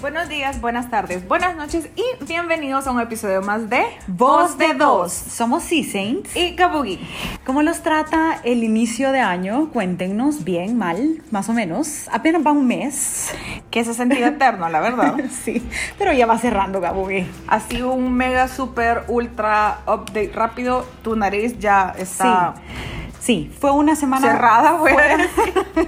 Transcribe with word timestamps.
Buenos 0.00 0.30
días, 0.30 0.62
buenas 0.62 0.88
tardes, 0.90 1.28
buenas 1.28 1.56
noches 1.56 1.90
y 1.94 2.24
bienvenidos 2.24 2.86
a 2.86 2.90
un 2.90 3.00
episodio 3.00 3.42
más 3.42 3.68
de 3.68 3.82
Voz 4.06 4.56
de 4.56 4.72
Dos. 4.72 5.12
Somos 5.12 5.62
Sea 5.62 5.84
Saints. 5.84 6.34
y 6.34 6.54
Kabugi. 6.56 6.98
¿Cómo 7.44 7.62
los 7.62 7.82
trata 7.82 8.40
el 8.44 8.64
inicio 8.64 9.12
de 9.12 9.20
año? 9.20 9.68
Cuéntenos 9.70 10.42
bien, 10.42 10.78
mal, 10.78 11.22
más 11.30 11.50
o 11.50 11.52
menos. 11.52 12.08
Apenas 12.12 12.46
va 12.46 12.52
un 12.52 12.66
mes. 12.66 13.34
Que 13.70 13.84
se 13.84 13.90
ha 13.90 13.94
sentido 13.94 14.26
eterno, 14.28 14.68
la 14.70 14.80
verdad. 14.80 15.16
Sí, 15.44 15.62
pero 15.98 16.12
ya 16.14 16.26
va 16.26 16.38
cerrando, 16.38 16.80
Gabugi. 16.80 17.26
Ha 17.46 17.60
sido 17.60 17.92
un 17.92 18.12
mega, 18.12 18.48
super, 18.48 19.04
ultra 19.08 19.80
update 19.86 20.32
rápido. 20.34 20.86
Tu 21.02 21.14
nariz 21.14 21.58
ya 21.58 21.94
está 21.98 22.54
Sí, 22.56 22.62
fue 23.60 23.70
una 23.70 23.94
semana 23.94 24.32
cerrada, 24.32 24.78
fuera, 24.78 25.18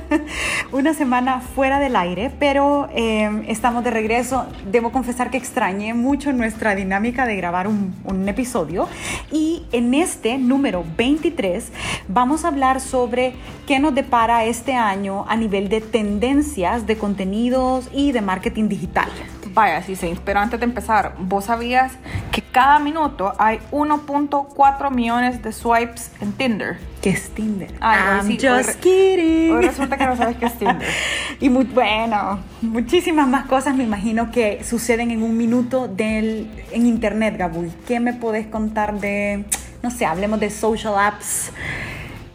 una 0.72 0.94
semana 0.94 1.40
fuera 1.40 1.80
del 1.80 1.96
aire, 1.96 2.30
pero 2.38 2.88
eh, 2.94 3.44
estamos 3.48 3.82
de 3.82 3.90
regreso. 3.90 4.46
Debo 4.70 4.92
confesar 4.92 5.30
que 5.30 5.38
extrañé 5.38 5.94
mucho 5.94 6.32
nuestra 6.32 6.74
dinámica 6.74 7.26
de 7.26 7.34
grabar 7.36 7.66
un, 7.66 7.94
un 8.04 8.28
episodio 8.28 8.86
y 9.32 9.64
en 9.72 9.94
este 9.94 10.38
número 10.38 10.84
23 10.96 11.72
vamos 12.06 12.44
a 12.44 12.48
hablar 12.48 12.80
sobre 12.80 13.34
qué 13.66 13.80
nos 13.80 13.94
depara 13.94 14.44
este 14.44 14.74
año 14.74 15.24
a 15.26 15.34
nivel 15.34 15.68
de 15.68 15.80
tendencias 15.80 16.86
de 16.86 16.96
contenidos 16.96 17.88
y 17.92 18.12
de 18.12 18.20
marketing 18.20 18.68
digital. 18.68 19.08
Vaya, 19.54 19.82
sí, 19.82 19.96
sí. 19.96 20.14
Pero 20.24 20.40
antes 20.40 20.60
de 20.60 20.64
empezar, 20.64 21.14
¿vos 21.18 21.46
sabías 21.46 21.92
que 22.30 22.41
cada 22.52 22.78
minuto 22.78 23.32
hay 23.38 23.58
1.4 23.70 24.90
millones 24.90 25.42
de 25.42 25.52
swipes 25.52 26.10
en 26.20 26.32
Tinder? 26.32 26.78
¿Qué 27.00 27.10
es 27.10 27.30
Tinder? 27.30 27.70
Ay, 27.80 27.98
I'm 27.98 28.26
sí, 28.26 28.34
just 28.34 28.68
hoy 28.68 28.80
kidding. 28.80 29.56
Hoy 29.56 29.66
resulta 29.66 29.96
que 29.96 30.06
no 30.06 30.16
sabes 30.16 30.36
qué 30.36 30.46
es 30.46 30.58
Tinder. 30.58 30.88
Y 31.40 31.48
muy, 31.48 31.64
bueno, 31.64 32.38
muchísimas 32.60 33.26
más 33.26 33.46
cosas 33.46 33.74
me 33.74 33.82
imagino 33.82 34.30
que 34.30 34.62
suceden 34.62 35.10
en 35.10 35.22
un 35.24 35.36
minuto 35.36 35.88
del, 35.88 36.48
en 36.70 36.86
internet, 36.86 37.36
Gabuy. 37.36 37.72
¿Qué 37.88 37.98
me 37.98 38.12
podés 38.12 38.46
contar 38.46 39.00
de, 39.00 39.44
no 39.82 39.90
sé, 39.90 40.06
hablemos 40.06 40.38
de 40.38 40.50
social 40.50 40.94
apps? 40.96 41.50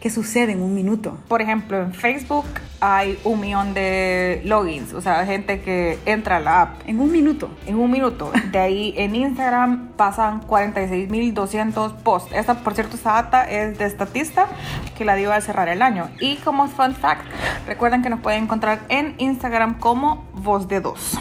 ¿Qué 0.00 0.10
sucede 0.10 0.52
en 0.52 0.62
un 0.62 0.74
minuto? 0.74 1.18
Por 1.26 1.42
ejemplo, 1.42 1.82
en 1.82 1.92
Facebook 1.92 2.44
hay 2.80 3.18
un 3.24 3.40
millón 3.40 3.74
de 3.74 4.40
logins, 4.44 4.92
o 4.94 5.00
sea, 5.00 5.26
gente 5.26 5.60
que 5.60 5.98
entra 6.06 6.36
a 6.36 6.40
la 6.40 6.62
app 6.62 6.80
En 6.86 7.00
un 7.00 7.10
minuto. 7.10 7.50
en 7.66 7.76
un 7.76 7.90
minuto. 7.90 8.30
De 8.52 8.58
ahí 8.60 8.94
en 8.96 9.16
Instagram 9.16 9.88
pasan 9.96 10.40
46.200 10.46 11.94
posts. 11.96 12.32
Esta, 12.32 12.62
por 12.62 12.74
cierto, 12.74 12.94
esta 12.96 13.14
data 13.14 13.42
es 13.50 13.76
de 13.78 13.90
Statista, 13.90 14.46
que 14.96 15.04
la 15.04 15.16
dio 15.16 15.32
al 15.32 15.42
cerrar 15.42 15.68
el 15.68 15.82
año. 15.82 16.08
Y 16.20 16.36
como 16.36 16.68
fun 16.68 16.94
fact, 16.94 17.22
recuerden 17.66 18.02
que 18.02 18.10
nos 18.10 18.20
pueden 18.20 18.44
encontrar 18.44 18.80
en 18.88 19.14
Instagram 19.18 19.78
como 19.80 20.26
Voz 20.34 20.68
de 20.68 20.80
Dos. 20.80 21.18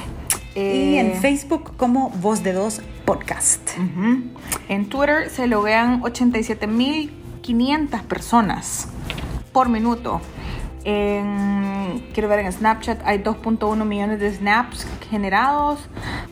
Y 0.55 0.59
Eh, 0.59 0.99
en 0.99 1.13
Facebook 1.21 1.75
como 1.77 2.09
Voz 2.11 2.43
de 2.43 2.53
Dos 2.53 2.81
Podcast. 3.05 3.61
En 4.69 4.89
Twitter 4.89 5.29
se 5.29 5.47
loguean 5.47 6.01
87.500 7.47 8.01
personas 8.03 8.87
por 9.51 9.69
minuto. 9.69 10.21
En, 10.83 12.01
quiero 12.13 12.29
ver 12.29 12.39
en 12.39 12.51
Snapchat 12.51 13.01
hay 13.03 13.17
2.1 13.19 13.83
millones 13.83 14.21
de 14.21 14.31
snaps 14.33 14.87
generados, 15.09 15.79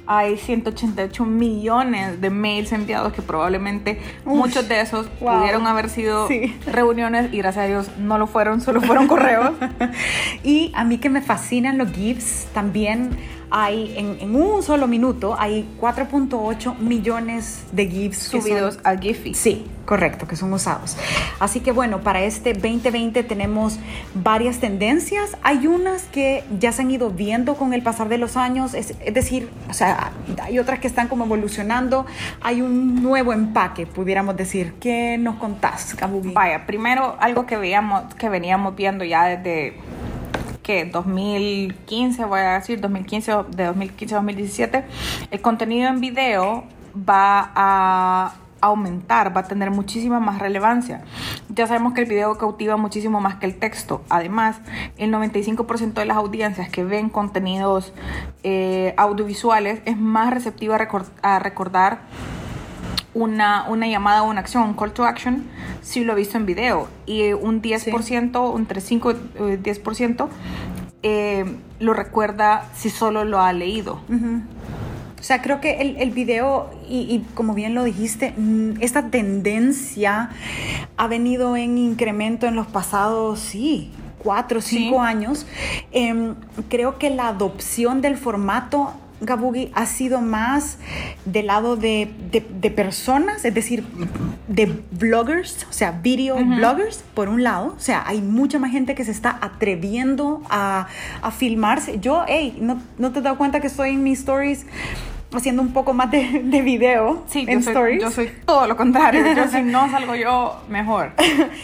hay 0.07 0.37
188 0.37 1.25
millones 1.25 2.21
de 2.21 2.29
mails 2.29 2.71
enviados 2.71 3.11
que 3.11 3.21
probablemente 3.21 3.99
Uf, 4.25 4.33
muchos 4.37 4.69
de 4.69 4.79
esos 4.79 5.07
wow. 5.19 5.39
pudieron 5.39 5.67
haber 5.67 5.89
sido 5.89 6.29
Sí. 6.29 6.55
reuniones 6.67 7.33
y 7.33 7.37
gracias 7.39 7.65
a 7.65 7.67
Dios 7.67 7.89
no 7.97 8.17
lo 8.17 8.27
fueron, 8.27 8.61
solo 8.61 8.79
fueron 8.81 9.07
correos. 9.07 9.51
Y 10.43 10.71
a 10.73 10.85
mí 10.85 10.99
que 10.99 11.09
me 11.09 11.21
fascinan 11.21 11.77
los 11.77 11.91
GIFs, 11.91 12.47
también 12.53 13.17
hay 13.51 13.93
en, 13.97 14.17
en 14.19 14.35
un 14.35 14.63
solo 14.63 14.87
minuto 14.87 15.35
hay 15.39 15.67
4.8 15.79 16.77
millones 16.79 17.63
de 17.71 17.87
GIFs 17.87 18.17
son- 18.17 18.41
subidos 18.41 18.79
a 18.83 18.95
Giphy. 18.97 19.33
Sí, 19.33 19.65
correcto, 19.85 20.27
que 20.27 20.35
son 20.35 20.51
usados. 20.53 20.97
Así 21.39 21.59
que 21.59 21.71
bueno, 21.71 22.01
para 22.01 22.21
este 22.23 22.53
2020 22.53 23.23
tenemos 23.23 23.77
varias 24.13 24.59
tendencias. 24.59 25.37
Hay 25.43 25.67
unas 25.67 26.03
que 26.03 26.43
ya 26.59 26.71
se 26.71 26.81
han 26.81 26.91
ido 26.91 27.09
viendo 27.11 27.55
con 27.55 27.73
el 27.73 27.81
pasar 27.83 28.09
de 28.09 28.17
los 28.17 28.37
años, 28.37 28.73
es, 28.73 28.95
es 28.99 29.13
decir, 29.13 29.49
o 29.69 29.73
sea, 29.73 30.11
hay 30.43 30.59
otras 30.59 30.79
que 30.79 30.87
están 30.87 31.07
como 31.07 31.25
evolucionando. 31.25 32.05
Hay 32.41 32.61
un 32.61 33.01
nuevo 33.03 33.33
empaque, 33.33 33.85
pudiéramos 33.85 34.35
decir. 34.37 34.73
¿Qué 34.79 35.17
nos 35.17 35.35
contás, 35.35 35.93
Kabugi? 35.95 36.31
Vaya, 36.33 36.65
primero 36.65 37.15
algo 37.19 37.45
que 37.45 37.57
veíamos, 37.57 38.13
que 38.15 38.29
veníamos 38.29 38.75
viendo 38.75 39.03
ya 39.03 39.25
desde 39.25 39.75
que 40.65 40.85
2015, 40.85 42.25
voy 42.25 42.39
a 42.39 42.53
decir 42.53 42.81
2015 42.81 43.33
o 43.33 43.43
de 43.43 43.65
2015 43.65 44.15
a 44.15 44.17
2017, 44.17 44.83
el 45.29 45.41
contenido 45.41 45.87
en 45.89 46.01
video 46.01 46.63
va 46.97 47.51
a 47.53 48.33
aumentar, 48.61 49.35
va 49.35 49.41
a 49.41 49.47
tener 49.47 49.69
muchísima 49.69 50.19
más 50.19 50.39
relevancia. 50.39 51.03
Ya 51.49 51.67
sabemos 51.67 51.93
que 51.93 52.01
el 52.01 52.09
video 52.09 52.35
cautiva 52.39 52.77
muchísimo 52.77 53.21
más 53.21 53.35
que 53.35 53.45
el 53.45 53.57
texto. 53.59 54.03
Además, 54.09 54.57
el 54.97 55.13
95% 55.13 55.93
de 55.93 56.05
las 56.05 56.17
audiencias 56.17 56.69
que 56.69 56.83
ven 56.83 57.09
contenidos 57.09 57.93
eh, 58.41 58.95
audiovisuales 58.97 59.81
es 59.85 59.97
más 59.97 60.33
receptiva 60.33 60.77
a, 60.77 60.79
recor- 60.79 61.05
a 61.21 61.37
recordar 61.37 61.99
una, 63.15 63.65
una 63.67 63.87
llamada 63.87 64.21
o 64.21 64.29
una 64.29 64.41
acción, 64.41 64.61
un 64.63 64.73
call 64.75 64.91
to 64.93 65.03
action, 65.05 65.45
si 65.81 66.03
lo 66.03 66.13
he 66.13 66.15
visto 66.17 66.37
en 66.37 66.45
video. 66.45 66.87
Y 67.07 67.33
un 67.33 67.61
10%, 67.63 68.57
entre 68.57 68.81
5 68.81 69.11
y 69.11 69.15
10%, 69.63 70.27
eh, 71.01 71.45
lo 71.79 71.93
recuerda 71.93 72.65
si 72.75 72.89
solo 72.91 73.25
lo 73.25 73.39
ha 73.41 73.51
leído. 73.53 74.01
Ujú. 74.09 74.41
O 75.19 75.23
sea, 75.27 75.41
creo 75.41 75.59
que 75.59 75.81
el, 75.81 75.97
el 75.97 76.11
video, 76.11 76.69
y, 76.87 76.99
y 76.99 77.25
como 77.33 77.55
bien 77.55 77.73
lo 77.73 77.83
dijiste, 77.83 78.33
mm, 78.37 78.81
esta 78.81 79.09
tendencia 79.09 80.29
ha 80.97 81.07
venido 81.07 81.55
en 81.57 81.77
incremento 81.79 82.45
en 82.45 82.55
los 82.55 82.67
pasados, 82.67 83.39
sí, 83.39 83.91
cuatro 84.19 84.61
cinco 84.61 84.97
Sí. 84.97 85.01
años. 85.07 85.47
Em, 85.91 86.35
creo 86.69 86.99
que 86.99 87.09
la 87.09 87.29
adopción 87.29 88.01
del 88.01 88.17
formato 88.17 88.91
Gabugi 89.21 89.71
ha 89.73 89.85
sido 89.85 90.21
más 90.21 90.77
del 91.25 91.47
lado 91.47 91.75
de, 91.77 92.11
de- 92.31 92.45
de 92.49 92.71
personas, 92.71 93.45
es 93.45 93.53
decir, 93.53 93.83
de 94.47 94.81
bloggers, 94.91 95.65
o 95.69 95.73
sea, 95.73 95.91
video 95.91 96.35
bloggers, 96.37 97.03
por 97.13 97.29
un 97.29 97.43
lado. 97.43 97.73
O 97.77 97.79
sea, 97.79 98.03
hay 98.05 98.21
mucha 98.21 98.59
más 98.59 98.71
gente 98.71 98.93
que 98.95 99.03
se 99.05 99.11
está 99.11 99.37
atreviendo 99.41 100.41
a, 100.49 100.87
a 101.21 101.31
filmarse. 101.31 101.99
Yo, 101.99 102.23
hey, 102.27 102.57
¿no, 102.61 102.81
¿no 102.97 103.11
te 103.11 103.19
has 103.19 103.23
dado 103.23 103.37
cuenta 103.37 103.59
que 103.61 103.67
estoy 103.67 103.91
en 103.91 104.03
mis 104.03 104.19
stories 104.19 104.65
haciendo 105.33 105.61
un 105.61 105.73
poco 105.73 105.93
más 105.93 106.11
de, 106.11 106.41
de 106.45 106.61
video 106.61 107.23
Sí, 107.27 107.45
en 107.47 107.59
yo 107.59 107.61
soy, 107.63 107.71
stories? 107.73 108.01
yo 108.03 108.11
soy 108.11 108.31
todo 108.45 108.67
lo 108.67 108.77
contrario. 108.77 109.21
Yo 109.35 109.47
si 109.49 109.61
no 109.63 109.89
salgo 109.91 110.15
yo, 110.15 110.61
mejor. 110.69 111.11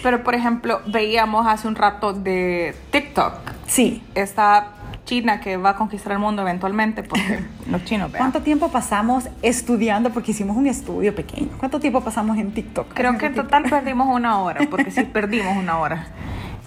Pero, 0.03 0.23
por 0.23 0.35
ejemplo, 0.35 0.81
veíamos 0.87 1.45
hace 1.47 1.67
un 1.67 1.75
rato 1.75 2.11
de 2.13 2.75
TikTok. 2.91 3.33
Sí. 3.67 4.01
Esta 4.15 4.67
china 5.11 5.41
que 5.41 5.57
va 5.57 5.71
a 5.71 5.75
conquistar 5.75 6.13
el 6.13 6.19
mundo 6.19 6.41
eventualmente, 6.41 7.03
porque 7.03 7.41
los 7.69 7.83
chinos, 7.83 8.09
vean. 8.11 8.23
¿Cuánto 8.23 8.41
tiempo 8.41 8.69
pasamos 8.69 9.27
estudiando? 9.41 10.11
Porque 10.11 10.31
hicimos 10.31 10.55
un 10.55 10.67
estudio 10.67 11.13
pequeño. 11.13 11.49
¿Cuánto 11.57 11.81
tiempo 11.81 11.99
pasamos 11.99 12.37
en 12.37 12.51
TikTok? 12.53 12.93
Creo 12.93 13.17
que 13.17 13.25
en 13.25 13.35
total 13.35 13.63
perdimos 13.63 14.07
una 14.07 14.39
hora, 14.39 14.61
porque 14.69 14.89
sí 14.89 15.03
perdimos 15.13 15.57
una 15.57 15.79
hora. 15.79 16.07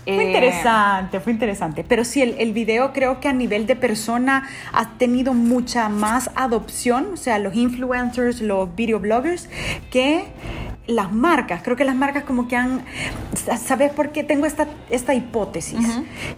Fue 0.04 0.22
Eh, 0.22 0.26
interesante, 0.26 1.20
fue 1.20 1.32
interesante. 1.32 1.84
Pero 1.88 2.04
sí, 2.04 2.20
el, 2.20 2.34
el 2.38 2.52
video 2.52 2.92
creo 2.92 3.18
que 3.20 3.28
a 3.28 3.32
nivel 3.32 3.66
de 3.66 3.76
persona 3.76 4.46
ha 4.74 4.90
tenido 4.98 5.32
mucha 5.32 5.88
más 5.88 6.30
adopción, 6.34 7.14
o 7.14 7.16
sea, 7.16 7.38
los 7.38 7.54
influencers, 7.54 8.42
los 8.42 8.76
videobloggers, 8.76 9.48
que 9.90 10.26
las 10.86 11.12
marcas. 11.12 11.62
Creo 11.62 11.76
que 11.76 11.84
las 11.84 11.96
marcas 11.96 12.24
como 12.24 12.48
que 12.48 12.56
han... 12.56 12.84
¿Sabes 13.58 13.92
por 13.92 14.10
qué 14.10 14.24
tengo 14.24 14.46
esta, 14.46 14.66
esta 14.90 15.14
hipótesis? 15.14 15.80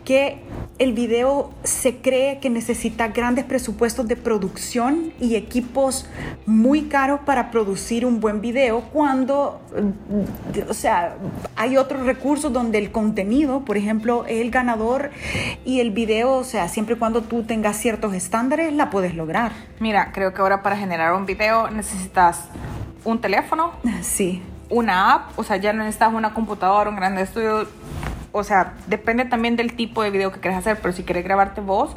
Que 0.05 0.39
el 0.79 0.93
video 0.93 1.51
se 1.65 1.97
cree 1.97 2.39
que 2.39 2.51
necesita 2.51 3.09
grandes 3.09 3.45
presupuestos 3.45 4.07
de 4.09 4.17
producción 4.17 5.13
y 5.19 5.37
equipos 5.37 6.07
muy 6.45 6.83
caros 6.83 7.21
para 7.25 7.51
producir 7.51 8.05
un 8.05 8.21
buen 8.21 8.41
video 8.41 8.83
cuando, 8.93 9.61
eh, 9.75 10.65
o 10.69 10.75
sea, 10.75 11.17
hay 11.57 11.77
otros 11.79 12.05
recursos 12.05 12.53
donde 12.53 12.79
el 12.79 12.93
contenido, 12.93 13.65
por 13.65 13.77
ejemplo, 13.77 14.27
es 14.27 14.43
el 14.43 14.51
ganador 14.51 15.11
y 15.65 15.81
el 15.81 15.93
video, 15.93 16.35
o 16.35 16.45
sea, 16.45 16.69
siempre 16.69 16.95
y 16.95 16.99
cuando 16.99 17.23
tú 17.23 17.45
tengas 17.45 17.79
ciertos 17.79 18.13
estándares, 18.13 18.73
la 18.73 18.91
puedes 18.91 19.15
lograr. 19.15 19.53
Mira, 19.81 20.13
creo 20.13 20.35
que 20.35 20.43
ahora 20.43 20.63
para 20.63 20.77
generar 20.77 21.15
un 21.15 21.25
video 21.25 21.71
necesitas 21.71 22.49
un 23.07 23.21
teléfono, 23.21 23.73
Sí. 24.03 24.43
una 24.69 25.15
app, 25.15 25.39
o 25.39 25.43
sea, 25.45 25.57
ya 25.57 25.73
no 25.73 25.79
necesitas 25.85 26.13
una 26.13 26.35
computadora, 26.35 26.91
un 26.91 26.97
gran 26.97 27.17
estudio. 27.19 27.67
O 28.33 28.45
sea, 28.45 28.75
depende 28.87 29.25
también 29.25 29.57
del 29.57 29.73
tipo 29.75 30.03
de 30.03 30.11
video 30.11 30.31
que 30.31 30.41
quieres 30.41 30.59
hacer, 30.59 30.79
pero 30.83 30.93
si 30.93 31.05
quieres 31.05 31.25
grabarte 31.25 31.63
voz 31.63 31.97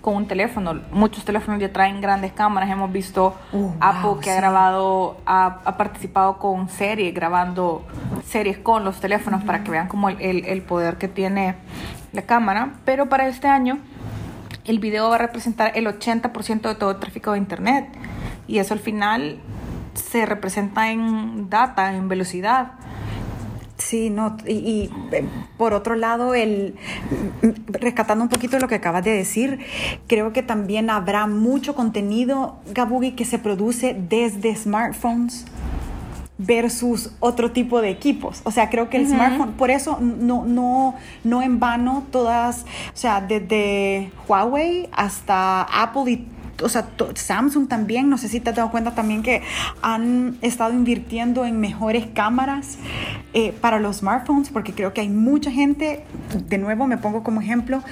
con 0.00 0.14
un 0.14 0.28
teléfono, 0.28 0.78
muchos 0.92 1.24
teléfonos 1.24 1.60
ya 1.60 1.72
traen 1.72 2.00
grandes 2.00 2.32
cámaras. 2.32 2.70
Hemos 2.70 2.92
visto 2.92 3.34
Uh, 3.52 3.72
Apple 3.80 4.10
wow, 4.10 4.20
que 4.20 4.30
ha 4.30 4.36
grabado, 4.36 5.16
ha, 5.26 5.58
ha 5.64 5.76
participado 5.76 6.38
con 6.38 6.68
series, 6.68 7.12
grabando 7.12 7.84
series 8.24 8.56
con 8.58 8.84
los 8.84 9.00
teléfonos 9.00 9.42
para 9.42 9.64
que 9.64 9.72
vean 9.72 9.88
como 9.88 10.08
el, 10.10 10.20
el- 10.20 10.44
el 10.44 10.62
poder 10.62 10.96
que 10.96 11.08
tiene 11.08 11.56
la 12.12 12.22
cámara. 12.22 12.74
Pero 12.84 13.08
para 13.08 13.26
este 13.26 13.48
año 13.48 13.78
el 14.66 14.78
video 14.78 15.08
va 15.08 15.16
a 15.16 15.18
representar 15.18 15.72
el 15.74 15.88
80% 15.88 16.60
de 16.68 16.74
todo 16.76 16.92
el 16.92 16.98
tráfico 17.00 17.32
de 17.32 17.38
Internet. 17.38 17.88
Y 18.46 18.58
eso 18.58 18.74
al 18.74 18.80
final 18.80 19.40
se 19.94 20.26
representa 20.26 20.90
en 20.90 21.48
data, 21.50 21.94
en 21.94 22.08
velocidad. 22.08 22.72
Sí, 23.80 24.10
no, 24.10 24.36
y, 24.46 24.52
y, 24.52 24.90
eh, 25.10 25.24
por 25.56 25.72
otro 25.72 25.94
lado, 25.94 26.34
el 26.34 26.74
rescatando 27.68 28.24
un 28.24 28.28
poquito 28.28 28.58
lo 28.58 28.68
que 28.68 28.74
acabas 28.74 29.04
de 29.04 29.12
decir, 29.12 29.60
creo 30.06 30.32
que 30.32 30.42
también 30.42 30.90
habrá 30.90 31.26
mucho 31.26 31.74
contenido, 31.74 32.58
Gabugi, 32.72 33.12
que 33.12 33.24
se 33.24 33.38
produce 33.38 33.96
desde 33.98 34.54
smartphones 34.54 35.46
versus 36.46 37.10
otro 37.20 37.52
tipo 37.52 37.80
de 37.80 37.90
equipos. 37.90 38.40
O 38.44 38.50
sea, 38.50 38.70
creo 38.70 38.88
que 38.88 38.96
el 38.96 39.06
smartphone, 39.06 39.52
por 39.52 39.70
eso 39.70 39.98
no, 40.00 40.44
no, 40.44 40.94
no 41.22 41.42
en 41.42 41.60
vano 41.60 42.04
todas, 42.10 42.64
o 42.94 42.96
sea, 42.96 43.20
desde 43.20 44.10
Huawei 44.26 44.88
hasta 44.92 45.62
Apple 45.62 46.10
y 46.12 46.26
o 46.62 46.68
sea, 46.68 46.88
Samsung 47.14 47.68
también, 47.68 48.08
no 48.08 48.18
sé 48.18 48.28
si 48.28 48.40
te 48.40 48.50
has 48.50 48.56
dado 48.56 48.70
cuenta 48.70 48.94
también 48.94 49.22
que 49.22 49.42
han 49.82 50.36
estado 50.42 50.72
invirtiendo 50.72 51.44
en 51.44 51.60
mejores 51.60 52.06
cámaras 52.12 52.78
eh, 53.34 53.52
para 53.60 53.78
los 53.78 53.98
smartphones, 53.98 54.50
porque 54.50 54.72
creo 54.72 54.92
que 54.92 55.00
hay 55.00 55.08
mucha 55.08 55.50
gente, 55.50 56.04
de 56.48 56.58
nuevo 56.58 56.86
me 56.86 56.98
pongo 56.98 57.22
como 57.22 57.40
ejemplo, 57.40 57.82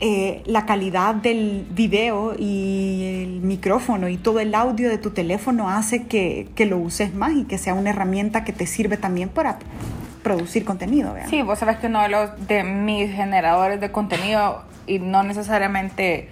eh, 0.00 0.42
la 0.46 0.64
calidad 0.66 1.14
del 1.14 1.66
video 1.70 2.34
y 2.38 3.24
el 3.24 3.40
micrófono 3.40 4.08
y 4.08 4.16
todo 4.16 4.40
el 4.40 4.54
audio 4.54 4.88
de 4.88 4.98
tu 4.98 5.10
teléfono 5.10 5.68
hace 5.68 6.06
que, 6.06 6.48
que 6.54 6.66
lo 6.66 6.78
uses 6.78 7.14
más 7.14 7.32
y 7.32 7.44
que 7.44 7.58
sea 7.58 7.74
una 7.74 7.90
herramienta 7.90 8.44
que 8.44 8.52
te 8.52 8.66
sirve 8.66 8.96
también 8.96 9.28
para 9.28 9.58
producir 10.22 10.64
contenido. 10.64 11.14
Sí, 11.28 11.42
vos 11.42 11.58
sabes 11.58 11.78
que 11.78 11.86
uno 11.86 12.02
de, 12.02 12.08
los, 12.08 12.46
de 12.46 12.62
mis 12.62 13.10
generadores 13.12 13.80
de 13.80 13.90
contenido 13.90 14.62
y 14.86 14.98
no 14.98 15.22
necesariamente 15.22 16.28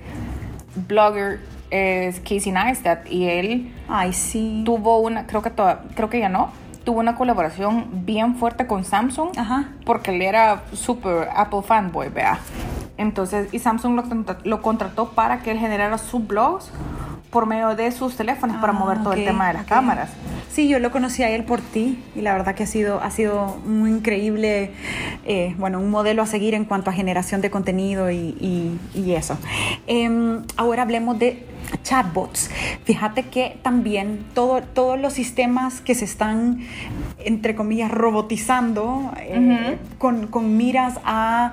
blogger 0.88 1.40
es 1.76 2.20
Casey 2.20 2.52
Neistat 2.52 3.10
y 3.10 3.28
él 3.28 3.72
Ay, 3.88 4.12
sí. 4.12 4.62
tuvo 4.64 5.00
una, 5.00 5.26
creo 5.26 5.42
que 5.42 5.50
toda, 5.50 5.84
creo 5.94 6.08
que 6.10 6.18
ya 6.18 6.28
no, 6.28 6.50
tuvo 6.84 7.00
una 7.00 7.16
colaboración 7.16 7.88
bien 8.06 8.36
fuerte 8.36 8.66
con 8.66 8.84
Samsung 8.84 9.30
Ajá. 9.36 9.68
porque 9.84 10.14
él 10.14 10.22
era 10.22 10.62
súper 10.72 11.28
Apple 11.34 11.62
fanboy, 11.62 12.08
vea. 12.08 12.38
Entonces, 12.96 13.52
y 13.52 13.58
Samsung 13.58 13.96
lo, 13.96 14.04
lo, 14.44 14.62
contrató 14.62 15.10
para 15.10 15.40
que 15.40 15.50
él 15.50 15.58
generara 15.58 15.98
sus 15.98 16.26
blogs 16.26 16.70
por 17.30 17.46
medio 17.46 17.74
de 17.76 17.90
sus 17.92 18.16
teléfonos 18.16 18.56
para 18.58 18.72
Ah, 18.72 18.76
mover 18.76 19.02
todo 19.02 19.12
el 19.12 19.24
tema 19.24 19.48
de 19.48 19.54
las 19.54 19.66
cámaras. 19.66 20.10
Sí, 20.50 20.68
yo 20.68 20.78
lo 20.78 20.90
conocí 20.90 21.22
a 21.22 21.28
él 21.30 21.44
por 21.44 21.60
ti 21.60 22.02
y 22.14 22.22
la 22.22 22.32
verdad 22.32 22.54
que 22.54 22.62
ha 22.62 22.66
sido, 22.66 23.02
ha 23.02 23.10
sido 23.10 23.58
muy 23.66 23.90
increíble, 23.90 24.70
eh, 25.26 25.54
bueno, 25.58 25.78
un 25.80 25.90
modelo 25.90 26.22
a 26.22 26.26
seguir 26.26 26.54
en 26.54 26.64
cuanto 26.64 26.88
a 26.88 26.92
generación 26.94 27.40
de 27.42 27.50
contenido 27.50 28.10
y, 28.10 28.16
y- 28.40 28.78
y 28.94 29.12
eso. 29.12 29.36
Em, 29.86 30.42
ahora 30.56 30.82
hablemos 30.82 31.18
de 31.18 31.44
chatbots. 31.82 32.48
Fíjate 32.84 33.24
que 33.24 33.58
también 33.62 34.24
todo, 34.34 34.62
todos 34.62 34.98
los 34.98 35.12
sistemas 35.12 35.80
que 35.80 35.94
se 35.94 36.04
están, 36.06 36.60
entre 37.18 37.54
comillas, 37.54 37.90
robotizando 37.90 39.12
eh, 39.18 39.76
con, 39.98 40.28
con 40.28 40.56
miras 40.56 41.00
a... 41.04 41.52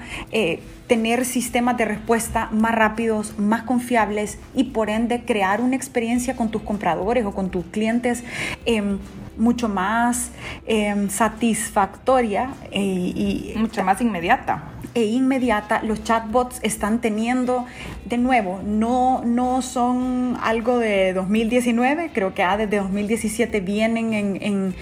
tener 0.94 1.26
sistemas 1.26 1.76
de 1.76 1.86
respuesta 1.86 2.50
más 2.52 2.76
rápidos, 2.76 3.40
más 3.40 3.64
confiables 3.64 4.38
y 4.54 4.66
por 4.66 4.92
ende 4.92 5.26
crear 5.26 5.60
una 5.60 5.76
experiencia 5.76 6.36
con 6.36 6.52
tus 6.52 6.62
compradores 6.62 7.26
o 7.26 7.32
con 7.32 7.50
tus 7.50 7.66
clientes 7.66 8.24
eh, 8.68 9.00
mucho 9.38 9.70
más 9.70 10.32
eh, 10.66 11.08
satisfactoria 11.10 12.50
eh, 12.72 12.80
y, 12.82 13.54
Mucho 13.58 13.84
más 13.84 14.00
inmediata. 14.02 14.64
e 14.96 15.06
inmediata, 15.06 15.82
los 15.82 16.04
chatbots 16.04 16.60
están 16.62 17.00
teniendo, 17.02 17.66
de 18.06 18.18
nuevo, 18.20 18.62
no, 18.64 19.24
no 19.26 19.62
son 19.64 20.38
algo 20.42 20.78
de 20.78 21.14
2019, 21.14 22.12
creo 22.14 22.34
que 22.36 22.44
ah, 22.44 22.58
desde 22.58 22.78
2017 22.78 23.60
vienen 23.62 24.14
en, 24.14 24.38
en, 24.42 24.76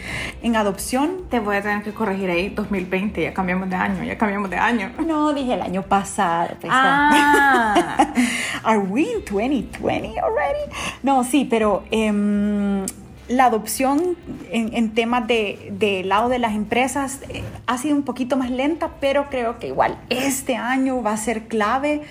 en 0.44 0.56
adopción. 0.58 1.22
Te 1.30 1.40
voy 1.40 1.56
a 1.56 1.62
tener 1.62 1.82
que 1.84 1.94
corregir 1.94 2.30
ahí, 2.30 2.50
2020, 2.50 3.22
ya 3.24 3.34
cambiamos 3.34 3.70
de 3.70 3.76
año, 3.78 4.04
ya 4.04 4.18
cambiamos 4.18 4.50
de 4.50 4.58
año. 4.58 4.92
No, 5.08 5.34
dije 5.34 5.54
el 5.54 5.62
año 5.62 5.84
pasado. 5.84 6.56
pues, 6.60 6.72
Ah. 6.76 8.14
Are 8.64 8.80
we 8.80 9.02
in 9.04 9.24
2020 9.26 10.20
already? 10.20 10.70
No, 11.04 11.24
sí, 11.24 11.46
pero 11.50 11.84
em, 11.90 12.86
la 13.32 13.46
adopción 13.46 14.18
en, 14.52 14.76
en 14.76 14.94
temas 14.94 15.26
de, 15.28 16.02
lado 16.06 16.30
de 16.30 16.40
las 16.40 16.54
empresas 16.54 17.20
eh, 17.30 17.44
ha 17.66 17.78
sido 17.78 17.96
un 17.96 18.04
poquito 18.04 18.36
más 18.38 18.52
lenta, 18.52 18.92
pero 19.00 19.30
creo 19.30 19.58
que 19.60 19.68
igual 19.68 19.98
este 20.10 20.56
año 20.56 21.02
va 21.02 21.14
a 21.14 21.18
ser 21.18 21.48
clave 21.48 22.02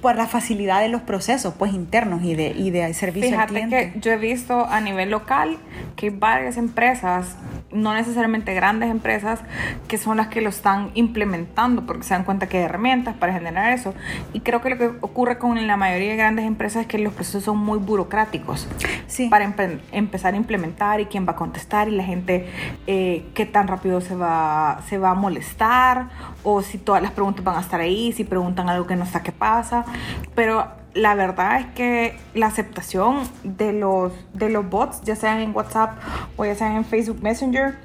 por 0.00 0.16
la 0.16 0.26
facilidad 0.26 0.80
de 0.80 0.88
los 0.88 1.02
procesos 1.02 1.54
pues 1.58 1.72
internos 1.72 2.22
y 2.24 2.34
de, 2.34 2.48
y 2.50 2.70
de 2.70 2.92
servicio 2.94 3.28
al 3.28 3.48
Fíjate 3.48 3.52
cliente. 3.52 3.92
que 3.92 4.00
yo 4.00 4.12
he 4.12 4.16
visto 4.16 4.66
a 4.66 4.80
nivel 4.80 5.10
local 5.10 5.58
que 5.96 6.10
varias 6.10 6.56
empresas, 6.56 7.36
no 7.70 7.94
necesariamente 7.94 8.52
grandes 8.54 8.90
empresas, 8.90 9.40
que 9.88 9.96
son 9.98 10.16
las 10.16 10.28
que 10.28 10.40
lo 10.40 10.48
están 10.48 10.90
implementando 10.94 11.86
porque 11.86 12.02
se 12.02 12.14
dan 12.14 12.24
cuenta 12.24 12.48
que 12.48 12.58
hay 12.58 12.64
herramientas 12.64 13.14
para 13.16 13.32
generar 13.32 13.72
eso. 13.72 13.94
Y 14.32 14.40
creo 14.40 14.60
que 14.60 14.70
lo 14.70 14.78
que 14.78 14.86
ocurre 15.02 15.38
con 15.38 15.66
la 15.66 15.76
mayoría 15.76 16.10
de 16.10 16.16
grandes 16.16 16.46
empresas 16.46 16.82
es 16.82 16.86
que 16.88 16.98
los 16.98 17.12
procesos 17.12 17.44
son 17.44 17.58
muy 17.58 17.78
burocráticos 17.78 18.66
Sí. 19.06 19.28
para 19.28 19.44
empe- 19.46 19.80
empezar 19.92 20.34
a 20.34 20.36
implementar 20.36 21.00
y 21.00 21.06
quién 21.06 21.26
va 21.26 21.32
a 21.32 21.36
contestar 21.36 21.88
y 21.88 21.92
la 21.92 22.04
gente 22.04 22.48
eh, 22.86 23.24
qué 23.34 23.46
tan 23.46 23.68
rápido 23.68 24.00
se 24.00 24.14
va, 24.16 24.80
se 24.88 24.98
va 24.98 25.10
a 25.10 25.14
molestar 25.14 26.08
o 26.42 26.62
si 26.62 26.78
todas 26.78 27.02
las 27.02 27.12
preguntas 27.12 27.44
van 27.44 27.56
a 27.56 27.60
estar 27.60 27.80
ahí, 27.80 28.12
si 28.12 28.24
preguntan 28.24 28.68
algo 28.68 28.86
que 28.86 28.96
no 28.96 29.04
está 29.04 29.22
qué 29.22 29.32
pasa. 29.60 29.84
Pero 30.34 30.66
la 30.94 31.14
verdad 31.14 31.60
es 31.60 31.66
que 31.74 32.16
la 32.34 32.46
aceptación 32.46 33.20
de 33.44 33.72
los, 33.72 34.12
de 34.34 34.50
los 34.50 34.68
bots, 34.68 35.02
ya 35.02 35.14
sean 35.14 35.40
en 35.40 35.54
WhatsApp 35.54 35.98
o 36.36 36.44
ya 36.44 36.54
sean 36.54 36.76
en 36.76 36.84
Facebook 36.84 37.22
Messenger, 37.22 37.76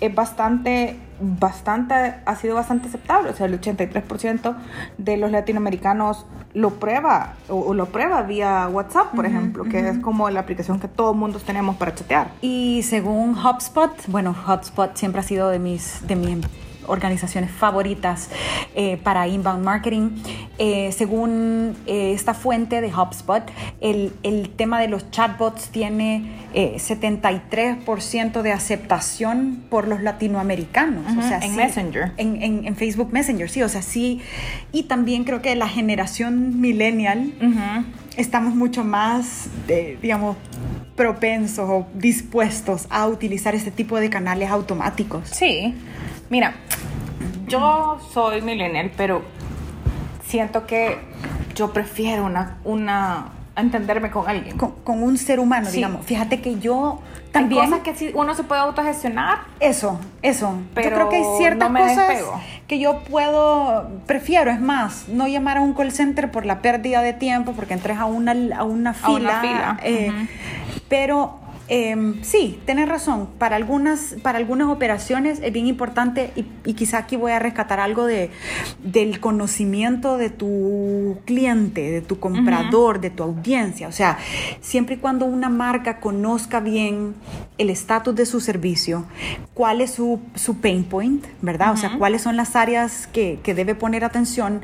es 0.00 0.14
bastante, 0.14 0.98
bastante, 1.20 1.94
ha 2.24 2.36
sido 2.36 2.54
bastante 2.54 2.88
aceptable. 2.88 3.30
O 3.30 3.34
sea, 3.34 3.46
el 3.46 3.60
83% 3.60 4.56
de 4.98 5.16
los 5.16 5.30
latinoamericanos 5.30 6.26
lo 6.54 6.70
prueba 6.70 7.34
o, 7.48 7.56
o 7.56 7.74
lo 7.74 7.86
prueba 7.86 8.22
vía 8.22 8.68
WhatsApp, 8.70 9.14
por 9.14 9.26
ejemplo, 9.26 9.64
que 9.64 9.88
es 9.88 9.98
como 9.98 10.30
la 10.30 10.40
aplicación 10.40 10.78
que 10.78 10.88
todos 10.88 11.14
mundos 11.16 11.42
tenemos 11.42 11.76
para 11.76 11.94
chatear. 11.94 12.28
Y 12.40 12.82
según 12.84 13.36
HubSpot, 13.36 13.90
bueno, 14.06 14.34
HubSpot 14.46 14.94
siempre 14.96 15.20
ha 15.20 15.24
sido 15.24 15.48
de 15.50 15.58
mis, 15.58 16.06
de 16.06 16.16
mis 16.16 16.38
organizaciones 16.86 17.50
favoritas 17.50 18.30
eh, 18.74 18.98
para 19.02 19.26
inbound 19.28 19.64
marketing. 19.64 20.10
Eh, 20.58 20.90
según 20.92 21.76
eh, 21.86 22.12
esta 22.14 22.34
fuente 22.34 22.80
de 22.80 22.92
HubSpot, 22.92 23.42
el, 23.80 24.12
el 24.22 24.50
tema 24.50 24.80
de 24.80 24.88
los 24.88 25.10
chatbots 25.10 25.68
tiene 25.70 26.30
eh, 26.54 26.76
73% 26.78 28.42
de 28.42 28.52
aceptación 28.52 29.64
por 29.68 29.88
los 29.88 30.02
latinoamericanos. 30.02 31.10
Ujú, 31.10 31.20
o 31.20 31.22
sea, 31.22 31.38
en 31.38 31.50
sí, 31.50 31.56
Messenger. 31.56 32.12
En, 32.16 32.42
en- 32.42 32.66
en 32.66 32.76
Facebook 32.76 33.12
Messenger, 33.12 33.48
sí, 33.50 33.62
o 33.62 33.68
sea, 33.68 33.82
sí. 33.82 34.20
Y 34.72 34.84
también 34.84 35.24
creo 35.24 35.42
que 35.42 35.54
la 35.56 35.68
generación 35.68 36.60
millennial 36.60 37.32
estamos 38.16 38.54
mucho 38.54 38.84
más, 38.84 39.48
digamos, 40.00 40.36
propensos 40.96 41.68
o 41.68 41.86
dispuestos 41.94 42.86
a 42.90 43.06
utilizar 43.08 43.54
este 43.54 43.70
tipo 43.72 43.98
de 43.98 44.10
canales 44.10 44.50
automáticos. 44.50 45.28
Sí, 45.28 45.74
mira, 46.30 46.54
yo 47.46 47.98
soy 48.12 48.42
millennial, 48.42 48.90
pero 48.96 49.22
siento 50.26 50.66
que 50.66 50.98
yo 51.54 51.72
prefiero 51.72 52.24
una, 52.24 52.56
una 52.64 53.26
entenderme 53.56 54.10
con 54.10 54.28
alguien. 54.28 54.56
Con, 54.58 54.72
con 54.82 55.02
un 55.02 55.16
ser 55.16 55.38
humano, 55.38 55.66
Sí. 55.66 55.76
digamos. 55.76 56.04
Fíjate 56.04 56.40
que 56.40 56.58
yo 56.58 57.00
También 57.30 57.60
también... 57.60 57.70
cosas 57.70 57.80
que 57.84 57.94
sí 57.94 58.10
uno 58.14 58.34
se 58.34 58.42
puede 58.42 58.60
autogestionar. 58.62 59.38
Eso, 59.60 60.00
eso. 60.22 60.58
Pero 60.74 60.90
yo 60.90 60.94
creo 60.96 61.08
que 61.08 61.16
hay 61.16 61.24
ciertas 61.38 61.70
no 61.70 61.78
cosas 61.78 62.08
despego. 62.08 62.40
que 62.66 62.78
yo 62.80 62.98
puedo, 63.04 63.88
prefiero, 64.06 64.50
es 64.50 64.60
más, 64.60 65.08
no 65.08 65.28
llamar 65.28 65.58
a 65.58 65.60
un 65.60 65.72
call 65.74 65.92
center 65.92 66.32
por 66.32 66.46
la 66.46 66.62
pérdida 66.62 67.00
de 67.02 67.12
tiempo, 67.12 67.52
porque 67.52 67.74
entres 67.74 67.98
a 67.98 68.06
una, 68.06 68.32
a 68.56 68.64
una 68.64 68.90
A 68.90 68.94
fila. 68.94 69.16
una 69.18 69.40
fila, 69.40 69.78
eh. 69.84 70.12
Pero 70.88 71.38
eh, 71.68 72.14
sí, 72.22 72.60
tienes 72.66 72.88
razón. 72.88 73.28
Para 73.38 73.56
algunas, 73.56 74.16
para 74.22 74.38
algunas 74.38 74.68
operaciones 74.68 75.40
es 75.42 75.52
bien 75.52 75.66
importante 75.66 76.30
y, 76.36 76.46
y 76.64 76.74
quizá 76.74 76.98
aquí 76.98 77.16
voy 77.16 77.32
a 77.32 77.38
rescatar 77.38 77.80
algo 77.80 78.06
de, 78.06 78.30
del 78.82 79.20
conocimiento 79.20 80.18
de 80.18 80.30
tu 80.30 81.18
cliente, 81.24 81.90
de 81.90 82.00
tu 82.00 82.18
comprador, 82.18 83.00
de 83.00 83.10
tu 83.10 83.22
audiencia. 83.22 83.88
O 83.88 83.92
sea, 83.92 84.18
siempre 84.60 84.96
y 84.96 84.98
cuando 84.98 85.24
una 85.24 85.48
marca 85.48 86.00
conozca 86.00 86.60
bien 86.60 87.14
el 87.56 87.70
estatus 87.70 88.14
de 88.14 88.26
su 88.26 88.40
servicio, 88.40 89.06
cuál 89.54 89.80
es 89.80 89.92
su, 89.92 90.20
su 90.34 90.58
pain 90.58 90.84
point, 90.84 91.24
¿verdad? 91.40 91.72
O 91.72 91.76
sea, 91.76 91.96
cuáles 91.98 92.22
son 92.22 92.36
las 92.36 92.56
áreas 92.56 93.06
que, 93.06 93.38
que 93.42 93.54
debe 93.54 93.74
poner 93.74 94.04
atención. 94.04 94.62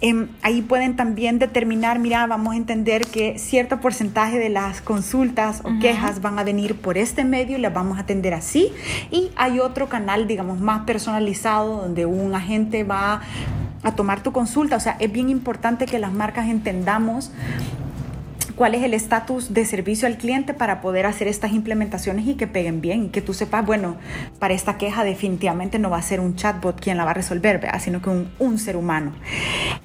Em, 0.00 0.28
ahí 0.42 0.62
pueden 0.62 0.96
también 0.96 1.38
determinar, 1.38 1.98
mira, 1.98 2.26
vamos 2.26 2.54
a 2.54 2.56
entender 2.56 3.06
que 3.06 3.38
cierto 3.38 3.80
porcentaje 3.80 4.38
de 4.38 4.50
las 4.50 4.80
consultas 4.82 5.62
o 5.64 5.78
quejas 5.80 6.20
van 6.20 6.27
a 6.36 6.42
venir 6.42 6.74
por 6.74 6.98
este 6.98 7.24
medio 7.24 7.56
y 7.56 7.60
las 7.60 7.72
vamos 7.72 7.98
a 7.98 8.00
atender 8.00 8.34
así. 8.34 8.72
Y 9.12 9.30
hay 9.36 9.60
otro 9.60 9.88
canal, 9.88 10.26
digamos, 10.26 10.58
más 10.58 10.82
personalizado, 10.82 11.82
donde 11.82 12.06
un 12.06 12.34
agente 12.34 12.82
va 12.82 13.20
a 13.84 13.92
tomar 13.92 14.24
tu 14.24 14.32
consulta. 14.32 14.74
O 14.74 14.80
sea, 14.80 14.96
es 14.98 15.12
bien 15.12 15.28
importante 15.28 15.86
que 15.86 16.00
las 16.00 16.12
marcas 16.12 16.48
entendamos 16.48 17.30
cuál 18.58 18.74
es 18.74 18.82
el 18.82 18.92
estatus 18.92 19.54
de 19.54 19.64
servicio 19.64 20.08
al 20.08 20.18
cliente 20.18 20.52
para 20.52 20.80
poder 20.80 21.06
hacer 21.06 21.28
estas 21.28 21.52
implementaciones 21.52 22.26
y 22.26 22.34
que 22.34 22.46
peguen 22.46 22.80
bien 22.80 23.04
y 23.04 23.08
que 23.08 23.22
tú 23.22 23.32
sepas, 23.32 23.64
bueno, 23.64 23.96
para 24.38 24.52
esta 24.52 24.76
queja 24.76 25.04
definitivamente 25.04 25.78
no 25.78 25.88
va 25.88 25.98
a 25.98 26.02
ser 26.02 26.18
un 26.20 26.34
chatbot 26.34 26.80
quien 26.80 26.96
la 26.96 27.04
va 27.04 27.12
a 27.12 27.14
resolver, 27.14 27.60
¿verdad? 27.60 27.80
sino 27.80 28.02
que 28.02 28.10
un, 28.10 28.30
un 28.38 28.58
ser 28.58 28.76
humano. 28.76 29.12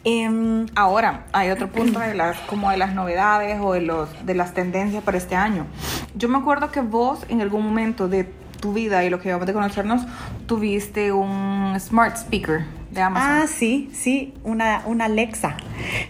Eh, 0.03 0.65
Ahora, 0.75 1.25
hay 1.33 1.49
otro 1.51 1.69
punto 1.69 1.99
de 1.99 2.15
las, 2.15 2.37
como 2.41 2.71
de 2.71 2.77
las 2.77 2.93
novedades 2.93 3.59
o 3.61 3.73
de, 3.73 3.81
los, 3.81 4.09
de 4.25 4.33
las 4.33 4.53
tendencias 4.53 5.03
para 5.03 5.17
este 5.17 5.35
año. 5.35 5.67
Yo 6.15 6.27
me 6.29 6.39
acuerdo 6.39 6.71
que 6.71 6.81
vos 6.81 7.25
en 7.29 7.41
algún 7.41 7.63
momento 7.63 8.07
de 8.07 8.27
tu 8.59 8.73
vida 8.73 9.03
y 9.03 9.09
lo 9.09 9.19
que 9.19 9.25
llevamos 9.25 9.45
de 9.45 9.53
conocernos, 9.53 10.01
tuviste 10.47 11.11
un 11.11 11.75
smart 11.79 12.15
speaker 12.15 12.63
de 12.93 13.01
Amazon. 13.01 13.31
Ah, 13.31 13.47
sí, 13.47 13.89
sí, 13.93 14.33
una, 14.43 14.83
una 14.85 15.05
Alexa. 15.05 15.57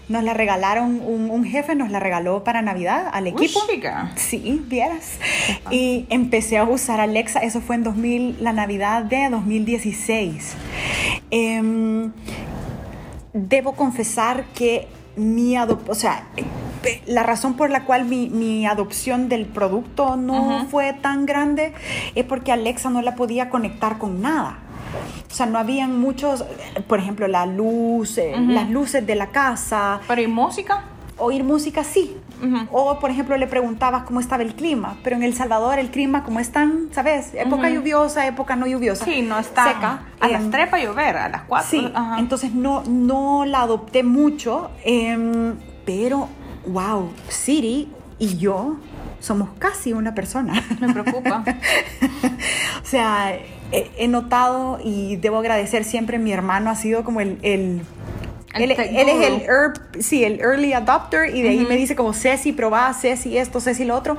Nos 0.08 0.22
la 0.22 0.34
regalaron, 0.34 1.00
un, 1.00 1.30
un 1.30 1.44
jefe 1.44 1.74
nos 1.74 1.90
la 1.90 2.00
regaló 2.00 2.44
para 2.44 2.62
Navidad 2.62 3.08
al 3.12 3.26
equipo. 3.26 3.60
Uy, 3.60 3.74
chica. 3.74 4.12
Sí, 4.16 4.62
vieras. 4.66 5.18
Y 5.70 6.06
empecé 6.10 6.58
a 6.58 6.64
usar 6.64 7.00
Alexa, 7.00 7.40
eso 7.40 7.60
fue 7.60 7.76
en 7.76 7.84
2000, 7.84 8.42
la 8.42 8.52
Navidad 8.52 9.02
de 9.04 9.28
2016. 9.30 10.54
Em, 11.30 12.12
debo 13.32 13.72
confesar 13.74 14.44
que 14.54 14.88
mi 15.16 15.56
adopción, 15.56 15.90
o 15.90 15.94
sea, 15.94 16.24
eh, 16.36 16.44
la 17.06 17.22
razón 17.22 17.54
por 17.54 17.70
la 17.70 17.84
cual 17.84 18.04
mi, 18.04 18.28
mi 18.28 18.66
adopción 18.66 19.28
del 19.28 19.46
producto 19.46 20.16
no 20.16 20.66
fue 20.70 20.92
tan 20.92 21.24
grande 21.24 21.72
es 22.14 22.24
porque 22.24 22.52
Alexa 22.52 22.90
no 22.90 23.00
la 23.00 23.14
podía 23.14 23.48
conectar 23.48 23.98
con 23.98 24.20
nada. 24.20 24.58
O 25.30 25.34
sea, 25.34 25.46
no 25.46 25.58
habían 25.58 25.98
muchos, 25.98 26.42
eh, 26.42 26.80
por 26.86 26.98
ejemplo, 27.00 27.26
la 27.28 27.46
luz, 27.46 28.18
eh, 28.18 28.34
Ujú. 28.40 28.52
las 28.52 28.70
luces 28.70 29.06
de 29.06 29.14
la 29.14 29.28
casa, 29.28 30.00
Pero 30.06 30.20
¿y 30.22 30.26
música? 30.26 30.84
oír 31.18 31.44
música 31.44 31.84
sí. 31.84 32.16
Ujú. 32.42 32.66
O, 32.72 32.98
por 32.98 33.10
ejemplo, 33.10 33.36
le 33.36 33.46
preguntabas 33.46 34.02
cómo 34.02 34.18
estaba 34.20 34.42
el 34.42 34.54
clima, 34.54 34.96
pero 35.04 35.14
en 35.16 35.22
El 35.22 35.34
Salvador 35.34 35.78
el 35.78 35.90
clima, 35.90 36.24
como 36.24 36.40
es 36.40 36.50
tan, 36.50 36.88
¿sabes? 36.92 37.30
Época 37.34 37.68
Ujú. 37.68 37.76
lluviosa, 37.76 38.26
época 38.26 38.56
no 38.56 38.66
lluviosa. 38.66 39.04
Sí, 39.04 39.22
no 39.22 39.38
está 39.38 39.72
Seca. 39.72 40.02
A 40.20 40.28
las 40.28 40.42
Em, 40.42 40.50
3 40.50 40.68
para 40.68 40.82
llover, 40.84 41.16
a 41.16 41.28
las 41.28 41.42
4. 41.42 41.68
Sí, 41.70 41.92
entonces 42.18 42.52
no, 42.52 42.82
no 42.86 43.44
la 43.46 43.62
adopté 43.62 44.02
mucho, 44.02 44.70
em, 44.84 45.54
pero 45.86 46.28
wow, 46.66 47.10
Siri 47.28 47.88
y 48.18 48.36
yo 48.36 48.76
somos 49.20 49.50
casi 49.58 49.92
una 49.92 50.14
persona. 50.14 50.54
Me 50.80 50.92
preocupa. 50.92 51.44
o 52.82 52.86
sea, 52.86 53.38
he, 53.96 54.08
notado 54.08 54.78
y 54.82 55.16
debo 55.16 55.38
agradecer 55.38 55.84
siempre, 55.84 56.18
mi 56.18 56.32
hermano 56.32 56.70
ha 56.70 56.76
sido 56.76 57.04
como 57.04 57.20
el... 57.20 57.38
el 57.42 57.82
El 58.54 58.70
él, 58.70 59.08
es 59.08 59.26
el, 59.26 59.42
er- 59.48 59.80
sí, 60.00 60.22
el 60.22 60.38
early 60.40 60.74
adopter 60.74 61.34
y 61.34 61.42
de 61.42 61.48
ahí 61.48 61.66
me 61.68 61.76
dice 61.76 61.96
como 61.96 62.12
Ceci, 62.12 62.52
probá, 62.52 62.94
Ceci 62.94 63.36
esto, 63.36 63.60
Ceci 63.60 63.84
lo 63.84 63.96
otro. 63.96 64.16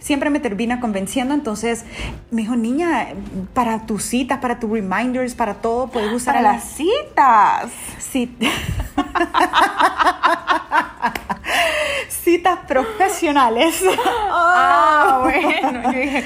Siempre 0.00 0.28
me 0.28 0.40
termina 0.40 0.80
convenciendo, 0.80 1.34
entonces 1.34 1.84
me 2.32 2.42
dijo, 2.42 2.56
niña, 2.56 3.06
para 3.54 3.86
tus 3.86 4.02
citas, 4.02 4.40
para 4.40 4.58
tus 4.58 4.70
reminders, 4.72 5.34
para 5.36 5.54
todo, 5.54 5.86
puedes 5.86 6.12
usar 6.12 6.34
Para 6.34 6.54
las 6.54 6.64
citas. 6.64 7.70
Sí. 7.98 8.36
Citas 12.08 12.58
profesionales. 12.66 13.82
Ah, 14.30 15.20
bueno. 15.22 15.92
Yo 15.92 15.98
dije, 16.00 16.24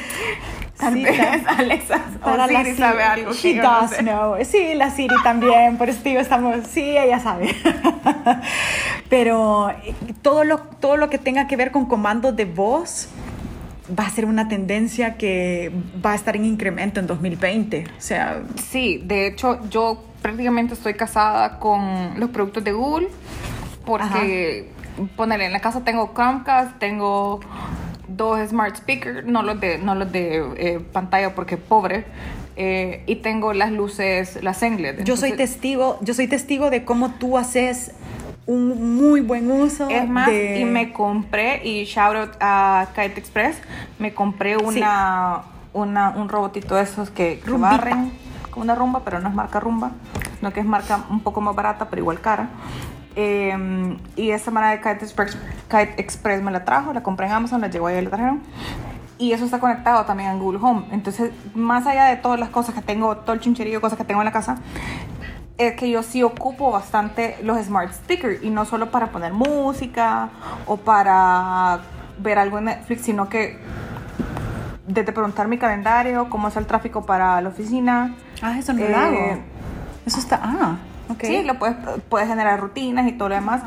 tal 0.80 0.94
Citas. 0.94 1.16
vez 1.18 1.46
Alexa 1.58 2.00
o 2.22 2.36
la 2.36 2.48
Siri 2.48 2.74
sabe 2.74 3.02
algo 3.04 3.32
She 3.32 3.42
que 3.50 3.54
yo 3.56 3.62
no 3.62 3.80
does 3.82 3.90
sé. 3.90 4.02
know. 4.02 4.34
Sí, 4.44 4.74
la 4.74 4.90
Siri 4.90 5.14
también, 5.22 5.76
por 5.76 5.88
eso 5.88 6.00
digo, 6.02 6.20
estamos, 6.20 6.56
sí, 6.68 6.96
ella 6.96 7.20
sabe. 7.20 7.54
Pero 9.08 9.70
eh, 9.70 9.94
todo 10.22 10.44
lo, 10.44 10.58
todo 10.58 10.96
lo 10.96 11.10
que 11.10 11.18
tenga 11.18 11.46
que 11.46 11.56
ver 11.56 11.70
con 11.70 11.86
comandos 11.86 12.34
de 12.36 12.44
voz 12.44 13.08
va 13.98 14.04
a 14.06 14.10
ser 14.10 14.24
una 14.24 14.48
tendencia 14.48 15.16
que 15.16 15.72
va 16.04 16.12
a 16.12 16.14
estar 16.14 16.36
en 16.36 16.44
incremento 16.44 17.00
en 17.00 17.06
2020. 17.06 17.84
O 17.86 18.00
sea, 18.00 18.42
Sí, 18.70 19.02
de 19.04 19.26
hecho, 19.26 19.58
yo 19.68 20.04
prácticamente 20.22 20.74
estoy 20.74 20.94
casada 20.94 21.58
con 21.58 22.18
los 22.20 22.30
productos 22.30 22.62
de 22.62 22.72
Google 22.72 23.08
porque, 23.84 24.68
ponerle 25.16 25.46
en 25.46 25.52
la 25.52 25.60
casa 25.60 25.80
tengo 25.82 26.12
Chromecast, 26.14 26.78
tengo 26.78 27.40
dos 28.16 28.48
smart 28.48 28.76
speakers, 28.76 29.24
no 29.26 29.42
los 29.42 29.60
de, 29.60 29.78
no 29.78 29.94
los 29.94 30.10
de 30.12 30.44
eh, 30.56 30.80
pantalla 30.92 31.34
porque 31.34 31.56
pobre, 31.56 32.04
eh, 32.56 33.02
y 33.06 33.16
tengo 33.16 33.52
las 33.52 33.70
luces, 33.72 34.42
las 34.42 34.62
Englet. 34.62 35.04
yo 35.04 35.16
soy 35.16 35.32
testigo, 35.32 35.98
yo 36.02 36.12
soy 36.14 36.26
testigo 36.26 36.70
de 36.70 36.84
cómo 36.84 37.10
tú 37.12 37.38
haces 37.38 37.92
un 38.46 38.96
muy 38.96 39.20
buen 39.20 39.50
uso 39.50 39.88
Es 39.88 40.08
más, 40.08 40.26
de- 40.26 40.58
y 40.60 40.64
me 40.64 40.92
compré, 40.92 41.64
y 41.66 41.84
shout 41.84 42.16
out 42.16 42.30
a 42.40 42.88
Kite 42.94 43.18
Express, 43.18 43.56
me 43.98 44.12
compré 44.12 44.56
una, 44.56 45.42
una, 45.72 46.10
un 46.10 46.28
robotito 46.28 46.74
de 46.74 46.82
esos 46.82 47.10
que, 47.10 47.38
que 47.44 47.50
barren, 47.52 48.12
como 48.50 48.64
una 48.64 48.74
rumba, 48.74 49.02
pero 49.04 49.20
no 49.20 49.28
es 49.28 49.34
marca 49.34 49.60
rumba, 49.60 49.92
sino 50.38 50.52
que 50.52 50.60
es 50.60 50.66
marca 50.66 51.04
un 51.10 51.20
poco 51.20 51.40
más 51.40 51.54
barata, 51.54 51.88
pero 51.88 52.00
igual 52.02 52.20
cara. 52.20 52.48
Eh, 53.16 53.96
y 54.16 54.30
esa 54.30 54.50
manera 54.50 54.72
de 54.72 54.78
Kite 54.78 55.04
Express, 55.04 55.36
Kite 55.68 55.94
Express 56.00 56.42
me 56.42 56.50
la 56.50 56.64
trajo, 56.64 56.92
la 56.92 57.02
compré 57.02 57.26
en 57.26 57.32
Amazon, 57.32 57.60
la 57.60 57.68
llegó 57.68 57.88
ahí 57.88 57.98
y 57.98 58.02
la 58.02 58.10
trajeron. 58.10 58.40
Y 59.18 59.32
eso 59.32 59.44
está 59.44 59.58
conectado 59.58 60.04
también 60.06 60.30
en 60.30 60.38
Google 60.38 60.60
Home. 60.62 60.86
Entonces, 60.92 61.30
más 61.54 61.86
allá 61.86 62.06
de 62.06 62.16
todas 62.16 62.40
las 62.40 62.48
cosas 62.48 62.74
que 62.74 62.80
tengo, 62.82 63.16
todo 63.18 63.34
el 63.34 63.40
chincherío 63.40 63.80
cosas 63.80 63.98
que 63.98 64.04
tengo 64.04 64.20
en 64.22 64.24
la 64.24 64.32
casa, 64.32 64.56
es 65.58 65.74
que 65.74 65.90
yo 65.90 66.02
sí 66.02 66.22
ocupo 66.22 66.70
bastante 66.70 67.36
los 67.42 67.62
smart 67.62 67.92
speakers 67.92 68.42
y 68.42 68.48
no 68.48 68.64
solo 68.64 68.90
para 68.90 69.08
poner 69.08 69.34
música 69.34 70.30
o 70.66 70.78
para 70.78 71.80
ver 72.18 72.38
algo 72.38 72.58
en 72.58 72.64
Netflix, 72.66 73.02
sino 73.02 73.28
que 73.28 73.58
desde 74.86 75.12
preguntar 75.12 75.48
mi 75.48 75.58
calendario, 75.58 76.30
cómo 76.30 76.48
es 76.48 76.56
el 76.56 76.64
tráfico 76.66 77.04
para 77.04 77.40
la 77.42 77.50
oficina. 77.50 78.14
Ah, 78.40 78.58
eso 78.58 78.72
no 78.72 78.80
lo 78.80 78.86
Eh, 78.86 78.94
hago. 78.94 79.38
Eso 80.06 80.18
está, 80.18 80.40
ah, 80.42 80.76
Sí, 81.20 81.42
lo 81.42 81.58
puedes, 81.58 81.76
puedes 82.08 82.28
generar 82.28 82.60
rutinas 82.60 83.06
y 83.08 83.12
todo 83.12 83.28
lo 83.28 83.34
demás. 83.34 83.62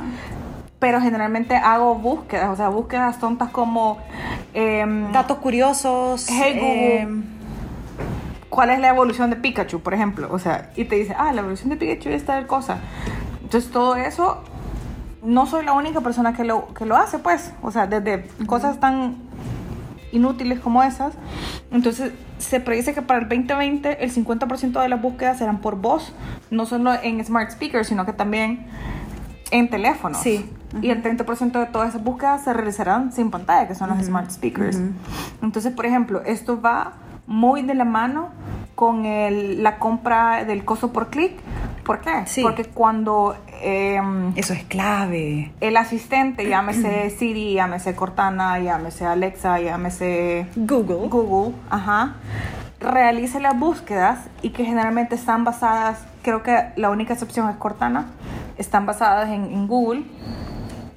Pero 0.80 1.00
generalmente 1.00 1.56
hago 1.56 1.96
búsquedas, 1.96 2.50
o 2.50 2.56
sea, 2.56 2.70
búsquedas 2.70 3.18
tontas 3.20 3.50
como 3.50 4.00
em, 4.54 5.12
Datos 5.12 5.38
curiosos. 5.38 6.28
Hey, 6.30 6.54
Google. 6.60 7.00
em, 7.00 7.24
cuál 8.50 8.70
es 8.70 8.80
la 8.80 8.90
evolución 8.90 9.30
de 9.30 9.36
Pikachu, 9.38 9.80
por 9.80 9.94
ejemplo. 9.94 10.28
O 10.32 10.40
sea, 10.40 10.72
y 10.76 10.86
te 10.86 10.96
dice, 10.96 11.16
ah, 11.18 11.32
la 11.34 11.42
evolución 11.42 11.70
de 11.70 11.78
Pikachu 11.78 12.10
es 12.10 12.26
tal 12.26 12.48
cosa. 12.48 12.80
Entonces 13.42 13.72
todo 13.72 13.96
eso, 13.96 14.44
no 15.24 15.46
soy 15.46 15.66
la 15.66 15.74
única 15.74 16.02
persona 16.02 16.34
que 16.34 16.44
lo, 16.44 16.74
que 16.74 16.86
lo 16.86 16.98
hace, 16.98 17.18
pues. 17.18 17.54
O 17.62 17.72
sea, 17.72 17.88
desde 17.88 18.28
cosas 18.46 18.80
tan 18.80 19.16
inútiles 20.12 20.60
como 20.60 20.84
esas. 20.84 21.14
Entonces 21.72 22.12
se 22.44 22.60
predice 22.60 22.94
que 22.94 23.02
para 23.02 23.22
el 23.22 23.30
2020 23.30 24.04
el 24.04 24.14
50% 24.14 24.82
de 24.82 24.90
las 24.90 25.02
búsquedas 25.02 25.38
serán 25.38 25.60
por 25.60 25.78
voz, 25.78 26.14
no 26.52 26.66
solo 26.66 26.94
en 27.02 27.24
smart 27.24 27.52
speakers, 27.52 27.88
sino 27.88 28.06
que 28.06 28.14
también 28.14 28.66
en 29.52 29.70
teléfonos. 29.70 30.22
Sí. 30.22 30.50
Y 30.82 30.90
el 30.90 31.04
30% 31.04 31.52
de 31.52 31.66
todas 31.68 31.90
esas 31.90 32.04
búsquedas 32.04 32.44
se 32.44 32.54
realizarán 32.54 33.12
sin 33.12 33.30
pantalla, 33.30 33.68
que 33.68 33.76
son 33.76 33.90
los 33.90 34.04
smart 34.04 34.32
speakers. 34.32 34.80
Entonces, 35.42 35.72
por 35.74 35.86
ejemplo, 35.86 36.24
esto 36.26 36.60
va 36.60 36.94
muy 37.27 37.62
de 37.62 37.74
la 37.74 37.86
mano 37.86 38.30
con 38.75 39.06
el- 39.06 39.62
la 39.63 39.77
compra 39.77 40.44
del 40.46 40.65
costo 40.65 40.92
por 40.92 41.10
clic. 41.10 41.34
¿Por 41.86 42.00
qué? 42.00 42.24
Sí. 42.25 42.42
Porque 42.42 42.65
cuando 42.65 43.36
em, 43.62 44.34
Eso 44.36 44.53
es 44.53 44.63
clave. 44.63 45.51
el 45.62 45.77
asistente, 45.77 46.48
llámese 46.48 47.10
Siri, 47.12 47.53
llámese 47.53 47.96
Cortana, 47.96 48.60
llámese 48.60 49.06
Alexa, 49.06 49.60
llámese 49.60 50.48
Google. 50.56 51.08
Google, 51.08 51.53
ajá, 51.70 52.15
realice 52.80 53.39
las 53.39 53.58
búsquedas 53.58 54.20
y 54.42 54.50
que 54.50 54.65
generalmente 54.65 55.15
están 55.15 55.44
basadas, 55.46 56.00
creo 56.24 56.44
que 56.44 56.58
la 56.75 56.89
única 56.89 57.13
excepción 57.13 57.50
es 57.50 57.56
Cortana, 57.58 58.08
están 58.58 58.86
basadas 58.86 59.30
en, 59.30 59.46
en 59.46 59.68
Google. 59.68 60.03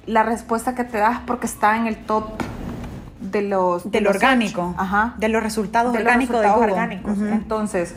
La 0.05 0.23
respuesta 0.23 0.73
que 0.75 0.83
te 0.85 0.97
das 0.97 1.19
porque 1.25 1.45
está 1.47 1.75
en 1.77 1.87
el 1.87 1.97
top 1.97 2.25
de 3.31 3.41
los 3.43 3.83
de 3.85 3.89
Del 3.91 4.03
los 4.05 4.15
orgánico. 4.15 4.75
ajá, 4.77 5.13
De 5.17 5.29
los 5.29 5.41
resultados 5.43 5.93
de 5.93 5.99
los 5.99 6.05
orgánicos 6.07 6.35
resultados 6.37 6.59
de 6.61 6.67
Google. 6.67 6.73
orgánicos. 6.73 7.17
Entonces, 7.19 7.95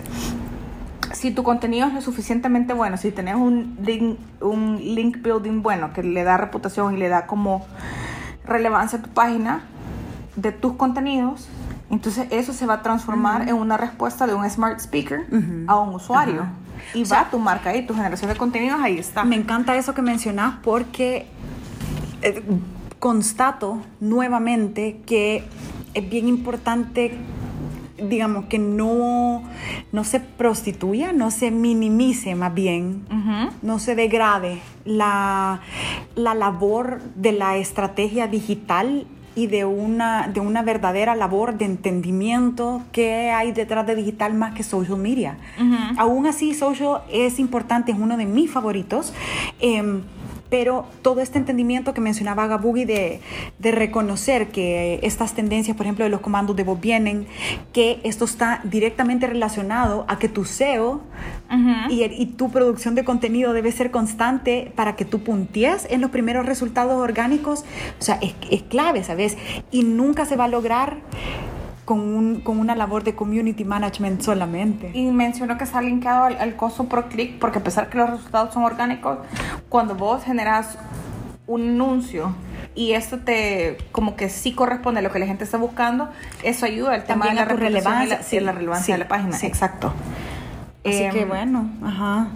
si 1.13 1.31
tu 1.33 1.43
contenido 1.43 1.89
es 1.89 1.95
lo 1.95 2.01
suficientemente 2.01 2.73
bueno, 2.73 2.97
si 2.97 3.11
tenés 3.11 3.35
un 3.35 3.77
link, 3.83 4.19
un 4.41 4.77
link 4.77 5.19
building 5.23 5.63
bueno 5.63 5.93
que 5.93 6.03
le 6.03 6.23
da 6.25 6.37
reputación 6.37 6.95
y 6.95 6.99
le 6.99 7.09
da 7.09 7.27
como 7.27 7.67
relevancia 8.47 8.99
a 8.99 9.03
tu 9.03 9.11
página 9.11 9.63
de 10.37 10.53
tus 10.53 10.75
contenidos, 10.75 11.49
entonces 11.91 12.27
eso 12.31 12.53
se 12.53 12.65
va 12.67 12.75
a 12.75 12.83
transformar 12.83 13.49
en 13.49 13.57
una 13.57 13.77
respuesta 13.77 14.27
de 14.27 14.35
un 14.35 14.49
smart 14.49 14.79
speaker 14.81 15.27
a 15.67 15.79
un 15.79 15.95
usuario. 15.95 16.47
Y 16.95 17.03
O 17.03 17.07
sea, 17.07 17.25
va 17.25 17.31
tu 17.31 17.39
marca 17.39 17.71
ahí, 17.71 17.85
tu 17.87 17.95
generación 17.95 18.31
de 18.31 18.37
contenidos 18.37 18.81
ahí 18.81 18.99
está. 18.99 19.25
Me 19.25 19.37
encanta 19.37 19.77
eso 19.77 19.93
que 19.93 20.01
mencionas 20.03 20.55
porque 20.63 21.27
eh, 22.23 22.43
constato 23.01 23.79
nuevamente 23.99 25.01
que 25.07 25.43
es 25.95 26.09
bien 26.09 26.29
importante 26.29 27.13
digamos, 28.09 28.47
que 28.47 28.59
no, 28.59 29.43
no 29.93 30.05
se 30.05 30.21
prostituya, 30.21 31.13
no 31.13 31.31
se 31.31 31.51
minimice 31.51 32.35
más 32.35 32.55
bien, 32.55 33.05
Ujú. 33.11 33.55
no 33.61 33.79
se 33.79 33.95
degrade 33.95 34.59
la, 34.87 35.61
la 36.15 36.35
labor 36.35 37.03
de 37.15 37.33
la 37.33 37.59
estrategia 37.59 38.27
digital 38.27 39.07
y 39.35 39.49
de 39.49 39.67
una, 39.67 40.29
de 40.29 40.41
una 40.41 40.63
verdadera 40.63 41.15
labor 41.15 41.59
de 41.59 41.67
entendimiento 41.67 42.81
que 42.91 43.31
hay 43.31 43.53
detrás 43.53 43.87
de 43.87 43.95
digital 43.97 44.33
más 44.33 44.55
que 44.55 44.63
social 44.63 44.97
media. 44.99 45.37
Ujú. 45.61 45.77
Aún 45.99 46.27
así, 46.27 46.55
social 46.55 47.03
es 47.13 47.39
importante, 47.39 47.93
es 47.93 47.99
uno 47.99 48.17
de 48.17 48.25
mis 48.25 48.51
favoritos. 48.51 49.13
em, 49.61 50.01
pero 50.51 50.85
todo 51.03 51.21
este 51.21 51.39
entendimiento 51.39 51.95
que 51.95 52.01
mencionaba 52.01 52.47
Gabugi 52.49 52.85
de, 52.85 53.21
de 53.59 53.71
reconocer 53.71 54.49
que 54.49 54.99
estas 55.03 55.33
tendencias, 55.35 55.77
por 55.77 55.87
ejemplo, 55.87 56.05
de 56.05 56.11
los 56.11 56.21
comandos 56.21 56.57
de 56.57 56.65
voz 56.65 56.81
vienen, 56.81 57.27
que 57.73 58.01
esto 58.03 58.25
está 58.25 58.61
directamente 58.65 59.27
relacionado 59.27 60.05
a 60.09 60.19
que 60.19 60.29
tu 60.29 60.45
SEO 60.45 61.01
Ujú. 61.51 61.91
y, 61.93 62.03
y 62.05 62.27
tu 62.27 62.51
producción 62.51 62.95
de 62.95 63.05
contenido 63.05 63.53
debe 63.53 63.73
ser 63.73 63.91
constante 63.91 64.73
para 64.75 64.97
que 64.97 65.05
tú 65.05 65.23
puntíes 65.23 65.87
en 65.91 66.01
los 66.01 66.11
primeros 66.11 66.47
resultados 66.47 66.95
orgánicos. 67.01 67.65
O 68.01 68.03
sea, 68.03 68.19
es, 68.21 68.35
es 68.51 68.63
clave, 68.63 69.05
¿sabes? 69.05 69.39
Y 69.71 69.85
nunca 69.85 70.27
se 70.27 70.37
va 70.37 70.45
a 70.45 70.49
lograr 70.49 70.99
con, 71.91 71.99
un- 71.99 72.41
con 72.41 72.61
una 72.61 72.77
labor 72.77 73.03
de 73.03 73.17
community 73.17 73.65
management 73.65 74.23
solamente. 74.23 74.93
Y 74.95 75.11
mencionó 75.11 75.59
que 75.59 75.65
está 75.65 75.83
linkado 75.83 76.23
al, 76.27 76.37
al 76.39 76.55
costo 76.55 76.85
por 76.85 77.09
clic, 77.09 77.41
porque 77.41 77.59
a 77.59 77.65
pesar 77.65 77.89
que 77.91 77.99
los 77.99 78.09
resultados 78.11 78.55
son 78.55 78.63
orgánicos, 78.63 79.19
cuando 79.69 79.97
vos 79.97 80.23
generas 80.23 80.79
un 81.49 81.63
anuncio 81.71 82.33
y 82.77 82.93
esto 82.93 83.19
te 83.19 83.77
como 83.91 84.15
que 84.15 84.29
sí 84.29 84.53
corresponde 84.53 85.01
a 85.01 85.03
lo 85.03 85.11
que 85.11 85.19
la 85.19 85.27
gente 85.27 85.43
está 85.43 85.59
buscando, 85.59 86.09
eso 86.45 86.65
ayuda 86.65 86.95
al 86.95 87.03
tema 87.03 87.25
También 87.27 87.45
de 87.49 87.53
la 87.55 87.61
relevancia, 87.61 88.17
la, 88.19 88.23
sí, 88.23 88.39
la 88.39 88.53
relevancia 88.53 88.87
sí, 88.87 88.93
de 88.93 88.99
la 88.99 89.09
página. 89.09 89.33
sí. 89.33 89.47
Exacto. 89.47 89.93
Así 90.83 91.03
Em, 91.03 91.13
que 91.13 91.25
bueno, 91.27 91.69
ajá. 91.85 92.29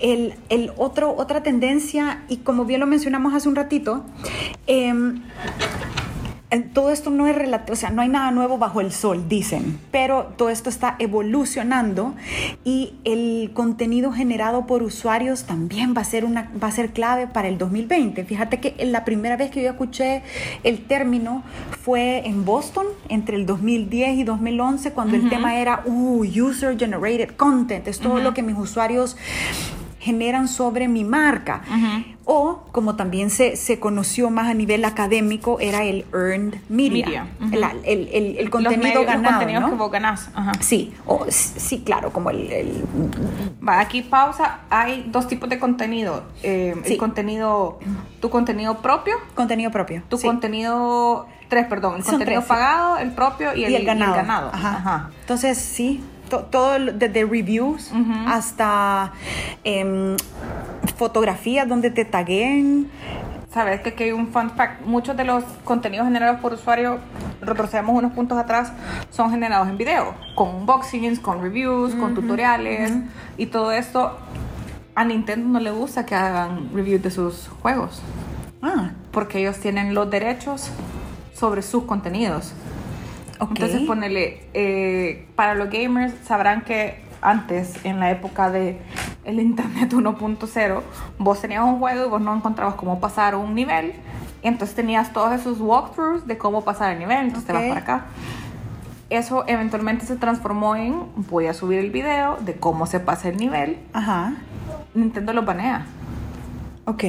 El, 0.00 0.34
el 0.48 0.72
otro, 0.78 1.14
otra 1.16 1.44
tendencia, 1.44 2.22
y 2.28 2.38
como 2.38 2.64
bien 2.64 2.80
lo 2.80 2.86
mencionamos 2.88 3.34
hace 3.34 3.48
un 3.48 3.54
ratito, 3.54 4.04
em, 4.66 5.16
el- 5.16 5.63
todo 6.62 6.90
esto 6.90 7.10
no 7.10 7.26
es 7.26 7.34
relativo, 7.34 7.72
o 7.72 7.76
sea, 7.76 7.90
no 7.90 8.02
hay 8.02 8.08
nada 8.08 8.30
nuevo 8.30 8.58
bajo 8.58 8.80
el 8.80 8.92
sol, 8.92 9.28
dicen, 9.28 9.80
pero 9.90 10.32
todo 10.36 10.50
esto 10.50 10.68
está 10.68 10.96
evolucionando 10.98 12.14
y 12.64 12.94
el 13.04 13.50
contenido 13.54 14.12
generado 14.12 14.66
por 14.66 14.82
usuarios 14.82 15.44
también 15.44 15.94
va 15.96 16.02
a 16.02 16.04
ser 16.04 16.24
una 16.24 16.50
va 16.62 16.68
a 16.68 16.72
ser 16.72 16.92
clave 16.92 17.26
para 17.26 17.48
el 17.48 17.58
2020. 17.58 18.24
Fíjate 18.24 18.60
que 18.60 18.84
la 18.86 19.04
primera 19.04 19.36
vez 19.36 19.50
que 19.50 19.62
yo 19.62 19.70
escuché 19.70 20.22
el 20.62 20.84
término 20.84 21.42
fue 21.82 22.26
en 22.26 22.44
Boston 22.44 22.86
entre 23.08 23.36
el 23.36 23.46
2010 23.46 24.18
y 24.18 24.24
2011 24.24 24.92
cuando 24.92 25.16
el 25.16 25.28
tema 25.28 25.56
era 25.56 25.82
uh, 25.84 26.24
user 26.24 26.78
generated 26.78 27.30
content, 27.36 27.88
es 27.88 27.98
todo 27.98 28.18
lo 28.18 28.34
que 28.34 28.42
mis 28.42 28.56
usuarios 28.56 29.16
generan 30.04 30.48
sobre 30.48 30.86
mi 30.86 31.02
marca. 31.02 31.62
O, 32.26 32.60
como 32.72 32.96
también 32.96 33.28
se, 33.28 33.56
se 33.56 33.78
conoció 33.78 34.30
más 34.30 34.48
a 34.48 34.54
nivel 34.54 34.84
académico, 34.86 35.60
era 35.60 35.84
el 35.84 36.06
earned 36.14 36.54
media. 36.70 37.26
El, 37.52 37.62
el- 37.84 38.08
el 38.38 38.44
los 38.44 38.50
contenido 38.50 38.94
los 39.02 39.06
ganado. 39.06 39.34
contenidos 39.36 39.62
¿no? 39.64 39.68
que 39.70 39.74
vos 39.76 39.90
ganás. 39.92 40.30
Ajá. 40.34 40.52
Sí, 40.60 40.94
o, 41.06 41.26
sí, 41.28 41.82
claro, 41.84 42.10
como 42.12 42.30
el, 42.30 42.50
el- 42.50 42.84
Va, 43.66 43.80
aquí 43.80 44.02
pausa. 44.02 44.60
Hay 44.70 45.06
dos 45.10 45.28
tipos 45.28 45.48
de 45.50 45.58
contenido. 45.58 46.24
Eh, 46.42 46.74
Sí. 46.84 46.94
El 46.94 46.98
contenido, 46.98 47.78
tu 48.20 48.30
contenido 48.30 48.78
propio, 48.78 49.16
contenido 49.34 49.70
propio. 49.70 50.02
tu 50.08 50.16
sí. 50.16 50.26
contenido, 50.26 51.26
tres, 51.48 51.66
perdón, 51.66 51.96
el 51.96 52.04
Son 52.04 52.14
contenido 52.14 52.40
tres, 52.40 52.44
sí. 52.44 52.48
pagado, 52.48 52.96
el 52.98 53.12
propio 53.12 53.54
y 53.54 53.60
y 53.60 53.64
el, 53.66 53.74
el 53.74 53.84
ganado. 53.84 54.10
y 54.12 54.18
el 54.18 54.26
ganado. 54.26 54.50
Ajá. 54.52 54.76
Ajá. 54.76 55.10
Entonces, 55.20 55.58
sí, 55.58 56.02
to- 56.28 56.44
todo 56.44 56.78
desde 56.78 57.24
reviews 57.24 57.90
Ujú. 57.92 58.12
hasta 58.28 59.12
em, 59.64 60.16
fotografías 60.96 61.68
donde 61.68 61.90
te 61.90 62.04
taguen. 62.04 62.88
Sabes 63.52 63.82
que 63.82 63.90
aquí 63.90 64.04
hay 64.04 64.12
un 64.12 64.28
fun 64.28 64.50
fact. 64.50 64.82
Muchos 64.84 65.16
de 65.16 65.24
los 65.24 65.44
contenidos 65.64 66.06
generados 66.06 66.40
por 66.40 66.52
usuario, 66.54 66.98
retrocedemos 67.40 67.94
unos 67.96 68.12
puntos 68.12 68.36
atrás, 68.36 68.72
son 69.10 69.30
generados 69.30 69.68
en 69.68 69.76
video, 69.78 70.14
con 70.34 70.54
unboxings, 70.56 71.20
con 71.20 71.40
reviews, 71.40 71.94
con 71.94 72.14
tutoriales 72.14 72.92
y 73.36 73.46
todo 73.46 73.70
esto. 73.70 74.18
A 74.96 75.04
Nintendo 75.04 75.48
no 75.48 75.60
le 75.60 75.70
gusta 75.70 76.04
que 76.06 76.14
hagan 76.16 76.70
reviews 76.74 77.02
de 77.02 77.10
sus 77.10 77.48
juegos, 77.62 78.02
Ah, 78.62 78.92
porque 79.12 79.38
ellos 79.40 79.58
tienen 79.58 79.92
los 79.94 80.08
derechos 80.10 80.70
sobre 81.34 81.62
sus 81.62 81.84
contenidos. 81.84 82.54
Ok. 83.40 83.50
Entonces 83.50 83.82
ponele, 83.82 84.40
eh, 84.54 85.26
para 85.36 85.54
los 85.54 85.70
gamers 85.70 86.14
sabrán 86.24 86.62
que 86.62 87.02
antes, 87.22 87.74
en 87.84 88.00
la 88.00 88.10
época 88.10 88.50
de 88.50 88.78
el 89.24 89.40
internet 89.40 89.90
1.0, 89.92 90.80
vos 91.18 91.40
tenías 91.40 91.64
un 91.64 91.78
juego 91.78 92.06
y 92.06 92.08
vos 92.08 92.20
no 92.20 92.34
encontrabas 92.34 92.74
cómo 92.74 93.00
pasar 93.00 93.34
un 93.34 93.54
nivel. 93.54 93.94
Y 94.42 94.48
entonces 94.48 94.76
tenías 94.76 95.12
todos 95.14 95.32
esos 95.32 95.58
walkthroughs 95.60 96.26
de 96.26 96.36
cómo 96.36 96.62
pasar 96.64 96.92
el 96.92 96.98
nivel. 96.98 97.18
Entonces 97.26 97.46
te 97.46 97.52
Ok. 97.52 97.58
vas 97.58 97.68
para 97.68 97.80
acá. 97.80 98.06
Eso 99.10 99.44
eventualmente 99.46 100.04
se 100.06 100.16
transformó 100.16 100.76
en 100.76 101.02
voy 101.16 101.46
a 101.46 101.54
subir 101.54 101.78
el 101.78 101.90
video 101.90 102.36
de 102.40 102.54
cómo 102.56 102.86
se 102.86 103.00
pasa 103.00 103.28
el 103.28 103.36
nivel. 103.36 103.78
Ajá, 103.92 104.34
Nintendo 104.94 105.32
lo 105.32 105.42
banea 105.44 105.86
ok. 106.86 107.04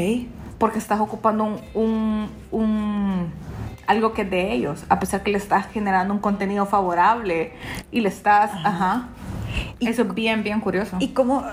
porque 0.57 0.77
estás 0.79 0.99
ocupando 0.99 1.43
un, 1.45 1.59
un, 1.73 2.29
un- 2.51 3.31
algo 3.87 4.13
que 4.13 4.23
es 4.23 4.29
de 4.29 4.53
ellos, 4.53 4.83
a 4.89 4.99
pesar 4.99 5.23
que 5.23 5.31
le 5.31 5.37
estás 5.37 5.67
generando 5.67 6.13
un 6.13 6.19
contenido 6.19 6.65
favorable 6.65 7.53
y 7.91 8.01
le 8.01 8.09
estás, 8.09 8.51
ajá. 8.63 9.09
Y- 9.79 9.87
Eso 9.87 10.03
es 10.03 10.13
bien, 10.13 10.43
bien 10.43 10.59
curioso. 10.61 10.97
Y 10.99 11.09
cómo, 11.09 11.43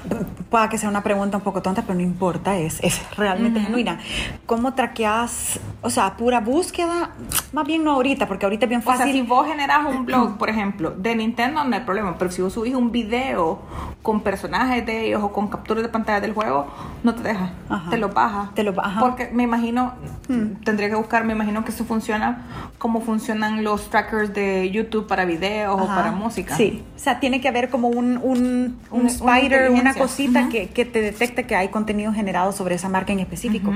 pueda 0.50 0.68
que 0.68 0.78
sea 0.78 0.88
una 0.88 1.02
pregunta 1.02 1.36
un 1.38 1.42
poco 1.42 1.62
tonta, 1.62 1.82
pero 1.82 1.94
no 1.94 2.00
importa, 2.02 2.56
es, 2.56 2.78
es 2.82 3.00
realmente 3.16 3.58
Ujú. 3.58 3.66
genuina. 3.68 3.98
¿Cómo 4.46 4.74
traqueas, 4.74 5.60
o 5.82 5.90
sea, 5.90 6.16
pura 6.16 6.40
búsqueda? 6.40 7.10
Más 7.52 7.66
bien 7.66 7.84
no 7.84 7.92
ahorita, 7.92 8.26
porque 8.26 8.46
ahorita 8.46 8.66
es 8.66 8.68
bien 8.68 8.80
o 8.80 8.84
sea, 8.84 8.96
fácil. 8.96 9.12
si 9.12 9.22
vos 9.22 9.46
generas 9.46 9.86
un 9.88 10.04
blog, 10.06 10.36
por 10.38 10.48
ejemplo, 10.50 10.90
de 10.90 11.14
Nintendo 11.16 11.64
no 11.64 11.74
hay 11.76 11.82
problema, 11.82 12.16
pero 12.18 12.30
si 12.30 12.42
vos 12.42 12.52
subís 12.52 12.74
un 12.74 12.92
video 12.92 13.60
con 14.02 14.20
personajes 14.20 14.84
de 14.84 15.06
ellos 15.06 15.22
o 15.22 15.32
con 15.32 15.48
capturas 15.48 15.82
de 15.82 15.88
pantalla 15.88 16.20
del 16.20 16.32
juego, 16.34 16.66
no 17.04 17.14
te 17.14 17.22
deja, 17.22 17.50
Ajá. 17.68 17.90
te 17.90 17.98
lo 17.98 18.08
baja. 18.08 18.50
Te 18.54 18.62
lo 18.62 18.72
ba- 18.72 18.84
ajá. 18.86 19.00
Porque 19.00 19.30
me 19.32 19.42
imagino, 19.44 19.92
Hmm. 20.28 20.62
tendría 20.64 20.88
que 20.88 20.94
buscar, 20.96 21.24
me 21.24 21.32
imagino 21.32 21.64
que 21.64 21.70
eso 21.72 21.84
funciona 21.84 22.46
como 22.78 23.00
funcionan 23.00 23.64
los 23.64 23.90
trackers 23.90 24.32
de 24.34 24.70
YouTube 24.70 25.06
para 25.06 25.24
videos 25.24 25.80
o 25.80 25.84
Ajá. 25.84 25.94
para 25.96 26.12
música. 26.12 26.56
Sí, 26.56 26.82
o 26.96 26.98
sea, 26.98 27.20
tiene 27.20 27.40
que 27.40 27.48
haber 27.48 27.70
como 27.70 27.88
un, 27.92 28.76
un, 28.90 29.06
spider, 29.06 29.70
una, 29.70 29.94
cosita 29.94 30.48
que, 30.48 30.68
que 30.68 30.84
te 30.84 31.00
detecte 31.00 31.44
que 31.44 31.54
hay 31.54 31.68
contenido 31.68 32.12
generado 32.12 32.52
sobre 32.52 32.74
esa 32.74 32.88
marca 32.88 33.12
en 33.12 33.20
específico. 33.20 33.72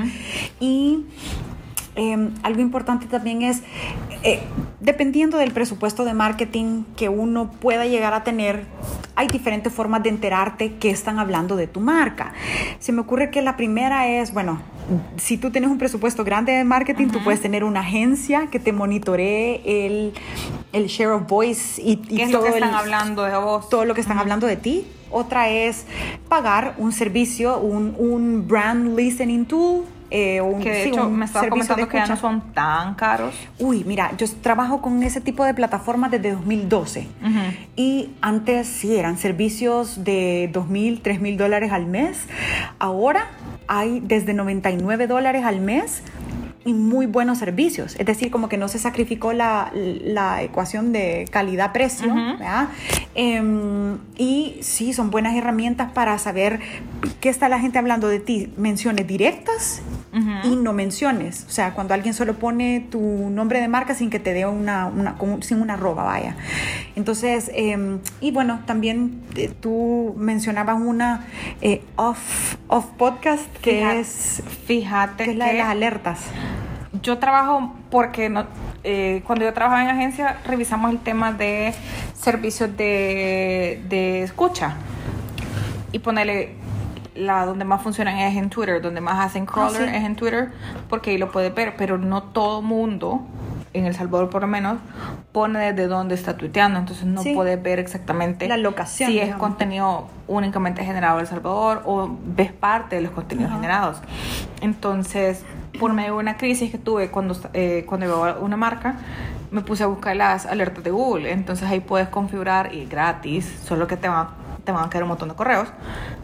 Y 0.61 1.05
eh, 1.97 2.29
algo 2.43 2.61
importante 2.61 3.07
también 3.07 3.43
es, 3.43 3.63
eh, 4.23 4.41
dependiendo 4.81 5.39
del 5.39 5.51
presupuesto 5.53 6.05
de 6.05 6.15
marketing 6.15 6.85
que 6.97 7.09
uno 7.09 7.51
pueda 7.51 7.87
llegar 7.87 8.13
a 8.15 8.23
tener, 8.23 8.65
hay 9.15 9.29
diferentes 9.29 9.73
formas 9.73 10.03
de 10.03 10.11
enterarte 10.11 10.75
que 10.75 10.91
están 10.91 11.19
hablando 11.19 11.57
de 11.57 11.67
tu 11.67 11.81
marca. 11.81 12.33
Se 12.79 12.93
me 12.93 13.01
ocurre 13.01 13.31
que 13.31 13.41
la 13.43 13.57
primera 13.57 14.07
es, 14.09 14.33
bueno, 14.35 14.61
si 15.17 15.37
tú 15.39 15.51
tienes 15.51 15.71
un 15.71 15.79
presupuesto 15.79 16.23
grande 16.23 16.53
de 16.53 16.63
marketing, 16.65 17.09
tú 17.09 17.25
puedes 17.25 17.41
tener 17.41 17.65
una 17.65 17.81
agencia 17.81 18.49
que 18.49 18.61
te 18.61 18.73
monitoree 18.73 19.63
el, 19.65 20.13
el 20.73 20.87
share 20.87 21.11
of 21.11 21.27
voice 21.27 21.81
y, 21.83 21.93
y 22.09 22.17
¿Qué 22.17 22.23
es 22.25 22.31
lo 22.31 22.41
que 22.43 22.49
todo 22.51 22.57
el- 22.59 22.63
están 22.63 22.75
hablando 22.79 23.23
de 23.25 23.37
vos? 23.39 23.69
todo 23.69 23.85
lo 23.85 23.95
que 23.95 24.01
están 24.03 24.19
hablando 24.19 24.47
de 24.47 24.57
ti. 24.57 24.87
Otra 25.11 25.49
es 25.49 25.87
pagar 26.29 26.75
un 26.79 26.93
servicio, 26.93 27.59
un, 27.59 27.95
un 27.99 28.47
brand 28.47 28.97
listening 28.99 29.45
tool. 29.47 29.85
Eh, 30.11 30.41
un, 30.41 30.61
Que 30.61 30.71
de 30.71 30.83
sí, 30.85 30.89
hecho 30.91 31.07
un 31.07 31.17
me 31.19 31.25
estabas 31.25 31.49
comentando 31.49 31.89
que 31.89 31.97
ya 31.97 32.07
no 32.07 32.17
son 32.17 32.41
tan 32.53 32.95
caros. 32.95 33.35
Uy, 33.59 33.85
mira, 33.85 34.13
yo 34.17 34.27
trabajo 34.41 34.81
con 34.81 35.03
ese 35.03 35.21
tipo 35.21 35.45
de 35.45 35.55
plataformas 35.55 36.11
desde 36.11 36.33
2012. 36.33 37.09
Ujú. 37.23 37.31
Y 37.77 38.11
antes 38.21 38.67
sí, 38.67 38.97
eran 38.97 39.19
servicios 39.19 40.05
de 40.05 40.51
2.000, 40.53 41.03
3.000 41.03 41.37
dólares 41.37 41.73
al 41.73 41.87
mes. 41.87 42.27
Ahora 42.79 43.27
hay 43.69 44.01
desde 44.01 44.33
99 44.35 45.07
dólares 45.07 45.45
al 45.45 45.61
mes 45.61 46.03
y 46.67 46.75
muy 46.75 47.07
buenos 47.07 47.39
servicios. 47.39 47.97
Es 47.99 48.05
decir, 48.05 48.31
como 48.31 48.49
que 48.51 48.59
no 48.59 48.69
se 48.69 48.79
sacrificó 48.79 49.33
la, 49.33 49.71
la 49.75 50.43
ecuación 50.43 50.93
de 50.93 51.25
calidad-precio. 51.31 52.13
Em, 53.15 53.97
y 54.19 54.59
sí, 54.61 54.93
son 54.93 55.11
buenas 55.11 55.35
herramientas 55.35 55.93
para 55.93 56.19
saber 56.19 56.61
qué 57.21 57.29
está 57.31 57.49
la 57.49 57.59
gente 57.59 57.79
hablando 57.79 58.09
de 58.09 58.19
ti. 58.21 58.53
Menciones 58.59 59.07
directas 59.07 59.81
y 60.45 60.57
no 60.57 60.73
menciones. 60.73 61.45
O 61.47 61.51
sea, 61.51 61.75
cuando 61.75 61.93
alguien 61.93 62.15
solo 62.15 62.35
pone 62.35 62.87
tu 62.91 63.01
nombre 63.31 63.61
de 63.61 63.69
marca 63.69 63.95
sin 63.95 64.09
que 64.09 64.19
te 64.19 64.33
dé 64.33 64.47
una, 64.47 64.87
una- 64.87 65.15
sin 65.43 65.61
una 65.61 65.75
arroba, 65.75 66.05
vaya. 66.05 66.37
Entonces, 66.97 67.51
eh, 67.55 67.99
y 68.23 68.31
bueno, 68.31 68.61
también 68.67 69.21
eh, 69.35 69.51
tú 69.61 70.15
mencionabas 70.19 70.81
una 70.81 71.27
eh, 71.61 71.83
off, 71.97 72.57
off 72.69 72.87
podcast 72.97 73.45
que 73.61 73.73
Fíjate- 73.81 74.01
es, 74.01 74.43
Fíjate 74.67 75.25
que 75.25 75.31
es 75.33 75.37
la 75.37 75.47
de 75.49 75.55
las 75.59 75.69
alertas. 75.69 76.21
Yo 77.07 77.19
trabajo 77.19 77.73
porque 77.91 78.29
no, 78.29 78.45
eh, 78.83 79.23
cuando 79.27 79.45
yo 79.45 79.53
trabajaba 79.55 79.83
en 79.85 79.89
agencia, 79.91 80.39
revisamos 80.45 80.91
el 80.91 80.99
tema 80.99 81.33
de 81.33 81.73
servicios 82.15 82.77
de, 82.77 83.81
de 83.89 84.23
escucha. 84.25 84.75
Y 85.93 86.01
ponerle 86.01 86.55
la 87.15 87.47
donde 87.47 87.65
más 87.65 87.81
funcionan 87.81 88.19
es 88.19 88.37
en 88.37 88.51
Twitter, 88.51 88.83
donde 88.83 89.01
más 89.01 89.25
hacen 89.25 89.47
crawler 89.47 89.83
Ah, 89.83 89.91
sí. 89.93 89.97
es 89.97 90.05
en 90.05 90.17
Twitter, 90.17 90.51
porque 90.91 91.11
ahí 91.13 91.19
lo 91.19 91.31
puedes 91.31 91.55
ver, 91.55 91.75
pero 91.77 91.97
no 91.97 92.23
todo 92.25 92.61
mundo, 92.61 93.23
en 93.73 93.87
El 93.87 93.95
Salvador 93.95 94.29
por 94.29 94.43
lo 94.43 94.49
menos, 94.49 94.79
pone 95.33 95.59
desde 95.73 95.87
dónde 95.87 96.15
está 96.15 96.37
tuiteando, 96.37 96.79
entonces 96.79 97.07
no 97.07 97.23
Sí. 97.23 97.33
puedes 97.35 97.63
ver 97.63 97.79
exactamente 97.79 98.49
La 98.49 98.57
locación, 98.57 99.11
si 99.11 99.19
es 99.21 99.35
contenido 99.37 100.09
únicamente 100.27 100.85
generado 100.85 101.17
en 101.19 101.23
El 101.23 101.27
Salvador 101.29 101.83
o 101.87 102.11
ves 102.25 102.53
parte 102.53 102.97
de 102.97 103.03
los 103.03 103.13
contenidos 103.13 103.53
generados. 103.53 103.99
Entonces, 104.61 105.43
por 105.79 105.93
medio 105.93 106.15
de 106.15 106.19
una 106.19 106.37
crisis 106.37 106.71
que 106.71 106.79
tuve 106.79 107.11
cuando, 107.11 107.37
eh, 107.53 107.85
cuando 107.87 108.07
iba 108.07 108.31
a 108.31 108.39
una 108.39 108.57
marca, 108.57 108.97
me 109.51 109.61
puse 109.61 109.85
a 109.85 109.87
buscar 109.87 110.17
las 110.17 110.47
alertas 110.47 110.83
de 110.85 110.91
Google. 110.91 111.31
Entonces 111.33 111.69
ahí 111.69 111.81
puedes 111.81 112.09
configurar 112.09 112.75
y 112.75 112.87
gratis, 112.87 113.61
solo 113.65 113.87
que 113.87 113.97
te 113.97 114.09
van, 114.09 114.29
te 114.65 114.73
van 114.73 114.85
a 114.85 114.91
caer 114.91 115.05
un 115.05 115.09
montón 115.11 115.29
de 115.29 115.35
correos, 115.35 115.69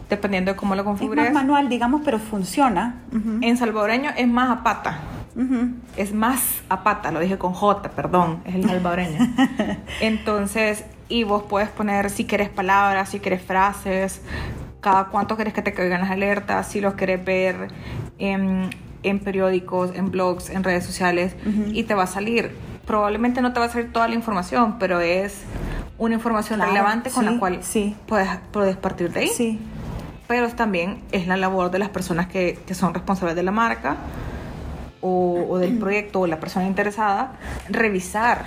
dependiendo 0.09 0.51
de 0.51 0.57
cómo 0.57 0.75
lo 0.75 0.81
Es 0.81 0.85
configures. 0.85 1.23
más 1.25 1.33
manual, 1.33 1.69
digamos, 1.69 2.01
pero 2.03 2.19
funciona. 2.19 2.95
Ujú, 3.11 3.39
En 3.41 3.57
salvadoreño 3.57 4.11
es 4.17 4.27
más 4.27 4.49
a 4.49 4.63
pata. 4.63 4.99
ujú. 5.35 5.69
Es 5.95 6.13
más 6.13 6.61
a 6.69 6.83
pata, 6.83 7.11
lo 7.11 7.19
dije 7.19 7.37
con 7.37 7.53
J, 7.53 7.89
perdón, 7.91 8.41
es 8.45 8.55
el 8.55 8.65
salvadoreño. 8.67 9.19
Entonces, 10.01 10.85
y 11.09 11.23
vos 11.23 11.43
puedes 11.43 11.69
poner 11.69 12.09
si 12.09 12.25
querés 12.25 12.49
palabras, 12.49 13.09
si 13.09 13.19
querés 13.19 13.41
frases, 13.41 14.21
cada 14.81 15.05
cuánto 15.05 15.37
querés 15.37 15.53
que 15.53 15.61
te 15.61 15.73
caigan 15.73 16.01
las 16.01 16.11
alertas, 16.11 16.67
si 16.67 16.81
los 16.81 16.95
querés 16.95 17.23
ver 17.23 17.69
en, 18.19 18.69
en 19.03 19.19
periódicos, 19.19 19.91
en 19.95 20.09
blogs, 20.11 20.49
en 20.49 20.63
redes 20.63 20.85
sociales, 20.85 21.35
Ujú. 21.45 21.71
y 21.73 21.83
te 21.83 21.93
va 21.93 22.03
a 22.03 22.07
salir. 22.07 22.51
Probablemente 22.85 23.41
no 23.41 23.53
te 23.53 23.59
va 23.59 23.67
a 23.67 23.69
salir 23.69 23.91
toda 23.93 24.07
la 24.07 24.15
información, 24.15 24.77
pero 24.79 24.99
es 24.99 25.41
una 25.97 26.15
información 26.15 26.57
Claro, 26.59 26.71
relevante 26.71 27.09
con 27.11 27.25
sí, 27.25 27.31
la 27.33 27.39
cual 27.39 27.59
sí. 27.61 27.95
puedes, 28.07 28.27
puedes 28.51 28.75
partir 28.77 29.11
de 29.11 29.19
ahí 29.21 29.27
Sí. 29.27 29.59
pero 30.27 30.49
también 30.49 31.01
es 31.11 31.27
la 31.27 31.37
labor 31.37 31.69
de 31.71 31.79
las 31.79 31.89
personas 31.89 32.27
que, 32.27 32.59
que 32.65 32.73
son 32.73 32.93
responsables 32.93 33.35
de 33.35 33.43
la 33.43 33.51
marca 33.51 33.97
o, 35.01 35.45
o 35.49 35.57
del 35.59 35.77
proyecto 35.77 36.21
o 36.21 36.27
la 36.27 36.39
persona 36.39 36.65
interesada 36.65 37.33
revisar. 37.69 38.45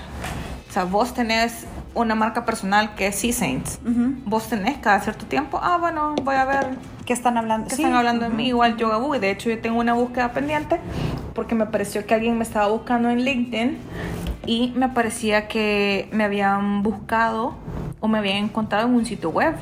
O 0.68 0.72
sea, 0.72 0.84
vos 0.84 1.14
tenés 1.14 1.66
una 1.94 2.14
marca 2.14 2.44
personal 2.44 2.94
que 2.94 3.06
es 3.06 3.16
Sea 3.16 3.32
Saints. 3.32 3.78
Ujú. 3.86 4.14
Vos 4.26 4.48
tenés 4.48 4.76
cada 4.78 5.00
cierto 5.00 5.24
tiempo, 5.26 5.58
ah, 5.62 5.78
bueno, 5.78 6.14
voy 6.22 6.34
a 6.34 6.44
ver 6.44 6.68
¿Qué 7.06 7.12
están 7.12 7.38
hablando? 7.38 7.68
que 7.68 7.76
Sí. 7.76 7.82
están 7.82 7.96
hablando 7.96 8.24
de 8.28 8.30
mí, 8.34 8.48
igual 8.48 8.76
Yoga 8.76 8.96
Boo. 8.98 9.14
Y 9.14 9.18
de 9.20 9.30
hecho, 9.30 9.48
yo 9.48 9.58
tengo 9.60 9.78
una 9.80 9.94
búsqueda 9.94 10.32
pendiente 10.32 10.80
porque 11.34 11.54
me 11.54 11.66
pareció 11.66 12.04
que 12.04 12.14
alguien 12.14 12.36
me 12.36 12.42
estaba 12.42 12.66
buscando 12.68 13.08
en 13.10 13.20
LinkedIn 13.24 13.78
y 14.46 14.72
me 14.76 14.88
parecía 14.88 15.46
que 15.48 16.08
me 16.12 16.24
habían 16.24 16.82
buscado 16.82 17.54
o 18.00 18.08
me 18.08 18.18
habían 18.18 18.38
encontrado 18.38 18.88
en 18.88 18.94
un 18.94 19.06
sitio 19.06 19.30
web. 19.30 19.54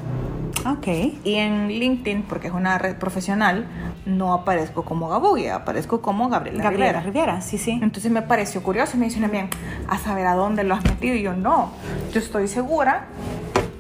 Ok. 0.67 0.87
Y 1.25 1.35
en 1.35 1.69
LinkedIn, 1.69 2.23
porque 2.23 2.47
es 2.49 2.55
una 2.55 2.79
red 2.79 2.97
profesional, 2.97 3.67
no 4.07 4.33
aparezco 4.33 4.83
como 4.85 5.09
Gabugi, 5.11 5.49
aparezco 5.49 6.01
como 6.01 6.31
Gabriela, 6.31 6.63
Gabriela 6.63 7.01
Rivera. 7.01 7.03
Rivera, 7.03 7.41
sí, 7.43 7.59
sí. 7.59 7.79
Entonces 7.83 8.11
me 8.11 8.23
pareció 8.23 8.63
curioso, 8.63 8.97
me 8.97 9.05
dicen 9.07 9.31
bien, 9.31 9.51
a 9.89 9.99
saber 9.99 10.27
a 10.27 10.35
dónde 10.35 10.65
lo 10.65 10.75
has 10.75 10.85
metido. 10.85 11.15
Y 11.15 11.21
yo 11.23 11.35
no, 11.35 11.71
yo 12.13 12.21
estoy 12.21 12.49
segura 12.49 13.05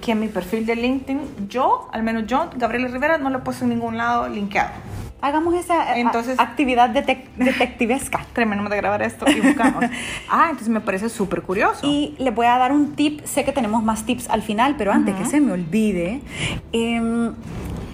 que 0.05 0.12
en 0.12 0.21
mi 0.21 0.29
perfil 0.29 0.67
de 0.67 0.77
LinkedIn, 0.77 1.49
yo, 1.49 1.88
al 1.93 2.03
menos 2.03 2.27
yo, 2.27 2.51
Gabriela 2.57 2.88
Rivera, 2.88 3.17
no 3.19 3.31
lo 3.31 3.38
he 3.38 3.40
puesto 3.40 3.64
en 3.64 3.71
ningún 3.71 3.97
lado 3.97 4.29
linkeado. 4.29 4.71
Hagamos 5.23 5.55
esa 5.55 5.97
eh, 5.97 6.01
Entonces- 6.01 6.38
actividad 6.38 6.90
detec- 6.90 7.29
detectivesca. 7.38 8.27
Terminamos 8.35 8.71
de 8.71 8.77
grabar 8.77 9.01
esto 9.01 9.25
y 9.31 9.40
buscamos. 9.40 9.85
ah, 10.29 10.45
entonces 10.51 10.69
me 10.69 10.81
parece 10.81 11.09
súper 11.09 11.40
curioso. 11.40 11.81
Y 11.87 12.14
le 12.19 12.31
voy 12.31 12.45
a 12.47 12.59
dar 12.59 12.73
un 12.73 12.95
tip, 12.95 13.25
sé 13.25 13.45
que 13.47 13.53
tenemos 13.53 13.83
más 13.83 14.05
tips 14.05 14.29
al 14.29 14.43
final, 14.43 14.75
pero 14.77 14.93
antes 14.93 15.14
que 15.14 15.25
se 15.25 15.40
me 15.40 15.53
olvide, 15.53 16.21
em, 16.73 17.33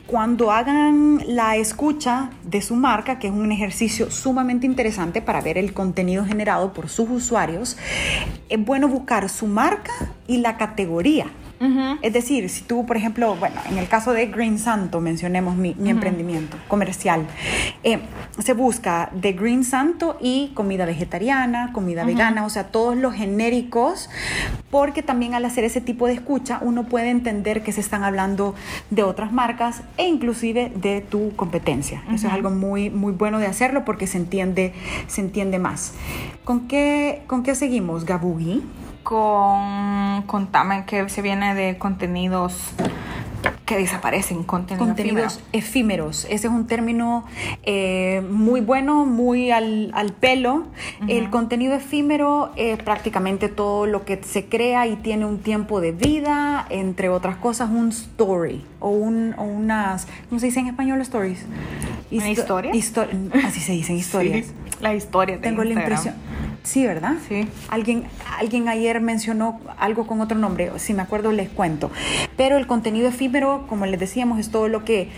cuando 0.08 0.50
hagan 0.50 1.20
la 1.28 1.54
escucha 1.54 2.30
de 2.42 2.60
su 2.62 2.74
marca, 2.74 3.20
que 3.20 3.28
es 3.28 3.32
un 3.32 3.52
ejercicio 3.52 4.10
sumamente 4.10 4.66
interesante 4.66 5.22
para 5.22 5.40
ver 5.40 5.56
el 5.56 5.72
contenido 5.72 6.24
generado 6.24 6.72
por 6.72 6.88
sus 6.88 7.08
usuarios, 7.08 7.76
es 8.48 8.64
bueno 8.64 8.88
buscar 8.88 9.28
su 9.28 9.46
marca 9.46 9.92
y 10.26 10.38
la 10.38 10.56
categoría. 10.56 11.26
Es 12.00 12.14
decir, 12.14 12.48
si 12.48 12.62
tú, 12.62 12.86
por 12.86 12.96
ejemplo, 12.96 13.36
bueno, 13.36 13.56
en 13.68 13.76
el 13.76 13.86
caso 13.86 14.14
de 14.14 14.26
Green 14.26 14.58
Santo, 14.58 15.00
mencionemos 15.00 15.56
mi, 15.56 15.74
mi 15.74 15.90
emprendimiento 15.90 16.56
comercial, 16.68 17.26
eh, 17.82 18.00
se 18.38 18.54
busca 18.54 19.10
de 19.12 19.34
Green 19.34 19.62
Santo 19.62 20.16
y 20.22 20.52
comida 20.54 20.86
vegetariana, 20.86 21.72
comida 21.74 22.04
vegana, 22.04 22.46
o 22.46 22.50
sea, 22.50 22.68
todos 22.68 22.96
los 22.96 23.12
genéricos, 23.12 24.08
porque 24.70 25.02
también 25.02 25.34
al 25.34 25.44
hacer 25.44 25.64
ese 25.64 25.82
tipo 25.82 26.06
de 26.06 26.14
escucha 26.14 26.60
uno 26.62 26.84
puede 26.84 27.10
entender 27.10 27.62
que 27.62 27.72
se 27.72 27.80
están 27.80 28.04
hablando 28.04 28.54
de 28.88 29.02
otras 29.02 29.30
marcas 29.30 29.82
e 29.98 30.06
inclusive 30.06 30.72
de 30.74 31.02
tu 31.02 31.36
competencia. 31.36 32.02
Eso 32.10 32.28
es 32.28 32.32
algo 32.32 32.50
muy, 32.50 32.88
muy 32.88 33.12
bueno 33.12 33.38
de 33.38 33.46
hacerlo 33.46 33.84
porque 33.84 34.06
se 34.06 34.16
entiende, 34.16 34.72
se 35.08 35.20
entiende 35.20 35.58
más. 35.58 35.92
¿Con 36.44 36.68
qué, 36.68 37.22
con 37.26 37.42
qué 37.42 37.54
seguimos, 37.54 38.06
Gabugi? 38.06 38.62
Con, 39.02 40.22
contame 40.26 40.84
que 40.84 41.08
se 41.08 41.22
viene 41.22 41.54
de 41.54 41.78
contenidos 41.78 42.54
que 43.64 43.76
desaparecen, 43.76 44.42
contenido 44.42 44.84
contenidos 44.84 45.34
efímero. 45.52 46.06
efímeros. 46.10 46.24
Ese 46.24 46.48
es 46.48 46.52
un 46.52 46.66
término 46.66 47.24
eh, 47.62 48.20
muy 48.28 48.60
bueno, 48.60 49.06
muy 49.06 49.52
al, 49.52 49.92
al 49.94 50.12
pelo. 50.12 50.64
El 51.06 51.30
contenido 51.30 51.74
efímero 51.74 52.50
es 52.56 52.82
prácticamente 52.82 53.48
todo 53.48 53.86
lo 53.86 54.04
que 54.04 54.20
se 54.24 54.46
crea 54.46 54.88
y 54.88 54.96
tiene 54.96 55.24
un 55.24 55.38
tiempo 55.38 55.80
de 55.80 55.92
vida, 55.92 56.66
entre 56.68 57.08
otras 57.08 57.36
cosas, 57.36 57.70
un 57.70 57.90
story 57.90 58.64
o, 58.80 58.88
un, 58.90 59.34
o 59.38 59.44
unas, 59.44 60.08
¿cómo 60.28 60.40
se 60.40 60.46
dice 60.46 60.58
en 60.60 60.66
español 60.66 61.00
stories? 61.02 61.44
¿Una 62.10 62.26
Histo- 62.28 62.40
historia? 62.40 62.72
histo- 62.72 63.06
así 63.46 63.60
se 63.60 63.70
dicen 63.72 63.96
historias. 64.04 64.46
Sí, 64.46 64.52
la 64.80 64.94
historia 64.94 65.36
de 65.36 65.42
Tengo 65.42 65.62
la 65.62 65.74
impresión. 65.74 66.14
Sí, 66.62 66.86
¿verdad? 66.86 67.14
Sí. 67.28 67.48
Alguien, 67.68 68.04
alguien 68.38 68.68
ayer 68.68 69.00
mencionó 69.00 69.60
algo 69.78 70.06
con 70.06 70.20
otro 70.20 70.38
nombre, 70.38 70.70
si 70.76 70.94
me 70.94 71.02
acuerdo 71.02 71.32
les 71.32 71.48
cuento. 71.48 71.90
Pero 72.36 72.58
el 72.58 72.66
contenido 72.66 73.08
efímero, 73.08 73.64
como 73.68 73.86
les 73.86 73.98
decíamos, 73.98 74.38
es 74.38 74.50
todo 74.50 74.68
lo 74.68 74.84
que 74.84 75.08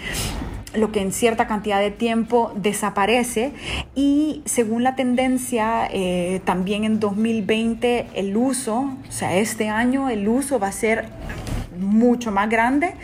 lo 0.74 0.90
que 0.90 1.02
en 1.02 1.12
cierta 1.12 1.46
cantidad 1.46 1.81
de 1.81 1.90
tiempo 1.90 2.50
desaparece 2.57 3.52
y 3.94 4.42
según 4.46 4.83
la 4.83 4.94
tendencia 4.96 5.87
eh, 5.92 6.40
también 6.46 6.85
en 6.85 6.98
2020 6.98 8.07
el 8.14 8.35
uso, 8.37 8.90
o 9.07 9.12
sea 9.12 9.37
este 9.37 9.68
año 9.68 10.09
el 10.09 10.26
uso 10.28 10.59
va 10.59 10.68
a 10.68 10.72
ser 10.72 11.09
mucho 11.83 12.31
más 12.31 12.49
grande 12.49 12.95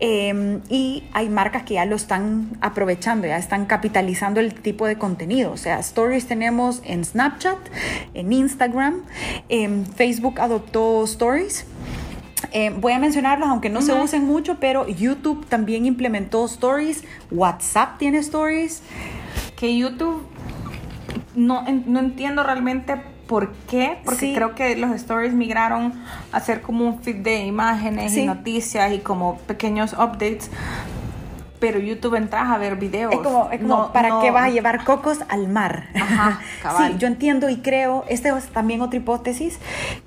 eh, 0.00 0.60
y 0.68 1.04
hay 1.12 1.28
marcas 1.28 1.62
que 1.62 1.74
ya 1.74 1.84
lo 1.84 1.96
están 1.96 2.50
aprovechando, 2.60 3.26
ya 3.26 3.36
están 3.36 3.66
capitalizando 3.66 4.40
el 4.40 4.54
tipo 4.54 4.86
de 4.86 4.96
contenido. 4.96 5.52
O 5.52 5.56
sea, 5.56 5.78
stories 5.80 6.26
tenemos 6.26 6.82
en 6.84 7.04
Snapchat, 7.04 7.58
en 8.14 8.32
Instagram, 8.32 9.02
en 9.48 9.86
Facebook 9.86 10.40
adoptó 10.40 11.04
stories. 11.04 11.66
Eh, 12.52 12.70
voy 12.78 12.92
a 12.92 12.98
mencionarlos, 12.98 13.48
aunque 13.48 13.70
no 13.70 13.82
se 13.82 13.94
usen 13.94 14.24
mucho, 14.24 14.60
pero 14.60 14.86
YouTube 14.86 15.46
también 15.46 15.86
implementó 15.86 16.44
stories, 16.44 17.02
WhatsApp 17.30 17.98
tiene 17.98 18.18
stories. 18.18 18.82
que 19.56 19.76
YouTube 19.76 20.26
no, 21.34 21.64
no 21.86 22.00
entiendo 22.00 22.42
realmente 22.42 23.13
por 23.26 23.52
qué, 23.68 23.98
porque 24.04 24.20
Sí. 24.20 24.34
creo 24.34 24.54
que 24.54 24.76
los 24.76 24.90
stories 24.92 25.32
migraron 25.34 25.92
a 26.32 26.40
ser 26.40 26.60
como 26.62 26.86
un 26.86 27.00
feed 27.02 27.16
de 27.16 27.44
imágenes 27.44 28.12
Sí. 28.12 28.20
y 28.22 28.26
noticias 28.26 28.92
y 28.92 28.98
como 28.98 29.36
pequeños 29.38 29.92
updates. 29.94 30.50
Pero 31.60 31.78
YouTube 31.78 32.16
entras 32.16 32.50
a 32.50 32.58
ver 32.58 32.76
videos. 32.76 33.12
Es 33.12 33.20
como, 33.20 33.48
es 33.50 33.60
como 33.60 33.76
No- 33.76 33.92
¿para 33.92 34.08
no- 34.10 34.20
qué 34.20 34.30
vas 34.30 34.44
a 34.44 34.50
llevar 34.50 34.84
cocos 34.84 35.20
al 35.28 35.48
mar? 35.48 35.88
Ajá, 35.94 36.40
cabal. 36.62 36.92
sí, 36.92 36.98
yo 36.98 37.06
entiendo 37.06 37.48
y 37.48 37.56
creo, 37.58 38.04
esta 38.08 38.36
es 38.36 38.46
también 38.48 38.82
otra 38.82 38.98
hipótesis, 38.98 39.58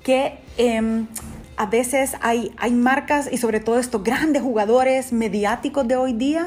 que 0.04 0.38
em, 0.56 1.06
a 1.56 1.66
veces 1.66 2.14
hay, 2.20 2.52
hay 2.58 2.70
marcas 2.72 3.28
y 3.32 3.38
sobre 3.38 3.58
todo 3.58 3.80
estos 3.80 4.04
grandes 4.04 4.42
jugadores 4.42 5.12
mediáticos 5.12 5.88
de 5.88 5.96
hoy 5.96 6.12
día, 6.12 6.46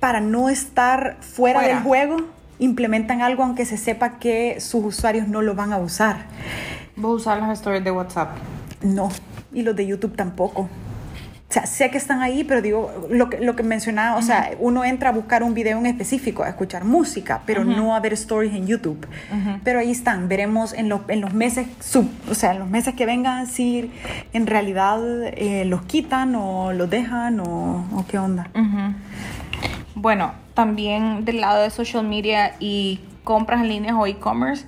para 0.00 0.20
no 0.20 0.48
estar 0.48 1.18
fuera, 1.20 1.60
Fuera. 1.60 1.74
del 1.74 1.82
juego, 1.84 2.16
implementan 2.64 3.22
algo 3.22 3.42
aunque 3.42 3.64
se 3.64 3.76
sepa 3.76 4.18
que 4.18 4.60
sus 4.60 4.84
usuarios 4.84 5.28
no 5.28 5.42
lo 5.42 5.54
van 5.54 5.72
a 5.72 5.78
usar. 5.78 6.16
Vos 6.96 7.22
usar 7.22 7.38
las 7.40 7.58
stories 7.58 7.84
de 7.84 7.90
WhatsApp. 7.90 8.30
No, 8.82 9.08
y 9.52 9.62
los 9.62 9.74
de 9.76 9.86
YouTube 9.86 10.14
tampoco. 10.16 10.62
O 10.62 11.54
sea, 11.54 11.66
sé 11.66 11.90
que 11.90 11.98
están 11.98 12.22
ahí, 12.22 12.44
pero 12.44 12.62
digo, 12.62 12.90
lo 13.10 13.28
que, 13.28 13.38
lo 13.38 13.54
que 13.54 13.62
mencionaba, 13.62 14.16
o 14.16 14.22
sea, 14.22 14.52
uno 14.58 14.84
entra 14.84 15.10
a 15.10 15.12
buscar 15.12 15.42
un 15.42 15.52
video 15.52 15.76
en 15.78 15.84
específico, 15.84 16.42
a 16.44 16.48
escuchar 16.48 16.84
música, 16.84 17.42
pero 17.44 17.62
no 17.76 17.94
a 17.94 18.00
ver 18.00 18.14
stories 18.14 18.54
en 18.54 18.66
YouTube. 18.66 19.06
Pero 19.62 19.78
ahí 19.78 19.90
están, 19.90 20.28
veremos 20.30 20.72
en, 20.72 20.88
los- 20.88 21.02
en 21.08 21.20
los 21.20 21.34
meses, 21.34 21.66
sub, 21.80 22.08
o 22.30 22.34
sea, 22.34 22.52
en 22.52 22.58
los 22.60 22.70
meses 22.70 22.94
que 22.94 23.04
vengan, 23.04 23.46
si 23.46 23.90
en 24.32 24.46
realidad 24.46 24.98
eh, 25.36 25.66
los 25.66 25.82
quitan 25.82 26.34
o 26.36 26.72
los 26.72 26.88
dejan 26.88 27.38
o, 27.40 27.86
o 27.96 28.06
qué 28.08 28.18
onda. 28.18 28.48
Bueno, 29.94 30.32
también 30.54 31.24
del 31.24 31.40
lado 31.40 31.62
de 31.62 31.70
social 31.70 32.06
media 32.06 32.54
y 32.60 33.00
compras 33.24 33.62
en 33.62 33.68
línea 33.68 33.98
o 33.98 34.06
e-commerce, 34.06 34.66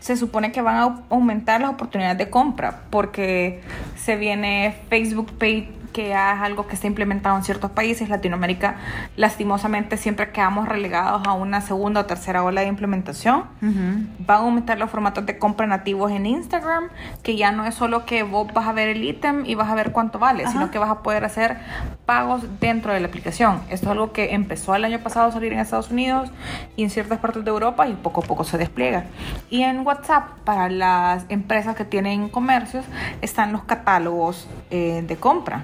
se 0.00 0.16
supone 0.16 0.50
que 0.50 0.62
van 0.62 0.76
a 0.76 1.04
aumentar 1.10 1.60
las 1.60 1.70
oportunidades 1.70 2.18
de 2.18 2.30
compra 2.30 2.82
porque 2.90 3.60
se 3.96 4.16
viene 4.16 4.74
Facebook 4.88 5.30
Pay 5.38 5.79
que 5.92 6.08
ya 6.08 6.34
es 6.34 6.40
algo 6.40 6.66
que 6.66 6.74
está 6.74 6.86
implementado 6.86 7.36
en 7.36 7.44
ciertos 7.44 7.70
países. 7.70 8.08
Latinoamérica, 8.08 8.76
lastimosamente, 9.16 9.96
siempre 9.96 10.30
quedamos 10.30 10.68
relegados 10.68 11.26
a 11.26 11.32
una 11.32 11.60
segunda 11.60 12.00
o 12.00 12.06
tercera 12.06 12.42
ola 12.42 12.62
de 12.62 12.68
implementación. 12.68 13.44
Van 13.60 14.36
a 14.36 14.40
aumentar 14.40 14.78
los 14.78 14.90
formatos 14.90 15.26
de 15.26 15.38
compra 15.38 15.66
nativos 15.66 16.10
en 16.12 16.26
Instagram, 16.26 16.88
que 17.22 17.36
ya 17.36 17.52
no 17.52 17.64
es 17.64 17.74
solo 17.74 18.04
que 18.04 18.22
vos 18.22 18.52
vas 18.52 18.66
a 18.66 18.72
ver 18.72 18.88
el 18.88 19.04
ítem 19.04 19.44
y 19.46 19.54
vas 19.54 19.68
a 19.68 19.74
ver 19.74 19.92
cuánto 19.92 20.18
vale, 20.18 20.46
sino 20.48 20.70
que 20.70 20.78
vas 20.78 20.90
a 20.90 21.02
poder 21.02 21.24
hacer 21.24 21.58
pagos 22.06 22.42
dentro 22.60 22.92
de 22.92 23.00
la 23.00 23.08
aplicación. 23.08 23.60
Esto 23.70 23.86
es 23.86 23.92
algo 23.92 24.12
que 24.12 24.34
empezó 24.34 24.74
el 24.74 24.84
año 24.84 24.98
pasado 25.00 25.28
a 25.28 25.32
salir 25.32 25.52
en 25.52 25.60
Estados 25.60 25.90
Unidos 25.90 26.30
y 26.76 26.82
en 26.82 26.90
ciertas 26.90 27.18
partes 27.18 27.44
de 27.44 27.50
Europa 27.50 27.86
y 27.88 27.94
poco 27.94 28.22
a 28.22 28.24
poco 28.24 28.44
se 28.44 28.58
despliega. 28.58 29.04
Y 29.48 29.62
en 29.62 29.86
WhatsApp, 29.86 30.28
para 30.44 30.68
las 30.68 31.24
empresas 31.28 31.76
que 31.76 31.84
tienen 31.84 32.28
comercios, 32.28 32.84
están 33.20 33.52
los 33.52 33.62
catálogos 33.64 34.48
eh, 34.70 35.04
de 35.06 35.16
compra. 35.16 35.62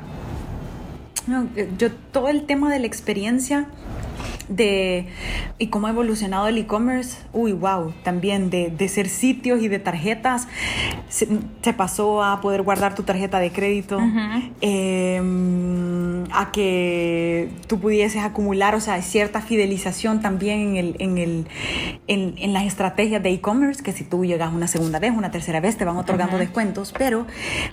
No, 1.27 1.49
eh, 1.57 1.69
yo 1.79 1.91
todo 2.13 2.29
el 2.29 2.47
tema 2.47 2.73
de 2.73 2.79
la 2.79 2.87
experiencia 2.87 3.67
de 4.49 5.07
y 5.59 5.69
cómo 5.69 5.87
ha 5.87 5.91
evolucionado 5.91 6.47
el 6.49 6.59
e-commerce, 6.59 7.19
uy, 7.33 7.53
wow, 7.53 7.93
también 8.05 8.51
de, 8.51 8.71
de, 8.71 8.89
ser 8.89 9.09
sitios 9.09 9.61
y 9.63 9.69
de 9.69 9.79
tarjetas, 9.79 10.47
se, 11.09 11.27
se, 11.63 11.73
pasó 11.73 12.23
a 12.23 12.41
poder 12.41 12.63
guardar 12.63 12.95
tu 12.95 13.03
tarjeta 13.03 13.39
de 13.41 13.51
crédito, 13.51 13.99
uh 13.99 14.03
-huh. 14.03 14.51
eh, 14.61 16.27
a 16.33 16.53
que 16.53 17.49
tú 17.67 17.81
pudieses 17.81 18.23
acumular, 18.23 18.75
o 18.75 18.81
sea, 18.81 19.01
cierta 19.03 19.41
fidelización 19.41 20.21
también 20.21 20.61
en, 20.61 20.77
el, 20.77 20.97
en, 20.99 21.19
el, 21.19 21.47
en, 22.07 22.35
en 22.39 22.53
las 22.53 22.65
estrategias 22.65 23.23
de 23.23 23.31
e-commerce, 23.31 23.83
que 23.83 23.93
si 23.93 24.05
tú 24.05 24.25
llegas 24.25 24.53
una 24.53 24.69
segunda 24.69 24.99
vez, 24.99 25.13
una 25.17 25.31
tercera 25.31 25.61
vez, 25.61 25.77
te 25.77 25.85
van 25.85 25.97
otorgando 25.97 26.37
uh 26.37 26.39
-huh. 26.39 26.43
descuentos, 26.43 26.95
pero 26.97 27.27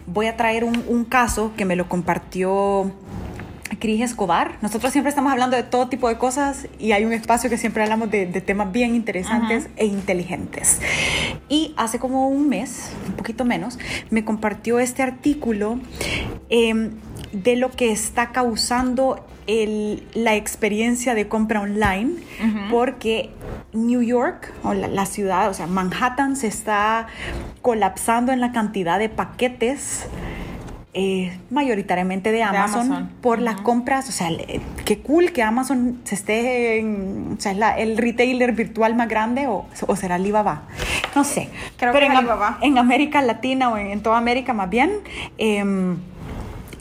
voy 0.07 0.27
a 0.27 0.37
traer 0.37 0.63
un, 0.63 0.83
un 0.87 1.05
caso 1.05 1.51
que 1.57 1.65
me 1.65 1.75
lo 1.75 1.87
compartió 1.87 2.91
Cris 3.77 4.01
Escobar. 4.01 4.57
Nosotros 4.61 4.91
siempre 4.91 5.09
estamos 5.09 5.31
hablando 5.31 5.55
de 5.55 5.63
todo 5.63 5.89
tipo 5.89 6.09
de 6.09 6.17
cosas 6.17 6.67
y 6.79 6.91
hay 6.91 7.05
un 7.05 7.13
espacio 7.13 7.49
que 7.49 7.57
siempre 7.57 7.83
hablamos 7.83 8.09
de, 8.11 8.25
de 8.25 8.41
temas 8.41 8.71
bien 8.71 8.95
interesantes 8.95 9.65
-huh. 9.65 9.71
e 9.77 9.85
inteligentes. 9.85 10.79
Y 11.49 11.73
hace 11.77 11.99
como 11.99 12.27
un 12.27 12.49
mes, 12.49 12.91
un 13.07 13.13
poquito 13.13 13.45
menos, 13.45 13.79
me 14.09 14.23
compartió 14.23 14.79
este 14.79 15.03
artículo 15.03 15.79
eh, 16.49 16.91
de 17.31 17.55
lo 17.55 17.71
que 17.71 17.91
está 17.91 18.31
causando 18.31 19.25
el, 19.47 20.07
la 20.13 20.35
experiencia 20.35 21.15
de 21.15 21.27
compra 21.27 21.61
online, 21.61 22.11
uh 22.41 22.45
-huh. 22.45 22.69
porque 22.69 23.31
New 23.73 24.01
York, 24.01 24.53
o 24.63 24.73
la, 24.73 24.87
la, 24.87 25.05
ciudad, 25.05 25.49
o 25.49 25.53
sea, 25.53 25.67
Manhattan 25.67 26.35
se 26.35 26.47
está 26.47 27.07
colapsando 27.61 28.31
en 28.31 28.39
la 28.39 28.51
cantidad 28.51 28.99
de 28.99 29.09
paquetes 29.09 30.07
eh, 30.93 31.37
mayoritariamente 31.49 32.31
de 32.31 32.43
Amazon, 32.43 32.89
de 32.89 32.95
Amazon. 32.95 33.09
por 33.21 33.37
uh 33.37 33.41
-huh. 33.41 33.45
las 33.45 33.61
compras. 33.61 34.09
O 34.09 34.11
sea, 34.11 34.29
qué 34.85 34.99
cool 34.99 35.31
que 35.31 35.41
Amazon 35.43 35.99
se 36.03 36.15
esté 36.15 36.79
en, 36.79 37.35
o 37.37 37.41
sea, 37.41 37.51
es 37.51 37.57
la, 37.57 37.77
el 37.77 37.97
retailer 37.97 38.51
virtual 38.51 38.95
más 38.95 39.07
grande 39.07 39.47
o, 39.47 39.65
o 39.87 39.95
será 39.95 40.15
Alibaba. 40.15 40.63
No 41.15 41.23
sé. 41.23 41.49
Creo 41.77 41.93
Pero 41.93 42.07
que 42.07 42.11
en, 42.11 42.17
Alibaba. 42.17 42.57
en 42.61 42.77
América 42.77 43.21
Latina 43.21 43.69
o 43.71 43.77
en, 43.77 43.87
en 43.87 44.01
toda 44.01 44.17
América 44.17 44.53
más 44.53 44.69
bien. 44.69 44.91
Eh, 45.37 45.63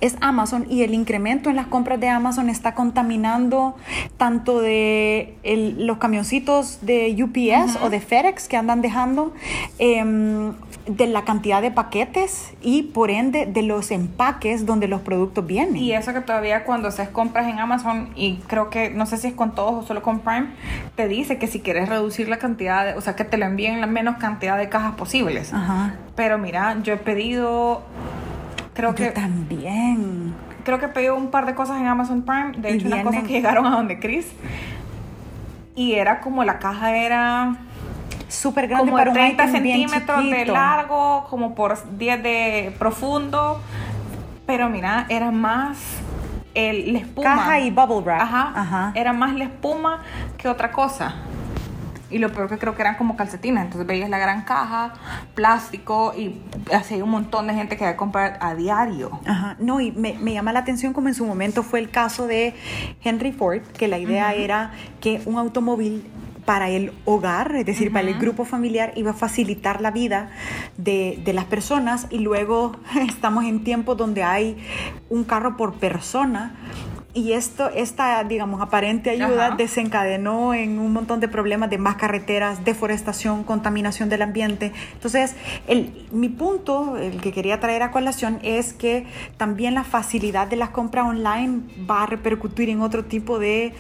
es 0.03 0.17
Amazon 0.21 0.67
y 0.69 0.83
el 0.83 0.95
incremento 0.95 1.49
en 1.49 1.57
las 1.57 1.69
compras 1.69 1.99
de 2.01 2.09
Amazon 2.09 2.51
está 2.51 2.75
contaminando 2.75 3.77
tanto 4.17 4.61
de 4.61 5.37
el, 5.45 5.87
los 5.87 5.99
camioncitos 5.99 6.81
de 6.83 7.17
UPS 7.23 7.77
uh 7.77 7.79
-huh. 7.79 7.85
o 7.85 7.91
de 7.91 8.01
FedEx 8.01 8.49
que 8.49 8.57
andan 8.57 8.83
dejando, 8.83 9.33
eh, 9.79 10.53
de 10.87 11.07
la 11.07 11.23
cantidad 11.23 11.63
de 11.63 11.71
paquetes 11.71 12.55
y 12.61 12.83
por 12.83 13.11
ende 13.11 13.47
de 13.47 13.63
los 13.63 13.93
empaques 13.93 14.67
donde 14.67 14.89
los 14.89 15.01
productos 15.03 15.47
vienen. 15.47 15.77
Y 15.77 15.93
eso 15.93 16.13
que 16.13 16.21
todavía 16.21 16.65
cuando 16.65 16.89
haces 16.89 17.09
compras 17.09 17.47
en 17.47 17.61
Amazon 17.61 18.09
y 18.17 18.39
creo 18.49 18.69
que 18.71 18.91
no 18.91 19.07
sé 19.07 19.17
si 19.17 19.29
es 19.29 19.35
con 19.35 19.55
todos 19.55 19.85
o 19.85 19.87
solo 19.87 20.03
con 20.03 20.19
Prime, 20.19 20.49
te 20.97 21.07
dice 21.07 21.39
que 21.39 21.47
si 21.47 21.61
quieres 21.61 21.89
reducir 21.89 22.29
la 22.29 22.39
cantidad, 22.39 22.85
de, 22.85 22.95
o 22.95 23.01
sea, 23.01 23.15
que 23.15 23.25
te 23.25 23.37
lo 23.37 23.47
envíen 23.47 23.81
la 23.81 23.87
menos 23.87 24.17
cantidad 24.17 24.59
de 24.59 24.69
cajas 24.69 24.97
posibles. 24.97 25.53
Uh 25.53 25.57
-huh. 25.57 25.93
Pero 26.17 26.39
mira, 26.39 26.77
yo 26.83 26.95
he 26.95 26.99
pedido 26.99 27.83
creo 28.75 28.91
yo 28.91 28.97
que 28.97 29.11
también. 29.11 30.35
creo 30.65 30.79
que 30.79 30.89
pedí 30.89 31.09
un 31.09 31.31
par 31.31 31.47
de 31.47 31.55
cosas 31.55 31.81
en 31.81 31.87
Amazon 31.87 32.23
Prime. 32.23 32.53
De 32.57 32.75
hecho 32.75 32.87
unas 32.87 33.05
cosas 33.05 33.23
que 33.25 33.33
llegaron 33.33 33.67
a 33.67 33.71
donde 33.71 33.99
Chris. 33.99 34.33
Y 35.75 35.93
era 35.95 36.21
como 36.21 36.45
la 36.45 36.59
caja 36.59 36.95
era 36.97 37.57
súper 38.29 38.69
grande 38.69 38.91
como 38.91 38.97
para 38.97 39.13
30 39.13 39.49
centímetros 39.49 40.31
de 40.31 40.47
largo 40.47 41.27
como 41.29 41.55
por 41.55 41.77
10 41.97 42.23
de 42.23 42.75
profundo. 42.79 43.61
Pero 44.47 44.69
mira 44.69 45.07
era 45.09 45.31
más 45.31 45.79
el, 46.55 46.93
la 46.93 46.99
espuma. 46.99 47.25
Caja 47.25 47.61
y 47.61 47.71
bubble 47.71 48.01
wrap. 48.01 48.21
Ajá, 48.21 48.53
ajá. 48.55 48.93
Era 48.95 49.13
más 49.13 49.35
la 49.35 49.45
espuma 49.45 50.03
que 50.37 50.49
otra 50.49 50.71
cosa 50.73 51.15
y 52.13 52.19
lo 52.19 52.33
peor 52.33 52.49
que 52.49 52.59
creo 52.59 52.75
que 52.75 52.83
eran 52.83 52.97
como 52.97 53.17
calcetines. 53.17 53.65
Entonces 53.65 53.87
veías 53.87 54.11
la 54.11 54.19
gran 54.19 54.43
caja, 54.43 54.95
plástico 55.35 56.15
y 56.17 56.41
así 56.73 56.95
hay 56.95 57.03
un 57.03 57.11
montón 57.11 57.47
de 57.47 57.55
gente 57.55 57.77
que 57.77 57.85
va 57.85 57.91
a 57.91 57.97
comprar 57.97 58.39
a 58.41 58.55
diario. 58.55 59.21
Ajá. 59.27 59.57
No, 59.59 59.81
y 59.81 59.93
me, 59.93 60.15
me, 60.19 60.33
llama 60.33 60.53
la 60.53 60.61
atención 60.61 60.93
como 60.93 61.09
en 61.09 61.15
su 61.15 61.27
momento 61.27 61.63
fue 61.63 61.81
el 61.81 61.91
caso 61.91 62.27
de 62.27 62.55
Henry 63.03 63.33
Ford, 63.33 63.63
que 63.79 63.89
la 63.89 63.99
idea 63.99 64.29
uh 64.29 64.39
-huh. 64.39 64.45
era 64.45 64.71
que 65.01 65.23
un 65.27 65.39
automóvil 65.39 66.05
para 66.45 66.69
el 66.71 66.93
hogar, 67.05 67.55
es 67.55 67.67
decir, 67.67 67.89
uh 67.89 67.91
-huh. 67.91 67.95
para 67.95 68.09
el 68.09 68.19
grupo 68.19 68.45
familiar, 68.45 68.93
iba 68.97 69.13
a 69.13 69.15
facilitar 69.15 69.81
la 69.81 69.91
vida 69.91 70.31
de, 70.77 71.21
de, 71.25 71.33
las 71.33 71.45
personas 71.45 72.07
y 72.11 72.19
luego 72.19 72.77
estamos 73.09 73.45
en 73.45 73.65
tiempos 73.65 73.97
donde 73.97 74.23
hay 74.23 74.57
un 75.09 75.25
carro 75.25 75.57
por 75.57 75.75
persona 75.75 76.55
y 77.15 77.33
esto, 77.33 77.69
esta, 77.75 78.25
digamos, 78.25 78.63
aparente 78.63 79.11
ayuda 79.11 79.49
Ajá. 79.49 79.57
desencadenó 79.57 80.55
en 80.55 80.79
un 80.79 80.93
montón 80.95 81.21
de 81.21 81.29
problemas 81.29 81.69
de 81.69 81.77
más 81.77 81.97
carreteras, 81.97 82.65
deforestación, 82.65 83.45
contaminación 83.45 84.09
del 84.09 84.23
ambiente. 84.23 84.73
Entonces, 84.95 85.37
el, 85.67 86.07
mi 86.11 86.31
punto, 86.31 86.97
el 86.97 87.21
que 87.21 87.33
quería 87.33 87.61
traer 87.61 87.83
a 87.83 87.91
colación, 87.91 88.39
es 88.43 88.73
que 88.73 89.07
también 89.37 89.75
la 89.75 89.85
facilidad 89.85 90.47
de 90.47 90.57
las 90.57 90.71
compras 90.71 91.05
online 91.05 91.61
va 91.89 92.05
a 92.05 92.07
repercutir 92.07 92.71
en 92.71 92.81
otro 92.81 93.05
tipo 93.05 93.39
de, 93.39 93.75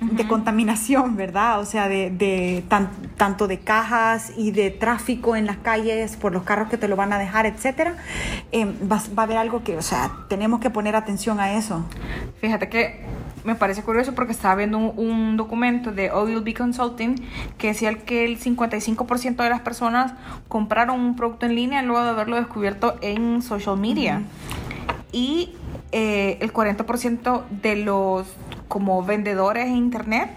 uh 0.00 0.06
-huh. 0.06 0.10
de 0.12 0.26
contaminación, 0.26 1.16
¿verdad? 1.16 1.60
O 1.60 1.66
sea, 1.66 1.86
de, 1.86 2.10
de 2.10 2.64
tan, 2.68 2.88
tanto 3.18 3.46
de 3.46 3.58
cajas 3.58 4.32
y 4.38 4.52
de 4.52 4.70
tráfico 4.70 5.36
en 5.36 5.44
las 5.44 5.58
calles 5.58 6.16
por 6.16 6.32
los 6.32 6.44
carros 6.44 6.70
que 6.70 6.78
te 6.78 6.88
lo 6.88 6.96
van 6.96 7.12
a 7.12 7.18
dejar, 7.18 7.44
etcétera. 7.44 7.96
Eh, 8.52 8.64
va, 8.90 9.02
va 9.18 9.22
a 9.22 9.26
haber 9.26 9.36
algo 9.36 9.62
que, 9.62 9.76
o 9.76 9.82
sea, 9.82 10.10
tenemos 10.30 10.60
que 10.60 10.70
poner 10.70 10.96
atención 10.96 11.40
a 11.40 11.52
eso. 11.52 11.84
Fíjate 12.40 12.69
que 12.70 13.00
me 13.44 13.54
parece 13.54 13.82
curioso 13.82 14.14
porque 14.14 14.32
estaba 14.32 14.54
viendo 14.54 14.78
un, 14.78 14.98
un 14.98 15.36
documento 15.36 15.92
de 15.92 16.10
OLB 16.10 16.54
Consulting 16.56 17.16
que 17.58 17.68
decía 17.68 17.94
que 17.94 18.24
el 18.24 18.38
55% 18.38 19.36
de 19.36 19.50
las 19.50 19.60
personas 19.60 20.14
compraron 20.48 21.00
un 21.00 21.16
producto 21.16 21.46
en 21.46 21.54
línea 21.54 21.82
luego 21.82 22.04
de 22.04 22.10
haberlo 22.10 22.36
descubierto 22.36 22.96
en 23.02 23.42
social 23.42 23.76
media. 23.76 24.22
Y 25.12 25.54
eh, 25.92 26.38
el 26.40 26.52
40% 26.52 27.42
de 27.50 27.76
los 27.76 28.26
como 28.68 29.02
vendedores 29.02 29.66
en 29.66 29.76
internet 29.76 30.30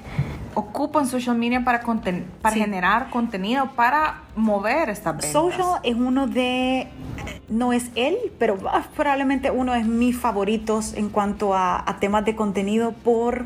ocupan 0.56 1.08
social 1.08 1.38
media 1.38 1.64
para, 1.64 1.82
para 1.82 2.54
sí. 2.54 2.60
generar 2.60 3.10
contenido, 3.10 3.72
para 3.76 4.22
mover 4.36 4.90
estas 4.90 5.14
ventas. 5.14 5.32
Social 5.32 5.80
es 5.84 5.96
uno 5.96 6.28
de, 6.28 6.88
no 7.50 7.74
es 7.74 7.90
él, 7.96 8.18
pero 8.40 8.58
probablemente 8.96 9.52
uno 9.52 9.74
de 9.74 9.84
mis 9.84 10.18
favoritos 10.18 10.94
en 10.94 11.10
cuanto 11.10 11.54
a, 11.54 11.84
a 11.90 12.00
temas 12.00 12.26
de 12.26 12.36
contenido 12.36 12.92
por 12.92 13.46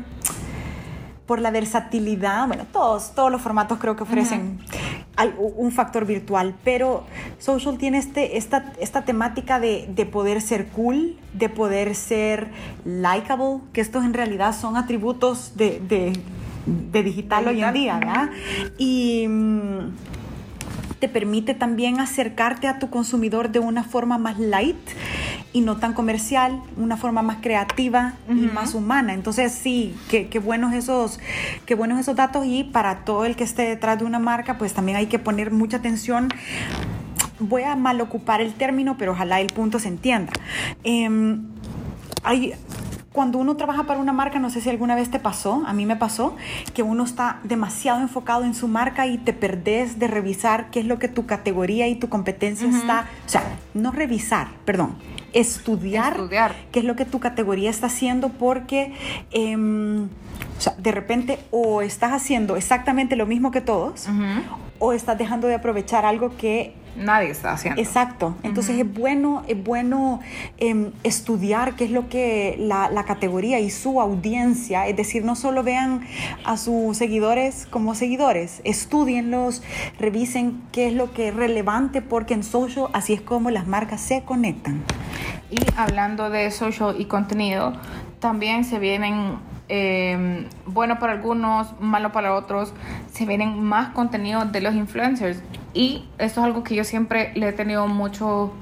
por 1.28 1.42
la 1.42 1.50
versatilidad, 1.50 2.46
bueno, 2.46 2.64
todos, 2.72 3.14
todos 3.14 3.30
los 3.30 3.42
formatos 3.42 3.78
creo 3.78 3.94
que 3.94 4.02
ofrecen 4.02 4.58
uh 5.18 5.22
-huh. 5.22 5.54
un 5.58 5.72
factor 5.72 6.06
virtual, 6.06 6.54
pero 6.64 7.04
social 7.38 7.76
tiene 7.76 7.98
este, 7.98 8.38
esta, 8.38 8.72
esta 8.80 9.04
temática 9.04 9.60
de, 9.60 9.90
de, 9.94 10.06
poder 10.06 10.40
ser 10.40 10.68
cool, 10.68 11.18
de 11.34 11.50
poder 11.50 11.94
ser 11.94 12.48
likable, 12.86 13.60
que 13.74 13.82
estos 13.82 14.06
en 14.06 14.14
realidad 14.14 14.58
son 14.58 14.78
atributos 14.78 15.52
de, 15.54 15.80
de 15.86 16.18
de 16.66 17.02
digital, 17.02 17.44
digital, 17.44 17.48
hoy 17.48 17.62
en 17.62 17.74
día, 17.74 17.98
¿verdad? 17.98 18.30
Y 18.78 19.26
mm, 19.28 19.78
te 20.98 21.08
permite 21.08 21.54
también 21.54 22.00
acercarte 22.00 22.66
a 22.66 22.78
tu 22.78 22.90
consumidor 22.90 23.50
de 23.50 23.60
una 23.60 23.84
forma 23.84 24.18
más 24.18 24.38
light 24.38 24.76
y 25.52 25.60
no 25.60 25.76
tan 25.76 25.94
comercial, 25.94 26.60
una 26.76 26.96
forma 26.96 27.22
más 27.22 27.38
creativa 27.40 28.14
uh 28.28 28.32
-huh. 28.32 28.44
y 28.44 28.52
más 28.52 28.74
humana. 28.74 29.14
Entonces 29.14 29.52
sí, 29.52 29.94
qué, 30.10 30.28
qué, 30.28 30.38
buenos 30.38 30.74
esos, 30.74 31.20
qué 31.66 31.74
buenos 31.74 31.98
esos 31.98 32.16
datos 32.16 32.44
y 32.46 32.64
para 32.64 33.04
todo 33.04 33.24
el 33.24 33.36
que 33.36 33.44
esté 33.44 33.62
detrás 33.62 33.98
de 33.98 34.04
una 34.04 34.18
marca, 34.18 34.58
pues 34.58 34.74
también 34.74 34.98
hay 34.98 35.06
que 35.06 35.18
poner 35.18 35.50
mucha 35.50 35.78
atención 35.78 36.28
voy 37.40 37.62
a 37.62 37.76
mal 37.76 38.00
ocupar 38.00 38.40
el 38.40 38.54
término, 38.54 38.96
pero 38.98 39.12
ojalá 39.12 39.40
el 39.40 39.46
punto 39.46 39.78
se 39.78 39.86
entienda. 39.88 40.32
Eh, 40.82 41.38
hay, 42.24 42.54
cuando 43.12 43.38
uno 43.38 43.56
trabaja 43.56 43.84
para 43.84 44.00
una 44.00 44.12
marca, 44.12 44.38
no 44.38 44.50
sé 44.50 44.60
si 44.60 44.68
alguna 44.68 44.94
vez 44.94 45.10
te 45.10 45.18
pasó, 45.18 45.62
a 45.66 45.72
mí 45.72 45.86
me 45.86 45.96
pasó, 45.96 46.36
que 46.74 46.82
uno 46.82 47.04
está 47.04 47.40
demasiado 47.42 48.00
enfocado 48.00 48.44
en 48.44 48.54
su 48.54 48.68
marca 48.68 49.06
y 49.06 49.18
te 49.18 49.32
perdés 49.32 49.98
de 49.98 50.08
revisar 50.08 50.70
qué 50.70 50.80
es 50.80 50.86
lo 50.86 50.98
que 50.98 51.08
tu 51.08 51.24
categoría 51.26 51.88
y 51.88 51.94
tu 51.94 52.08
competencia 52.08 52.68
está, 52.68 53.06
o 53.26 53.28
sea, 53.28 53.42
no 53.74 53.92
revisar, 53.92 54.48
perdón, 54.64 54.94
estudiar, 55.32 56.12
Estudiar. 56.14 56.54
qué 56.72 56.80
es 56.80 56.84
lo 56.84 56.96
que 56.96 57.04
tu 57.04 57.18
categoría 57.20 57.70
está 57.70 57.86
haciendo 57.86 58.28
porque 58.30 58.92
em, 59.30 60.04
o 60.04 60.60
sea, 60.60 60.74
de 60.78 60.92
repente 60.92 61.38
o 61.50 61.82
estás 61.82 62.12
haciendo 62.12 62.56
exactamente 62.56 63.14
lo 63.16 63.26
mismo 63.26 63.50
que 63.50 63.60
todos 63.60 64.06
o 64.78 64.92
estás 64.92 65.18
dejando 65.18 65.46
de 65.48 65.54
aprovechar 65.54 66.04
algo 66.04 66.36
que 66.36 66.74
Nadie 66.98 67.30
está 67.30 67.52
haciendo. 67.52 67.80
Exacto. 67.80 68.36
Entonces 68.42 68.78
es 68.78 68.92
bueno, 68.92 69.44
es 69.48 69.62
bueno 69.62 70.20
em, 70.58 70.90
estudiar 71.04 71.74
qué 71.74 71.84
es 71.84 71.90
lo 71.90 72.08
que 72.08 72.56
la, 72.58 72.90
la 72.90 73.04
categoría 73.04 73.60
y 73.60 73.70
su 73.70 74.00
audiencia, 74.00 74.86
es 74.86 74.96
decir, 74.96 75.24
no 75.24 75.36
solo 75.36 75.62
vean 75.62 76.02
a 76.44 76.56
sus 76.56 76.96
seguidores 76.96 77.66
como 77.70 77.94
seguidores, 77.94 78.60
estudienlos, 78.64 79.62
revisen 79.98 80.62
qué 80.72 80.88
es 80.88 80.94
lo 80.94 81.12
que 81.12 81.28
es 81.28 81.34
relevante, 81.34 82.02
porque 82.02 82.34
en 82.34 82.42
social 82.42 82.88
así 82.92 83.12
es 83.12 83.20
como 83.20 83.50
las 83.50 83.66
marcas 83.66 84.00
se 84.00 84.22
conectan. 84.22 84.82
Y 85.50 85.58
hablando 85.76 86.30
de 86.30 86.50
social 86.50 86.96
y 86.98 87.06
contenido, 87.06 87.72
también 88.20 88.64
se 88.64 88.78
vienen, 88.78 89.38
eh, 89.68 90.46
bueno 90.66 90.98
para 90.98 91.12
algunos, 91.12 91.78
malo 91.80 92.12
para 92.12 92.34
otros, 92.34 92.74
se 93.12 93.24
vienen 93.24 93.62
más 93.62 93.90
contenido 93.90 94.44
de 94.44 94.60
los 94.60 94.74
influencers. 94.74 95.42
Y 95.78 96.04
esto 96.18 96.40
es 96.40 96.44
algo 96.44 96.64
que 96.64 96.74
yo 96.74 96.82
siempre 96.82 97.30
le 97.36 97.50
he 97.50 97.52
tenido 97.52 97.86
mucho, 97.86 98.52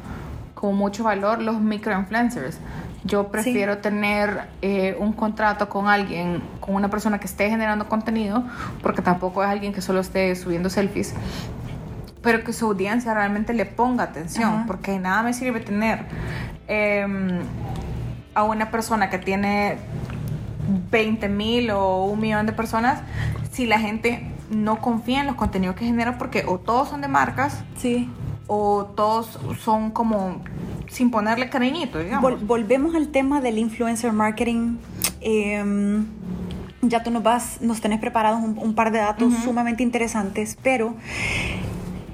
como 0.54 0.74
mucho 0.74 1.02
valor, 1.02 1.40
los 1.40 1.58
microinfluencers. 1.62 2.58
Yo 3.04 3.28
prefiero 3.28 3.78
tener 3.78 4.48
eh, 4.60 4.94
un 4.98 5.14
contrato 5.14 5.70
con 5.70 5.88
alguien, 5.88 6.42
con 6.60 6.74
una 6.74 6.90
persona 6.90 7.18
que 7.18 7.26
esté 7.26 7.48
generando 7.48 7.88
contenido, 7.88 8.44
porque 8.82 9.00
tampoco 9.00 9.42
es 9.42 9.48
alguien 9.48 9.72
que 9.72 9.80
solo 9.80 10.00
esté 10.00 10.36
subiendo 10.36 10.68
selfies, 10.68 11.14
pero 12.20 12.44
que 12.44 12.52
su 12.52 12.66
audiencia 12.66 13.14
realmente 13.14 13.54
le 13.54 13.64
ponga 13.64 14.04
atención, 14.04 14.52
Ajá. 14.52 14.64
porque 14.66 14.98
nada 14.98 15.22
me 15.22 15.32
sirve 15.32 15.60
tener 15.60 16.00
em, 16.68 17.38
a 18.34 18.42
una 18.42 18.70
persona 18.70 19.08
que 19.08 19.16
tiene 19.16 19.78
20 20.90 21.30
mil 21.30 21.70
o 21.70 22.04
un 22.04 22.20
millón 22.20 22.44
de 22.44 22.52
personas 22.52 23.00
si 23.52 23.64
la 23.64 23.78
gente 23.78 24.35
no 24.50 24.80
confía 24.80 25.20
en 25.20 25.26
los 25.26 25.36
contenidos 25.36 25.76
que 25.76 25.84
genera, 25.86 26.18
porque 26.18 26.44
o 26.46 26.58
todos 26.58 26.88
son 26.88 27.00
de 27.00 27.08
marcas 27.08 27.64
Sí. 27.76 28.08
o 28.46 28.84
todos 28.96 29.38
son 29.60 29.90
como 29.90 30.36
sin 30.88 31.10
ponerle 31.10 31.48
cariñito, 31.50 31.98
digamos. 31.98 32.30
Vol- 32.32 32.46
volvemos 32.46 32.94
al 32.94 33.08
tema 33.08 33.40
del 33.40 33.58
influencer 33.58 34.12
marketing. 34.12 34.76
Em, 35.20 36.06
ya 36.82 37.02
tú 37.02 37.10
nos 37.10 37.22
vas, 37.24 37.60
nos 37.60 37.80
tenés 37.80 37.98
preparados 37.98 38.40
un, 38.42 38.56
un 38.58 38.74
par 38.74 38.92
de 38.92 38.98
datos 38.98 39.34
sumamente 39.42 39.82
interesantes, 39.82 40.56
pero 40.62 40.94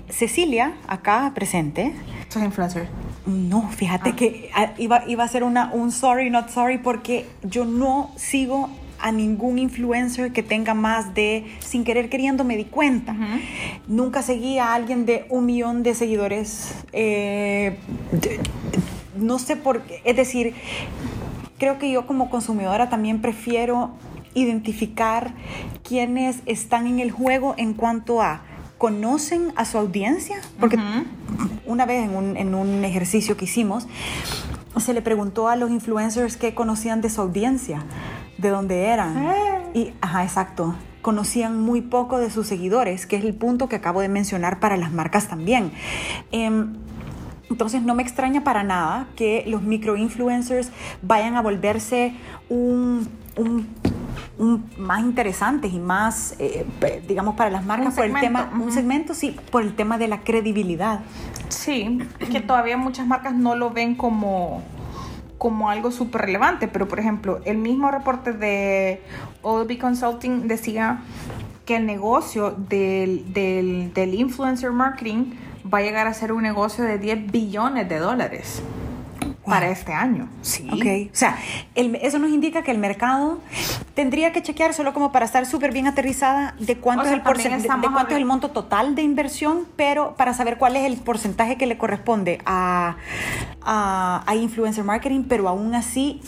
Cecilia, 0.09 0.75
acá 0.89 1.33
presente, 1.35 1.95
Sos 2.29 2.43
influencer. 2.43 2.89
no, 3.27 3.69
fíjate 3.71 4.11
Ah. 4.11 4.17
que 4.17 4.51
ah, 4.55 4.73
iba, 4.79 5.03
iba 5.07 5.25
a 5.25 5.29
ser 5.29 5.43
una, 5.45 5.71
un 5.73 5.91
sorry, 5.93 6.31
not 6.31 6.49
sorry, 6.49 6.79
porque 6.79 7.27
yo 7.43 7.65
no 7.65 8.11
sigo 8.17 8.69
a 9.03 9.13
ningún 9.13 9.59
influencer 9.59 10.33
que 10.33 10.43
tenga 10.43 10.75
más 10.75 11.15
de, 11.15 11.45
sin 11.59 11.85
querer 11.85 12.09
queriendo, 12.09 12.45
me 12.45 12.57
di 12.57 12.65
cuenta. 12.65 13.15
Nunca 13.89 14.23
seguí 14.23 14.59
a 14.59 14.73
alguien 14.73 15.05
de 15.05 15.27
un 15.29 15.45
millón 15.45 15.83
de 15.83 15.95
seguidores. 15.95 16.75
eh, 16.93 17.77
no 19.17 19.39
sé 19.39 19.57
por 19.57 19.83
qué, 19.83 20.01
es 20.05 20.17
decir, 20.17 20.55
creo 21.59 21.79
que 21.79 21.91
yo 21.91 22.07
como 22.07 22.31
consumidora 22.31 22.89
también 22.89 23.21
prefiero 23.21 23.91
identificar 24.35 25.35
quiénes 25.83 26.39
están 26.47 26.87
en 26.87 26.99
el 26.99 27.11
juego 27.11 27.55
en 27.59 27.75
cuanto 27.75 28.23
a 28.23 28.43
conocen 28.79 29.53
a 29.55 29.65
su 29.65 29.79
audiencia, 29.79 30.41
porque 30.59 30.77
una 31.67 31.87
vez 31.87 32.03
en 32.03 32.17
un, 32.17 32.37
en 32.37 32.55
un 32.55 32.85
ejercicio 32.85 33.37
que 33.37 33.45
hicimos, 33.45 33.87
se 34.79 34.93
le 34.93 35.03
preguntó 35.03 35.49
a 35.49 35.55
los 35.55 35.71
influencers 35.71 36.37
qué 36.37 36.53
conocían 36.55 37.01
de 37.01 37.09
su 37.09 37.21
audiencia, 37.21 37.85
de 38.39 38.49
dónde 38.49 38.87
eran. 38.87 39.17
Ah. 39.17 39.59
Y, 39.75 39.93
ajá, 40.01 40.23
exacto. 40.25 40.75
Conocían 41.03 41.61
muy 41.61 41.81
poco 41.81 42.19
de 42.19 42.31
sus 42.31 42.47
seguidores, 42.47 43.07
que 43.07 43.17
es 43.17 43.25
el 43.25 43.35
punto 43.35 43.69
que 43.69 43.77
acabo 43.77 44.01
de 44.01 44.09
mencionar 44.09 44.61
para 44.61 44.77
las 44.77 44.93
marcas 44.93 45.29
también. 45.29 45.73
Em, 46.31 46.75
entonces 47.51 47.83
no 47.83 47.95
me 47.95 48.03
extraña 48.03 48.45
para 48.45 48.63
nada 48.63 49.07
que 49.17 49.45
los 49.47 49.63
microinfluencers 49.63 50.71
vayan 51.03 51.37
a 51.37 51.43
volverse 51.43 52.15
un, 52.49 53.09
un- 53.37 53.67
un 54.39 54.65
más 54.79 55.01
interesantes 55.01 55.73
y 55.73 55.79
más, 55.79 56.35
eh, 56.39 56.65
digamos, 57.07 57.35
para 57.35 57.51
las 57.51 57.65
marcas 57.65 57.89
Un 57.89 57.95
por 57.95 58.05
el 58.07 58.15
tema, 58.21 58.51
un 58.55 58.73
segmento, 58.73 59.15
sí, 59.15 59.37
por 59.51 59.63
el 59.63 59.75
tema 59.75 59.99
de 59.99 60.09
la 60.09 60.21
credibilidad. 60.23 61.01
Sí, 61.49 61.99
que 62.31 62.41
todavía 62.41 62.77
muchas 62.77 63.07
marcas 63.07 63.35
no 63.35 63.55
lo 63.55 63.71
ven 63.71 63.95
como, 63.95 64.63
como 65.43 65.71
algo 65.71 65.91
súper 65.91 66.21
relevante, 66.21 66.69
pero 66.69 66.87
por 66.87 67.01
ejemplo, 67.01 67.41
el 67.45 67.59
mismo 67.59 67.91
reporte 67.91 68.33
de 68.33 69.03
OB 69.43 69.77
Consulting 69.77 70.47
decía 70.47 71.01
que 71.67 71.75
el 71.75 71.85
negocio 71.85 72.53
del, 72.53 73.33
del, 73.33 73.93
del 73.93 74.15
influencer 74.15 74.71
marketing 74.71 75.33
va 75.67 75.79
a 75.79 75.83
llegar 75.83 76.07
a 76.07 76.15
ser 76.15 76.31
un 76.33 76.45
negocio 76.45 76.85
de 76.85 76.97
10 76.97 77.33
billones 77.33 77.89
de 77.89 77.99
dólares 77.99 78.63
para 79.45 79.69
este 79.71 79.93
año. 79.93 80.29
Sí. 80.43 80.69
Ok, 80.73 81.11
o 81.13 81.17
sea, 81.17 81.37
el- 81.75 81.97
eso 81.97 82.19
nos 82.19 82.31
indica 82.31 82.63
que 82.63 82.71
el 82.71 82.79
mercado 82.79 83.41
tendría 83.95 84.33
que 84.33 84.41
chequear 84.43 84.73
solo 84.73 84.93
como 84.93 85.11
para 85.11 85.25
estar 85.25 85.45
súper 85.47 85.73
bien 85.73 85.87
aterrizada 85.89 86.55
de 86.61 86.77
cuánto, 86.79 87.03
O 87.03 87.05
sea, 87.07 87.15
es, 87.15 87.19
el 87.19 87.25
porcen- 87.25 87.67
también 87.67 87.93
de- 87.93 87.97
cuánto 87.97 88.13
es 88.13 88.19
el 88.19 88.25
monto 88.25 88.51
total 88.53 88.95
de 88.95 89.03
inversión, 89.03 89.67
pero 89.77 90.15
para 90.17 90.33
saber 90.35 90.59
cuál 90.59 90.77
es 90.77 90.85
el 90.85 90.97
porcentaje 90.97 91.57
que 91.57 91.67
le 91.67 91.77
corresponde 91.77 92.41
a, 92.47 92.97
a, 93.63 94.23
a 94.27 94.35
influencer 94.37 94.85
marketing, 94.85 95.25
pero 95.29 95.49
aún 95.49 95.75
así, 95.75 96.21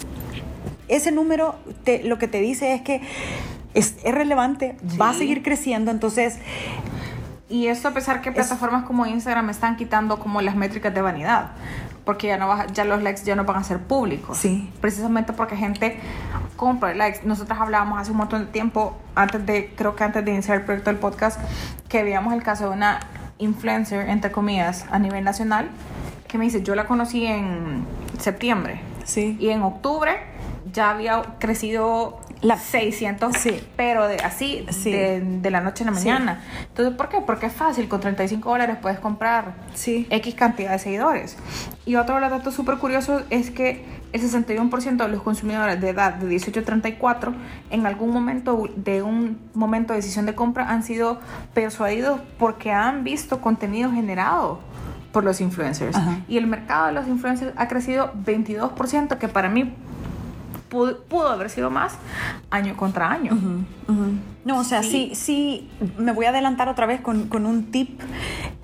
ese 0.89 1.13
número 1.13 1.55
te- 1.85 2.03
lo 2.03 2.19
que 2.19 2.27
te 2.29 2.41
dice 2.41 2.75
es 2.75 2.83
que 2.83 3.01
es, 3.75 3.97
es 4.05 4.15
relevante, 4.15 4.77
va 5.01 5.11
a 5.11 5.15
seguir 5.15 5.43
creciendo, 5.43 5.91
entonces 5.91 6.39
Y 7.49 7.67
esto 7.69 7.89
a 7.89 7.91
pesar 7.93 8.21
que 8.23 8.33
plataformas 8.33 8.85
como 8.85 9.07
Instagram 9.07 9.51
están 9.51 9.77
quitando 9.77 10.19
como 10.19 10.41
las 10.41 10.57
métricas 10.57 10.93
de 10.95 11.01
vanidad, 11.03 11.53
porque 12.05 12.27
ya 12.29 12.37
no 12.37 12.49
va- 12.49 12.67
ya 12.67 12.85
los 12.85 13.03
likes 13.03 13.23
ya 13.25 13.35
no 13.37 13.45
van 13.45 13.57
a 13.57 13.65
ser 13.65 13.79
públicos. 13.79 14.37
Sí. 14.39 14.71
Precisamente 14.81 15.33
porque 15.33 15.57
gente 15.57 15.99
compra 16.57 16.95
likes. 16.95 17.21
Nosotros 17.25 17.59
hablábamos 17.59 17.99
hace 18.01 18.11
un 18.11 18.19
montón 18.19 18.47
de 18.47 18.53
tiempo, 18.53 18.97
antes 19.15 19.45
de, 19.47 19.73
creo 19.77 19.97
que 19.97 20.05
antes 20.05 20.25
de 20.25 20.31
iniciar 20.33 20.59
el 20.59 20.65
proyecto 20.65 20.91
del 20.91 20.99
podcast, 20.99 21.41
que 21.89 22.03
veíamos 22.03 22.35
el 22.35 22.43
caso 22.43 22.69
de 22.69 22.71
una 22.77 23.01
influencer, 23.39 24.09
entre 24.09 24.31
comillas, 24.31 24.87
a 24.91 24.99
nivel 24.99 25.25
nacional, 25.25 25.69
que 26.29 26.39
me 26.39 26.45
dice, 26.45 26.63
yo 26.63 26.75
la 26.75 26.87
conocí 26.87 27.27
en 27.27 27.85
septiembre. 28.19 28.81
Sí. 29.05 29.37
Y 29.41 29.51
en 29.51 29.63
octubre 29.63 30.13
ya 30.73 30.91
había 30.91 31.23
crecido 31.39 32.21
La- 32.45 32.59
600, 32.59 33.37
Sí. 33.37 33.61
pero 33.77 34.07
de, 34.07 34.17
así, 34.19 34.65
Sí. 34.71 34.93
de, 34.93 35.21
de 35.21 35.51
la 35.51 35.61
noche 35.61 35.85
a 35.85 35.91
la 35.91 35.97
Sí. 35.99 36.07
mañana. 36.09 36.41
Entonces, 36.69 36.95
¿por 36.97 37.09
qué? 37.09 37.21
Porque 37.21 37.47
es 37.47 37.53
fácil, 37.53 37.89
con 37.89 38.01
35 38.01 38.51
dólares 38.51 38.77
puedes 38.81 38.99
comprar 39.01 39.55
Sí. 39.75 40.07
X 40.11 40.35
cantidad 40.35 40.73
de 40.73 40.79
seguidores. 40.79 41.37
Y 41.87 41.97
otro 41.97 42.21
dato 42.21 42.51
súper 42.53 42.77
curioso 42.79 43.23
es 43.31 43.51
que 43.51 43.85
el 44.13 44.21
61% 44.21 45.05
de 45.05 45.11
los 45.11 45.23
consumidores 45.23 45.81
de 45.81 45.89
edad 45.89 46.15
de 46.15 46.29
18 46.29 46.61
a 46.61 46.63
34 46.63 47.35
en 47.71 47.87
algún 47.87 48.11
momento 48.13 48.69
de 48.77 49.03
un 49.03 49.39
momento 49.55 49.93
de 49.93 49.99
decisión 49.99 50.25
de 50.27 50.35
compra 50.35 50.71
han 50.71 50.83
sido 50.85 51.21
persuadidos 51.55 52.21
porque 52.39 52.71
han 52.71 53.03
visto 53.05 53.41
contenido 53.41 53.91
generado 53.91 54.61
por 55.13 55.25
los 55.25 55.41
influencers. 55.41 55.97
Ajá. 55.97 56.19
Y 56.29 56.39
el 56.39 56.47
mercado 56.47 56.87
de 56.87 56.93
los 56.93 57.09
influencers 57.09 57.53
ha 57.57 57.69
crecido 57.69 58.13
22%, 58.15 59.19
que 59.19 59.29
para 59.29 59.49
mí 59.49 59.75
pudo, 60.75 60.99
pudo 61.05 61.29
haber 61.29 61.49
sido 61.49 61.71
más 61.71 61.95
año 62.51 62.77
contra 62.77 63.11
año. 63.11 63.39
No, 64.45 64.59
o 64.59 64.65
sea, 64.65 64.83
Sí. 64.83 65.13
sí, 65.15 65.15
sí, 65.15 65.71
me 65.97 66.13
voy 66.13 66.27
a 66.27 66.31
adelantar 66.31 66.69
otra 66.69 66.87
vez 66.87 67.01
con, 67.01 67.29
con 67.29 67.47
un 67.47 67.71
tip. 67.71 68.01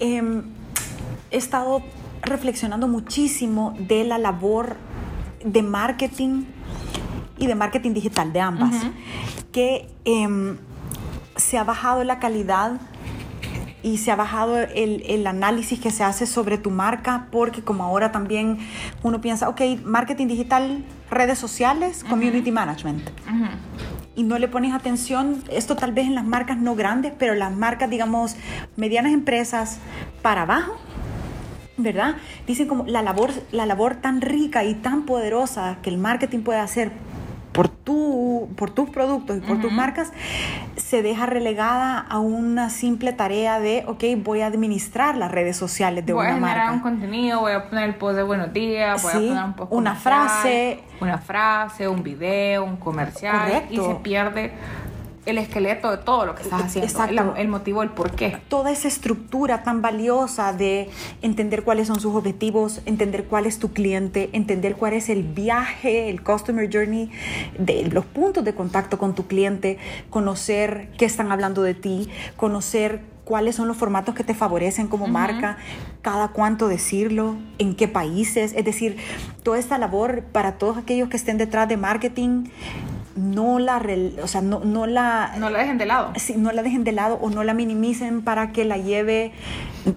Em, 0.00 0.42
he 1.30 1.36
estado 1.36 1.82
reflexionando 2.22 2.88
muchísimo 2.88 3.74
de 3.78 4.04
la 4.04 4.18
labor 4.18 4.76
de 5.44 5.62
marketing 5.62 6.44
y 7.38 7.46
de 7.46 7.54
marketing 7.54 7.94
digital, 7.94 8.32
de 8.32 8.40
ambas, 8.40 8.74
que 9.52 9.88
em, 10.04 10.58
se 11.36 11.56
ha 11.56 11.64
bajado 11.64 12.04
la 12.04 12.18
calidad 12.18 12.72
y 13.82 13.98
se 13.98 14.10
ha 14.10 14.16
bajado 14.16 14.58
el, 14.58 15.02
el 15.06 15.26
análisis 15.26 15.80
que 15.80 15.90
se 15.90 16.04
hace 16.04 16.26
sobre 16.26 16.58
tu 16.58 16.70
marca, 16.70 17.26
porque 17.30 17.62
como 17.62 17.84
ahora 17.84 18.12
también 18.12 18.58
uno 19.02 19.20
piensa, 19.20 19.48
ok, 19.48 19.60
marketing 19.84 20.26
digital, 20.26 20.84
redes 21.10 21.38
sociales, 21.38 22.04
community 22.04 22.50
management. 22.50 23.08
Y 24.16 24.22
no 24.22 24.38
le 24.38 24.48
pones 24.48 24.74
atención, 24.74 25.42
esto 25.50 25.76
tal 25.76 25.92
vez 25.92 26.06
en 26.06 26.14
las 26.14 26.24
marcas 26.24 26.58
no 26.58 26.74
grandes, 26.74 27.12
pero 27.18 27.34
las 27.34 27.52
marcas, 27.54 27.88
digamos, 27.88 28.36
medianas 28.76 29.12
empresas 29.12 29.78
para 30.20 30.42
abajo, 30.42 30.76
¿verdad? 31.78 32.16
Dicen 32.46 32.68
como 32.68 32.84
la 32.84 33.02
labor, 33.02 33.30
la 33.50 33.64
labor 33.64 33.94
tan 33.96 34.20
rica 34.20 34.64
y 34.64 34.74
tan 34.74 35.06
poderosa 35.06 35.78
que 35.82 35.88
el 35.88 35.96
marketing 35.96 36.40
puede 36.40 36.58
hacer 36.58 36.92
por, 37.52 37.68
tu, 37.68 38.48
por 38.56 38.70
tus 38.70 38.90
productos 38.90 39.38
y 39.38 39.40
por 39.40 39.60
tus 39.60 39.72
marcas, 39.72 40.12
se 40.76 41.02
deja 41.02 41.26
relegada 41.26 41.98
a 41.98 42.18
una 42.18 42.70
simple 42.70 43.12
tarea 43.12 43.58
de, 43.60 43.84
ok, 43.86 44.04
voy 44.22 44.40
a 44.42 44.46
administrar 44.46 45.16
las 45.16 45.30
redes 45.30 45.56
sociales 45.56 46.06
de 46.06 46.12
voy 46.12 46.22
una 46.26 46.30
a 46.30 46.34
generar 46.34 46.56
marca. 46.58 46.72
un 46.72 46.80
contenido, 46.80 47.40
voy 47.40 47.52
a 47.52 47.68
poner 47.68 47.84
el 47.88 47.94
post 47.96 48.16
de 48.16 48.22
buenos 48.22 48.52
días, 48.52 49.02
voy 49.02 49.12
Sí, 49.12 49.18
a 49.18 49.20
poner 49.30 49.44
un 49.44 49.52
post 49.54 49.72
una 49.72 49.94
frase. 49.94 50.80
una 51.00 51.18
frase, 51.18 51.88
un 51.88 52.02
video, 52.02 52.64
un 52.64 52.76
comercial 52.76 53.38
Correcto. 53.38 53.72
y 53.74 53.76
se 53.76 53.94
pierde 53.96 54.52
el 55.26 55.38
esqueleto 55.38 55.90
de 55.90 55.98
todo 55.98 56.24
lo 56.24 56.34
que 56.34 56.42
estás 56.42 56.62
haciendo, 56.62 56.90
Exacto. 56.90 57.34
el, 57.34 57.42
el 57.42 57.48
motivo, 57.48 57.82
el 57.82 57.90
por 57.90 58.12
qué. 58.12 58.38
toda 58.48 58.70
esa 58.70 58.88
estructura 58.88 59.62
tan 59.62 59.82
valiosa 59.82 60.52
de 60.52 60.88
entender 61.20 61.62
cuáles 61.62 61.88
son 61.88 62.00
sus 62.00 62.14
objetivos, 62.14 62.80
entender 62.86 63.24
cuál 63.24 63.46
es 63.46 63.58
tu 63.58 63.72
cliente, 63.72 64.30
entender 64.32 64.76
cuál 64.76 64.94
es 64.94 65.08
el 65.08 65.22
viaje, 65.22 66.08
el 66.08 66.22
customer 66.22 66.70
journey, 66.72 67.10
de 67.58 67.84
los 67.90 68.04
puntos 68.06 68.44
de 68.44 68.54
contacto 68.54 68.98
con 68.98 69.14
tu 69.14 69.26
cliente, 69.26 69.78
conocer 70.08 70.90
qué 70.96 71.04
están 71.04 71.30
hablando 71.32 71.62
de 71.62 71.74
ti, 71.74 72.08
conocer 72.36 73.02
cuáles 73.24 73.54
son 73.54 73.68
los 73.68 73.76
formatos 73.76 74.14
que 74.14 74.24
te 74.24 74.34
favorecen 74.34 74.88
como 74.88 75.06
marca, 75.06 75.56
cada 76.02 76.28
cuánto 76.28 76.66
decirlo, 76.66 77.36
en 77.58 77.76
qué 77.76 77.86
países, 77.86 78.52
es 78.56 78.64
decir, 78.64 78.96
toda 79.44 79.58
esta 79.58 79.78
labor 79.78 80.22
para 80.22 80.58
todos 80.58 80.78
aquellos 80.78 81.08
que 81.08 81.16
estén 81.16 81.38
detrás 81.38 81.68
de 81.68 81.76
marketing 81.76 82.46
no 83.16 83.58
la, 83.58 83.82
o 84.22 84.26
sea, 84.28 84.40
no, 84.40 84.60
no 84.60 84.86
la 84.86 85.34
No 85.38 85.50
la 85.50 85.58
dejen 85.58 85.78
de 85.78 85.86
lado. 85.86 86.12
sí, 86.16 86.34
no 86.36 86.52
la 86.52 86.62
dejen 86.62 86.84
de 86.84 86.92
lado 86.92 87.18
o 87.20 87.30
no 87.30 87.42
la 87.44 87.54
minimicen 87.54 88.22
para 88.22 88.52
que 88.52 88.64
la 88.64 88.76
lleve 88.76 89.32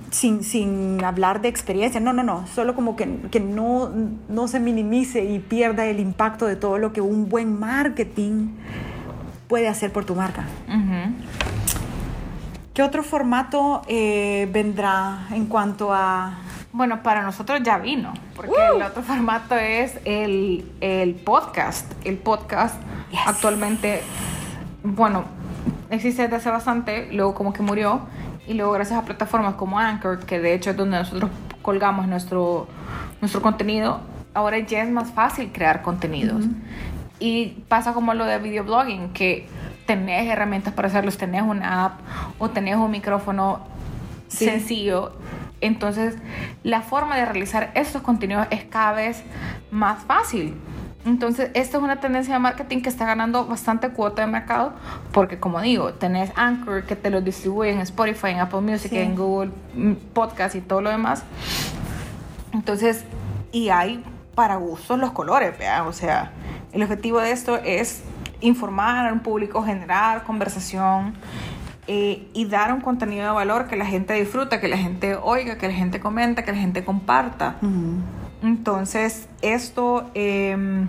sin, 0.10 0.44
sin 0.44 1.04
hablar 1.04 1.42
de 1.42 1.48
experiencia. 1.48 2.00
No, 2.00 2.14
no, 2.14 2.24
no. 2.24 2.48
Solo 2.48 2.76
como 2.76 2.96
que, 2.96 3.08
que 3.32 3.40
no, 3.40 3.92
no 4.30 4.48
se 4.48 4.60
minimice 4.60 5.24
y 5.26 5.40
pierda 5.40 5.86
el 5.86 6.00
impacto 6.00 6.46
de 6.46 6.56
todo 6.56 6.78
lo 6.78 6.92
que 6.94 7.02
un 7.02 7.30
buen 7.30 7.60
marketing 7.60 8.50
puede 9.48 9.68
hacer 9.68 9.92
por 9.92 10.06
tu 10.06 10.16
marca. 10.16 10.46
¿Qué 12.74 12.82
otro 12.82 13.04
formato 13.04 13.84
eh, 13.88 14.50
vendrá 14.52 15.28
en 15.32 15.46
cuanto 15.46 15.94
a... 15.94 16.40
Bueno, 16.74 17.04
para 17.04 17.22
nosotros 17.22 17.62
ya 17.64 17.78
vino, 17.78 18.14
porque 18.36 18.52
¡Uh! 18.52 18.78
el 18.78 18.82
otro 18.82 19.04
formato 19.04 19.56
es 19.56 20.00
el, 20.06 20.70
el 20.82 21.14
podcast. 21.16 21.92
El 22.06 22.18
podcast 22.18 22.82
Yes. 23.12 23.20
actualmente, 23.28 24.02
bueno, 24.84 25.26
existe 25.92 26.24
desde 26.24 26.38
hace 26.38 26.50
bastante, 26.50 27.10
luego 27.12 27.36
como 27.36 27.54
que 27.54 27.62
murió, 27.62 28.02
y 28.48 28.56
luego 28.56 28.72
gracias 28.72 28.98
a 29.00 29.06
plataformas 29.06 29.54
como 29.54 29.78
Anchor, 29.78 30.26
que 30.26 30.40
de 30.40 30.56
hecho 30.56 30.72
es 30.72 30.78
donde 30.78 30.98
nosotros 30.98 31.30
colgamos 31.62 32.08
nuestro, 32.08 32.68
nuestro 33.22 33.44
contenido, 33.44 34.02
ahora 34.34 34.58
ya 34.58 34.82
es 34.82 34.90
más 34.90 35.12
fácil 35.12 35.52
crear 35.54 35.84
contenidos. 35.84 36.46
Y 37.20 37.50
pasa 37.70 37.94
como 37.94 38.16
lo 38.16 38.26
de 38.26 38.40
videoblogging, 38.40 39.14
que 39.14 39.48
tenés 39.86 40.28
herramientas 40.28 40.74
para 40.74 40.88
hacerlos, 40.88 41.18
tenés 41.18 41.44
una 41.44 41.86
app 41.86 42.00
o 42.40 42.50
tenés 42.50 42.78
un 42.78 42.90
micrófono 42.90 43.60
Sí. 44.28 44.46
sencillo. 44.46 45.12
Entonces, 45.64 46.16
la 46.64 46.82
forma 46.82 47.16
de 47.16 47.26
realizar 47.26 47.72
estos 47.74 48.02
contenidos 48.02 48.48
es 48.52 48.66
cada 48.66 48.92
vez 48.94 49.24
más 49.72 50.04
fácil. 50.04 50.56
Entonces, 51.06 51.52
esta 51.54 51.78
es 51.78 51.84
una 51.84 52.00
tendencia 52.00 52.34
de 52.34 52.40
marketing 52.40 52.82
que 52.82 52.90
está 52.90 53.06
ganando 53.06 53.46
bastante 53.46 53.90
cuota 53.90 54.22
de 54.22 54.28
mercado 54.32 54.74
porque, 55.12 55.40
como 55.40 55.60
digo, 55.62 55.94
tenés 55.94 56.32
Anchor 56.36 56.84
que 56.84 56.96
te 56.96 57.10
lo 57.10 57.20
distribuye 57.22 57.72
en 57.72 57.80
Spotify, 57.80 58.28
en 58.28 58.40
Apple 58.40 58.62
Music, 58.62 58.90
Sí. 58.92 58.98
en 59.00 59.16
Google 59.16 59.52
mm, 59.74 59.94
Podcast 60.14 60.56
y 60.56 60.62
todo 60.62 60.82
lo 60.82 60.90
demás. 60.90 61.24
Entonces, 62.54 63.06
y 63.52 63.70
hay 63.70 64.04
para 64.36 64.56
gustos 64.56 65.00
los 65.00 65.12
colores, 65.12 65.58
vean. 65.58 65.88
O 65.88 65.94
sea, 65.94 66.32
el 66.72 66.84
objetivo 66.84 67.20
de 67.20 67.32
esto 67.32 67.58
es 67.58 68.04
informar 68.42 69.08
a 69.08 69.14
un 69.14 69.20
público, 69.20 69.64
generar 69.64 70.24
conversación 70.24 71.14
eh, 71.88 72.28
y 72.34 72.46
dar 72.46 72.72
un 72.74 72.82
contenido 72.82 73.26
de 73.26 73.32
valor 73.34 73.68
que 73.68 73.76
la 73.76 73.86
gente 73.86 74.14
disfruta, 74.14 74.60
que 74.62 74.68
la 74.68 74.78
gente 74.78 75.16
oiga, 75.22 75.58
que 75.58 75.68
la 75.68 75.74
gente 75.74 76.00
comenta, 76.00 76.44
que 76.44 76.52
la 76.52 76.58
gente 76.58 76.84
comparta. 76.86 77.58
Entonces, 78.42 79.28
esto 79.42 80.10
eh, 80.16 80.86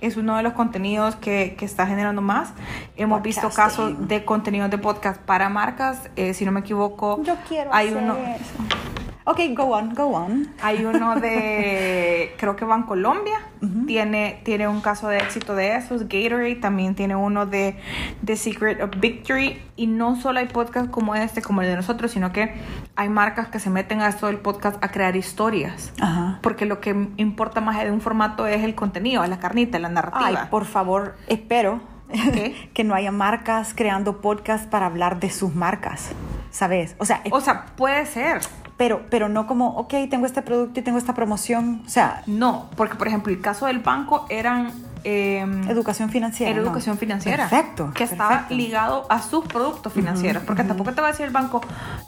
es 0.00 0.16
uno 0.16 0.36
de 0.36 0.42
los 0.42 0.54
contenidos 0.54 1.14
que, 1.16 1.54
que 1.58 1.64
está 1.64 1.86
generando 1.86 2.22
más. 2.22 2.52
Hemos 2.96 3.22
visto 3.22 3.50
casos 3.50 4.08
de 4.08 4.24
contenidos 4.24 4.70
de 4.70 4.78
podcast 4.78 5.20
para 5.20 5.48
marcas. 5.48 6.10
eh, 6.16 6.34
si 6.34 6.44
no 6.44 6.52
me 6.52 6.60
equivoco, 6.60 7.22
Yo 7.22 7.36
quiero 7.48 7.72
hay 7.72 7.88
hacer 7.88 8.02
uno. 8.02 8.16
eso. 8.16 8.99
Ok, 9.24 9.38
go 9.54 9.64
on, 9.76 9.94
go 9.94 10.06
on. 10.06 10.48
Hay 10.62 10.84
uno 10.84 11.14
de, 11.20 12.34
creo 12.38 12.56
que 12.56 12.64
Bancolombia, 12.64 13.38
tiene, 13.86 14.40
tiene 14.44 14.66
un 14.66 14.80
caso 14.80 15.08
de 15.08 15.18
éxito 15.18 15.54
de 15.54 15.76
esos. 15.76 16.08
Gatorade 16.08 16.56
también 16.56 16.94
tiene 16.94 17.14
uno 17.16 17.44
de 17.46 17.76
The 18.24 18.36
Secret 18.36 18.82
of 18.82 18.90
Victory. 18.96 19.60
Y 19.76 19.86
no 19.86 20.16
solo 20.16 20.40
hay 20.40 20.46
podcasts 20.48 20.90
como 20.90 21.14
este, 21.14 21.42
como 21.42 21.60
el 21.62 21.68
de 21.68 21.76
nosotros, 21.76 22.10
sino 22.10 22.32
que 22.32 22.54
hay 22.96 23.08
marcas 23.08 23.48
que 23.48 23.58
se 23.60 23.68
meten 23.70 24.00
a 24.00 24.08
esto 24.08 24.26
del 24.26 24.38
podcast 24.38 24.82
a 24.82 24.88
crear 24.90 25.14
historias. 25.16 25.92
Ajá. 26.00 26.38
Porque 26.42 26.64
lo 26.66 26.80
que 26.80 27.08
importa 27.16 27.60
más 27.60 27.78
de 27.82 27.90
un 27.90 28.00
formato 28.00 28.46
es 28.46 28.62
el 28.64 28.74
contenido, 28.74 29.22
es 29.22 29.28
la 29.30 29.38
carnita, 29.38 29.78
la 29.78 29.88
Ay, 29.88 29.94
narrativa. 29.94 30.48
por 30.50 30.64
favor, 30.64 31.16
espero 31.28 31.80
Ok. 32.08 32.54
que 32.74 32.84
no 32.84 32.94
haya 32.94 33.12
marcas 33.12 33.72
creando 33.74 34.20
podcasts 34.20 34.66
para 34.66 34.86
hablar 34.86 35.20
de 35.20 35.30
sus 35.30 35.54
marcas, 35.54 36.10
¿sabes? 36.50 36.96
O 36.98 37.04
sea, 37.04 37.22
O 37.30 37.40
sea, 37.40 37.66
puede 37.76 38.04
ser. 38.06 38.40
Pero, 38.80 39.02
pero 39.10 39.28
no 39.28 39.46
como, 39.46 39.68
ok, 39.76 39.92
tengo 40.08 40.24
este 40.24 40.40
producto 40.40 40.80
y 40.80 40.82
tengo 40.82 40.96
esta 40.96 41.12
promoción, 41.12 41.82
o 41.86 41.88
sea, 41.90 42.22
No, 42.26 42.70
porque 42.76 42.94
por 42.94 43.08
ejemplo, 43.08 43.30
el 43.30 43.38
caso 43.42 43.66
del 43.66 43.80
banco 43.80 44.24
eran... 44.30 44.72
em, 45.04 45.68
educación 45.68 46.08
financiera. 46.08 46.50
Era 46.52 46.60
¿no? 46.62 46.66
educación 46.68 46.96
financiera. 46.96 47.46
Perfecto. 47.46 47.92
Que 47.92 48.04
estaba 48.04 48.46
ligado 48.48 49.04
a 49.10 49.20
sus 49.20 49.44
productos 49.44 49.92
financieros. 49.92 50.42
porque 50.44 50.64
tampoco 50.64 50.94
te 50.94 51.02
va 51.02 51.08
a 51.08 51.10
decir 51.10 51.26
el 51.26 51.30
banco, 51.32 51.60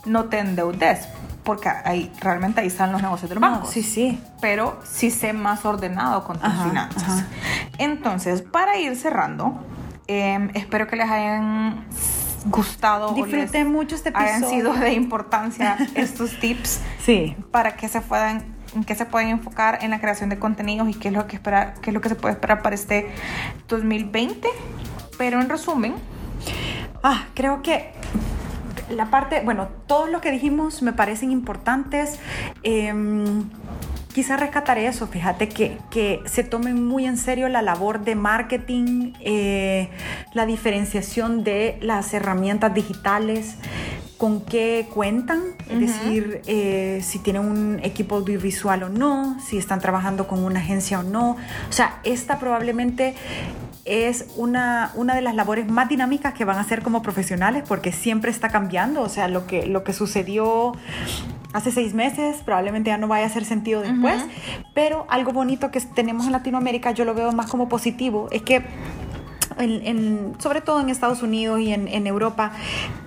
no 0.06 0.24
te 0.30 0.38
endeudes. 0.38 1.08
Porque 1.44 1.68
ahí, 1.68 2.10
realmente 2.22 2.62
ahí 2.62 2.68
están 2.68 2.90
los 2.90 3.02
negocios 3.02 3.28
del 3.28 3.38
No, 3.38 3.50
banco. 3.50 3.66
sí, 3.66 3.82
sí. 3.82 4.18
Pero 4.40 4.80
sí 4.82 5.10
sé 5.10 5.34
más 5.34 5.66
ordenado 5.66 6.24
con 6.24 6.38
tus 6.38 6.46
Ajá, 6.48 6.64
finanzas. 6.70 7.02
ajá. 7.02 7.26
Entonces, 7.76 8.40
para 8.40 8.78
ir 8.78 8.96
cerrando, 8.96 9.60
em, 10.06 10.48
espero 10.54 10.86
que 10.86 10.96
les 10.96 11.10
hayan 11.10 11.84
gustado. 12.46 13.10
o 13.10 13.14
Disfruté 13.14 13.58
les 13.58 13.66
mucho 13.66 13.94
este 13.94 14.10
Hayan 14.14 14.42
episodio. 14.44 14.72
sido 14.72 14.72
de 14.74 14.92
importancia 14.92 15.76
estos 15.94 16.38
tips 16.40 16.80
Sí. 17.04 17.36
para 17.50 17.76
que 17.76 17.88
se 17.88 18.00
puedan 18.00 18.44
qué 18.86 18.94
se 18.94 19.04
pueden 19.04 19.28
enfocar 19.28 19.80
en 19.82 19.90
la 19.90 20.00
creación 20.00 20.30
de 20.30 20.38
contenidos 20.38 20.88
y 20.88 20.94
qué 20.94 21.08
es 21.08 21.14
lo 21.14 21.26
que 21.26 21.36
esperar, 21.36 21.74
qué 21.82 21.90
es 21.90 21.94
lo 21.94 22.00
que 22.00 22.08
se 22.08 22.14
puede 22.14 22.32
esperar 22.34 22.62
para 22.62 22.74
este 22.74 23.10
2020. 23.68 24.48
Pero 25.18 25.40
en 25.40 25.48
resumen, 25.50 25.94
Ah, 27.02 27.24
creo 27.34 27.62
que 27.62 27.90
la 28.92 29.06
parte, 29.06 29.40
bueno, 29.44 29.68
todos 29.86 30.10
lo 30.10 30.20
que 30.20 30.30
dijimos 30.30 30.82
me 30.82 30.92
parecen 30.92 31.30
importantes. 31.30 32.18
Em, 32.62 33.44
quizá 34.14 34.36
rescataré 34.36 34.86
eso, 34.86 35.06
fíjate 35.06 35.48
que, 35.48 35.78
que 35.90 36.20
se 36.26 36.44
tomen 36.44 36.84
muy 36.86 37.06
en 37.06 37.16
serio 37.16 37.48
la 37.48 37.62
labor 37.62 38.04
de 38.04 38.14
marketing, 38.14 39.12
eh, 39.20 39.88
la 40.34 40.46
diferenciación 40.46 41.44
de 41.44 41.78
las 41.80 42.12
herramientas 42.14 42.74
digitales, 42.74 43.56
con 44.22 44.40
qué 44.42 44.86
cuentan, 44.94 45.42
es 45.68 45.80
decir, 45.80 46.42
eh, 46.46 47.00
si 47.02 47.18
tienen 47.18 47.42
un 47.44 47.80
equipo 47.82 48.14
audiovisual 48.14 48.84
o 48.84 48.88
no, 48.88 49.36
si 49.40 49.58
están 49.58 49.80
trabajando 49.80 50.28
con 50.28 50.44
una 50.44 50.60
agencia 50.60 51.00
o 51.00 51.02
no. 51.02 51.32
O 51.32 51.72
sea, 51.72 51.98
esta 52.04 52.38
probablemente 52.38 53.16
es 53.84 54.26
una, 54.36 54.92
una 54.94 55.14
de 55.14 55.22
las 55.22 55.34
labores 55.34 55.68
más 55.68 55.88
dinámicas 55.88 56.34
que 56.34 56.44
van 56.44 56.56
a 56.58 56.60
hacer 56.60 56.82
como 56.82 57.02
profesionales 57.02 57.64
porque 57.66 57.92
siempre 57.92 58.30
está 58.30 58.48
cambiando. 58.48 59.02
O 59.02 59.08
sea, 59.08 59.28
lo 59.28 59.46
que, 59.46 59.66
lo 59.66 59.84
que 59.84 59.92
sucedió 59.92 60.72
hace 61.52 61.70
seis 61.70 61.94
meses 61.94 62.36
probablemente 62.44 62.90
ya 62.90 62.98
no 62.98 63.08
vaya 63.08 63.24
a 63.24 63.26
hacer 63.28 63.44
sentido 63.44 63.80
después. 63.82 64.24
Pero 64.74 65.06
algo 65.08 65.32
bonito 65.32 65.70
que 65.70 65.80
tenemos 65.80 66.26
en 66.26 66.32
Latinoamérica, 66.32 66.92
yo 66.92 67.04
lo 67.04 67.14
veo 67.14 67.32
más 67.32 67.50
como 67.50 67.68
positivo, 67.68 68.28
es 68.30 68.42
que 68.42 68.62
en- 69.58 69.86
en- 69.86 70.34
sobre 70.38 70.60
todo 70.60 70.80
en 70.80 70.88
Estados 70.88 71.22
Unidos 71.22 71.60
y 71.60 71.72
en, 71.72 71.88
en 71.88 72.06
Europa, 72.06 72.52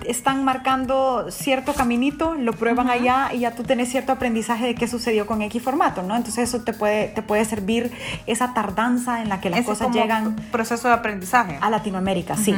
están 0.06 0.44
marcando 0.44 1.26
cierto 1.30 1.72
caminito, 1.74 2.34
lo 2.34 2.52
prueban 2.52 2.88
allá 2.90 3.30
y 3.32 3.40
ya 3.40 3.52
tú 3.54 3.62
tenés 3.62 3.88
cierto 3.90 4.12
aprendizaje 4.12 4.66
de 4.66 4.74
qué 4.74 4.88
sucedió 4.88 5.26
con 5.26 5.42
X 5.42 5.62
formato, 5.62 6.02
¿no? 6.02 6.16
Entonces 6.16 6.48
eso 6.48 6.62
te 6.62 6.72
puede, 6.72 7.08
te 7.08 7.22
puede 7.22 7.44
servir 7.44 7.92
esa 8.26 8.54
tardanza 8.54 9.22
en 9.22 9.28
la 9.28 9.40
que 9.40 9.50
las 9.50 9.60
ese 9.60 9.68
cosas 9.68 9.88
como 9.88 9.98
llegan 10.00 10.36
proceso 10.52 10.88
de 10.88 10.94
aprendizaje. 10.94 11.58
a 11.60 11.70
Latinoamérica, 11.70 12.36
sí. 12.36 12.54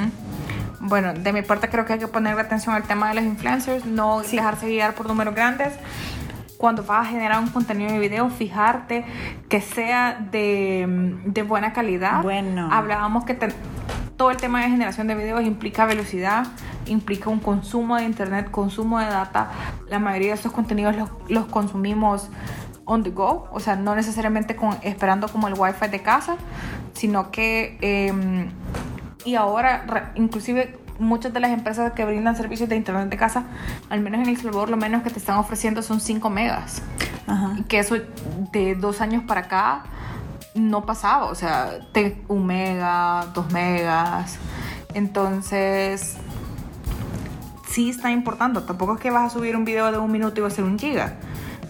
Bueno, 0.80 1.12
de 1.12 1.32
mi 1.32 1.43
parte 1.43 1.68
creo 1.68 1.84
que 1.84 1.95
hay 1.95 1.99
que 1.99 2.07
ponerle 2.07 2.41
atención 2.41 2.74
al 2.74 2.84
tema 2.84 3.09
de 3.09 3.16
los 3.16 3.24
influencers, 3.24 3.84
no 3.84 4.22
Sí. 4.22 4.36
dejarse 4.36 4.66
guiar 4.68 4.95
por 4.95 5.07
números 5.07 5.34
grandes. 5.34 5.72
Cuando 6.59 6.82
vas 6.82 7.06
a 7.06 7.11
generar 7.11 7.38
un 7.40 7.48
contenido 7.48 7.90
de 7.92 7.98
video, 7.98 8.28
fijarte 8.30 9.04
que 9.48 9.61
sea 9.61 10.26
de, 10.30 11.16
de 11.24 11.42
buena 11.42 11.72
calidad. 11.72 12.22
Bueno. 12.22 12.68
Hablábamos 12.70 13.24
que 13.24 13.34
te- 13.34 13.54
todo 14.16 14.32
el 14.32 14.36
tema 14.36 14.61
de 14.62 14.68
generación 14.68 15.06
de 15.06 15.14
videos 15.14 15.42
implica 15.44 15.86
velocidad, 15.86 16.48
implica 16.86 17.30
un 17.30 17.38
consumo 17.38 17.96
de 17.96 18.04
internet, 18.04 18.50
consumo 18.50 18.98
de 18.98 19.06
data. 19.06 19.50
La 19.88 20.00
mayoría 20.00 20.28
de 20.30 20.34
estos 20.34 20.50
contenidos 20.52 20.96
los, 20.96 21.09
los 21.28 21.46
consumimos 21.46 22.28
on 22.84 23.04
the 23.04 23.11
go, 23.11 23.46
o 23.52 23.61
sea, 23.61 23.76
no 23.76 23.94
necesariamente 23.94 24.56
con, 24.56 24.76
esperando 24.82 25.28
como 25.28 25.46
el 25.46 25.54
wifi 25.56 25.86
de 25.88 26.00
casa, 26.02 26.36
sino 26.94 27.30
que, 27.30 27.78
em, 27.82 28.50
y 29.24 29.36
ahora, 29.36 30.11
inclusive 30.16 30.76
muchas 30.99 31.32
de 31.32 31.40
las 31.40 31.51
empresas 31.51 31.92
que 31.92 32.05
brindan 32.05 32.36
servicios 32.36 32.68
de 32.68 32.76
internet 32.76 33.09
de 33.09 33.16
casa, 33.16 33.44
al 33.88 34.01
menos 34.01 34.20
en 34.20 34.28
El 34.28 34.36
Salvador, 34.36 34.70
lo 34.70 34.76
menos 34.76 35.03
que 35.03 35.11
te 35.11 35.18
están 35.18 35.38
ofreciendo 35.38 35.82
son 35.82 36.01
5 36.01 36.30
megas. 36.30 36.82
Ajá. 37.26 37.57
Que 37.68 37.78
eso 37.78 37.96
de 38.53 38.74
dos 38.74 39.01
años 39.01 39.22
para 39.24 39.42
acá 39.42 39.84
no 40.55 40.86
pasaba, 40.86 41.26
o 41.26 41.34
sea, 41.34 41.78
te, 41.92 42.22
un 42.28 42.46
mega, 42.46 43.26
dos 43.34 43.51
megas. 43.53 44.38
Entonces, 44.94 46.16
sí 47.68 47.90
está 47.90 48.11
importando. 48.11 48.64
Tampoco 48.64 48.94
es 48.94 49.01
que 49.01 49.11
vas 49.11 49.30
a 49.30 49.34
subir 49.34 49.57
un 49.57 49.64
video 49.64 49.92
de 49.92 49.99
un 49.99 50.11
minuto 50.11 50.40
y 50.40 50.42
va 50.42 50.49
a 50.49 50.51
ser 50.51 50.64
un 50.64 50.78
giga. 50.78 51.14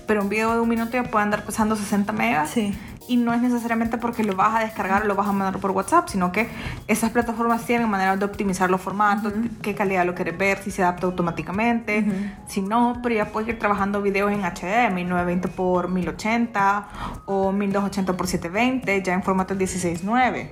Pero 0.07 0.23
un 0.23 0.29
video 0.29 0.55
de 0.55 0.61
un 0.61 0.69
minuto 0.69 0.93
ya 0.93 1.05
puede 1.05 1.25
andar 1.25 1.45
pesando 1.45 1.77
60 1.77 2.13
megas. 2.13 2.51
Sí. 2.51 2.75
Y 3.09 3.17
no 3.17 3.33
es 3.33 3.41
necesariamente 3.41 3.99
porque 3.99 4.23
lo 4.23 4.37
vas 4.37 4.55
a 4.55 4.61
descargar 4.61 5.03
o 5.03 5.07
lo 5.07 5.15
vas 5.15 5.27
a 5.27 5.33
mandar 5.33 5.61
por 5.61 5.71
WhatsApp, 5.71 6.09
sino 6.09 6.31
que 6.31 6.49
esas 6.87 7.11
plataformas 7.11 7.65
tienen 7.65 7.89
maneras 7.89 8.19
de 8.19 8.27
optimizar 8.27 8.71
los 8.71 8.81
formatos, 8.81 9.33
qué 9.63 9.75
calidad 9.75 10.05
lo 10.05 10.15
quieres 10.15 10.37
ver, 10.37 10.59
si 10.63 10.71
se 10.71 10.83
adapta 10.83 11.07
automáticamente, 11.07 12.05
si 12.47 12.61
no, 12.61 13.01
pero 13.03 13.15
ya 13.15 13.33
puedes 13.33 13.49
ir 13.49 13.59
trabajando 13.59 14.03
videos 14.03 14.31
en 14.31 14.45
HD, 14.45 14.93
1920 14.93 15.49
por 15.49 15.89
1080 15.89 16.89
o 17.25 17.51
1280 17.51 18.17
por 18.17 18.27
720, 18.27 19.03
ya 19.03 19.15
en 19.15 19.23
formato 19.23 19.55
16.9. 19.55 20.49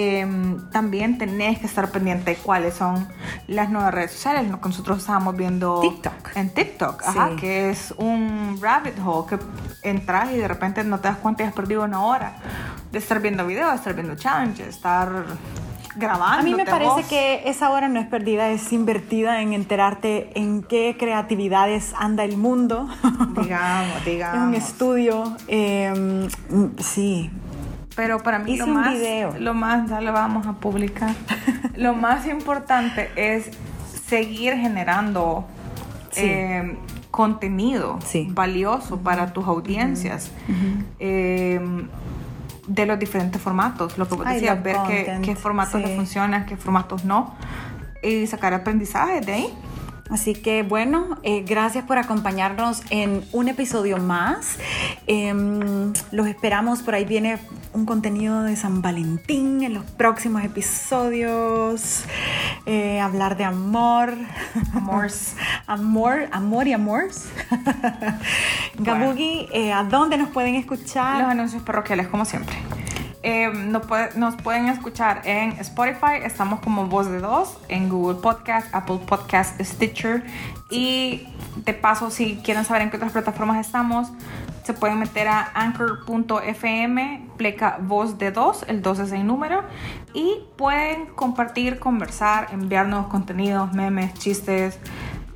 Em, 0.00 0.70
también 0.70 1.18
tenés 1.18 1.58
que 1.58 1.66
estar 1.66 1.90
pendiente 1.90 2.30
de 2.30 2.36
cuáles 2.36 2.74
son 2.74 3.08
las 3.48 3.68
nuevas 3.68 3.92
redes 3.92 4.12
sociales. 4.12 4.48
Nosotros 4.48 4.98
estábamos 4.98 5.36
viendo 5.36 5.80
TikTok. 5.80 6.36
en 6.36 6.50
TikTok, 6.50 7.02
ajá, 7.04 7.30
que 7.34 7.70
es 7.70 7.92
un 7.96 8.60
rabbit 8.62 8.94
hole 9.04 9.26
que 9.28 9.38
entras 9.82 10.30
y 10.30 10.36
de 10.36 10.46
repente 10.46 10.84
no 10.84 11.00
te 11.00 11.08
das 11.08 11.16
cuenta 11.16 11.42
y 11.42 11.46
has 11.46 11.52
perdido 11.52 11.82
una 11.82 12.04
hora 12.04 12.36
de 12.92 12.98
estar 13.00 13.20
viendo 13.20 13.44
videos, 13.44 13.70
de 13.70 13.76
estar 13.76 13.94
viendo 13.94 14.14
challenges, 14.14 14.68
estar 14.68 15.24
grabando. 15.96 16.38
A 16.38 16.42
mí 16.42 16.54
me 16.54 16.64
parece 16.64 17.02
que 17.08 17.42
esa 17.48 17.70
hora 17.70 17.88
no 17.88 17.98
es 17.98 18.06
perdida, 18.06 18.50
es 18.50 18.72
invertida 18.72 19.42
en 19.42 19.52
enterarte 19.52 20.30
en 20.38 20.62
qué 20.62 20.96
creatividades 20.96 21.92
anda 21.98 22.22
el 22.22 22.36
mundo. 22.36 22.88
Digamos, 23.42 23.96
es 23.98 24.04
digamos. 24.04 24.48
un 24.48 24.54
estudio. 24.54 25.36
eh, 25.48 26.28
sí. 26.78 27.32
Pero 27.98 28.20
para 28.22 28.38
mí 28.38 28.52
Hice 28.52 28.64
lo 28.64 28.72
más, 28.72 28.94
video. 28.94 29.34
lo 29.40 29.54
más, 29.54 29.90
ya 29.90 30.00
lo 30.00 30.12
vamos 30.12 30.46
a 30.46 30.52
publicar. 30.52 31.10
lo 31.76 31.94
más 31.94 32.28
importante 32.28 33.10
es 33.16 33.50
seguir 34.06 34.54
generando 34.54 35.44
Sí. 36.12 36.20
eh, 36.24 36.78
contenido 37.10 37.98
Sí. 38.06 38.28
valioso 38.30 38.98
para 39.00 39.32
tus 39.32 39.46
audiencias. 39.48 40.30
eh, 41.00 41.60
de 42.68 42.86
los 42.86 42.98
diferentes 43.00 43.42
formatos, 43.42 43.98
lo 43.98 44.06
que 44.06 44.14
vos 44.14 44.26
decías, 44.28 44.62
ver 44.62 44.76
qué, 44.86 45.18
qué 45.24 45.34
formatos 45.34 45.80
sí. 45.82 45.86
le 45.88 45.96
funcionan, 45.96 46.46
qué 46.46 46.56
formatos 46.56 47.04
no, 47.04 47.34
y 48.02 48.26
sacar 48.28 48.54
aprendizaje 48.54 49.22
de 49.22 49.32
ahí. 49.32 49.54
Así 50.10 50.34
que 50.34 50.62
bueno, 50.62 51.18
eh, 51.22 51.44
gracias 51.46 51.84
por 51.84 51.98
acompañarnos 51.98 52.82
en 52.90 53.24
un 53.32 53.48
episodio 53.48 53.98
más. 53.98 54.58
Em, 55.06 55.92
los 56.12 56.26
esperamos, 56.26 56.82
por 56.82 56.94
ahí 56.94 57.04
viene 57.04 57.38
un 57.72 57.84
contenido 57.84 58.42
de 58.42 58.56
San 58.56 58.80
Valentín 58.80 59.62
en 59.62 59.74
los 59.74 59.84
próximos 59.84 60.42
episodios. 60.44 62.04
Eh, 62.66 63.00
hablar 63.00 63.36
de 63.36 63.44
amor. 63.44 64.14
Amors. 64.74 65.34
amor, 65.66 66.28
amor 66.32 66.66
y 66.66 66.72
amors. 66.72 67.28
Gabugi, 68.78 69.48
eh, 69.52 69.72
¿a 69.72 69.84
dónde 69.84 70.16
nos 70.16 70.30
pueden 70.30 70.54
escuchar? 70.54 71.22
Los 71.22 71.30
anuncios 71.30 71.62
parroquiales, 71.62 72.08
como 72.08 72.24
siempre. 72.24 72.56
Eh, 73.22 73.50
nos, 73.52 73.84
puede- 73.86 74.10
nos 74.16 74.36
pueden 74.36 74.68
escuchar 74.68 75.22
en 75.24 75.52
Spotify, 75.60 76.22
estamos 76.22 76.60
como 76.60 76.86
Voz 76.86 77.10
de 77.10 77.18
Dos, 77.18 77.56
en 77.68 77.88
Google 77.88 78.20
Podcast, 78.20 78.72
Apple 78.74 79.00
Podcast, 79.06 79.60
Stitcher. 79.60 80.24
Y 80.70 81.26
de 81.64 81.74
paso, 81.74 82.10
si 82.10 82.36
quieren 82.44 82.64
saber 82.64 82.82
en 82.82 82.90
qué 82.90 82.96
otras 82.96 83.12
plataformas 83.12 83.64
estamos, 83.66 84.08
se 84.64 84.74
pueden 84.74 84.98
meter 84.98 85.26
a 85.28 85.50
anchor.fm, 85.54 87.26
pleca 87.36 87.78
Voz 87.80 88.18
de 88.18 88.30
Dos, 88.30 88.64
el 88.68 88.82
2 88.82 88.98
es 89.00 89.12
el 89.12 89.26
número, 89.26 89.62
y 90.12 90.42
pueden 90.56 91.06
compartir, 91.06 91.78
conversar, 91.78 92.48
enviar 92.52 92.86
nuevos 92.86 93.08
contenidos, 93.08 93.72
memes, 93.72 94.12
chistes 94.14 94.78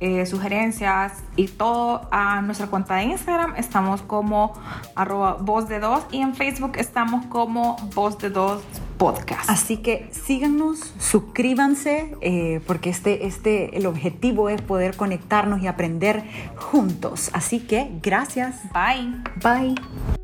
eh, 0.03 0.25
sugerencias 0.25 1.13
y 1.37 1.47
todo 1.47 2.09
a 2.11 2.41
nuestra 2.41 2.67
cuenta 2.67 2.95
de 2.95 3.03
Instagram. 3.03 3.55
Estamos 3.55 4.01
como 4.01 4.51
arroba 4.95 5.37
voz 5.39 5.69
de 5.69 5.79
dos 5.79 6.03
y 6.11 6.19
en 6.19 6.35
Facebook 6.35 6.73
estamos 6.75 7.25
como 7.27 7.77
voz 7.95 8.17
de 8.17 8.29
dos 8.29 8.61
podcast. 8.97 9.49
Así 9.49 9.77
que 9.77 10.09
síganos, 10.11 10.93
suscríbanse, 10.99 12.17
eh, 12.19 12.59
porque 12.67 12.89
este, 12.89 13.27
este, 13.27 13.77
el 13.77 13.85
objetivo 13.85 14.49
es 14.49 14.61
poder 14.61 14.97
conectarnos 14.97 15.61
y 15.61 15.67
aprender 15.67 16.23
juntos. 16.57 17.29
Así 17.31 17.61
que 17.61 17.89
gracias. 18.01 18.57
Bye. 18.73 19.23
Bye. 19.41 20.22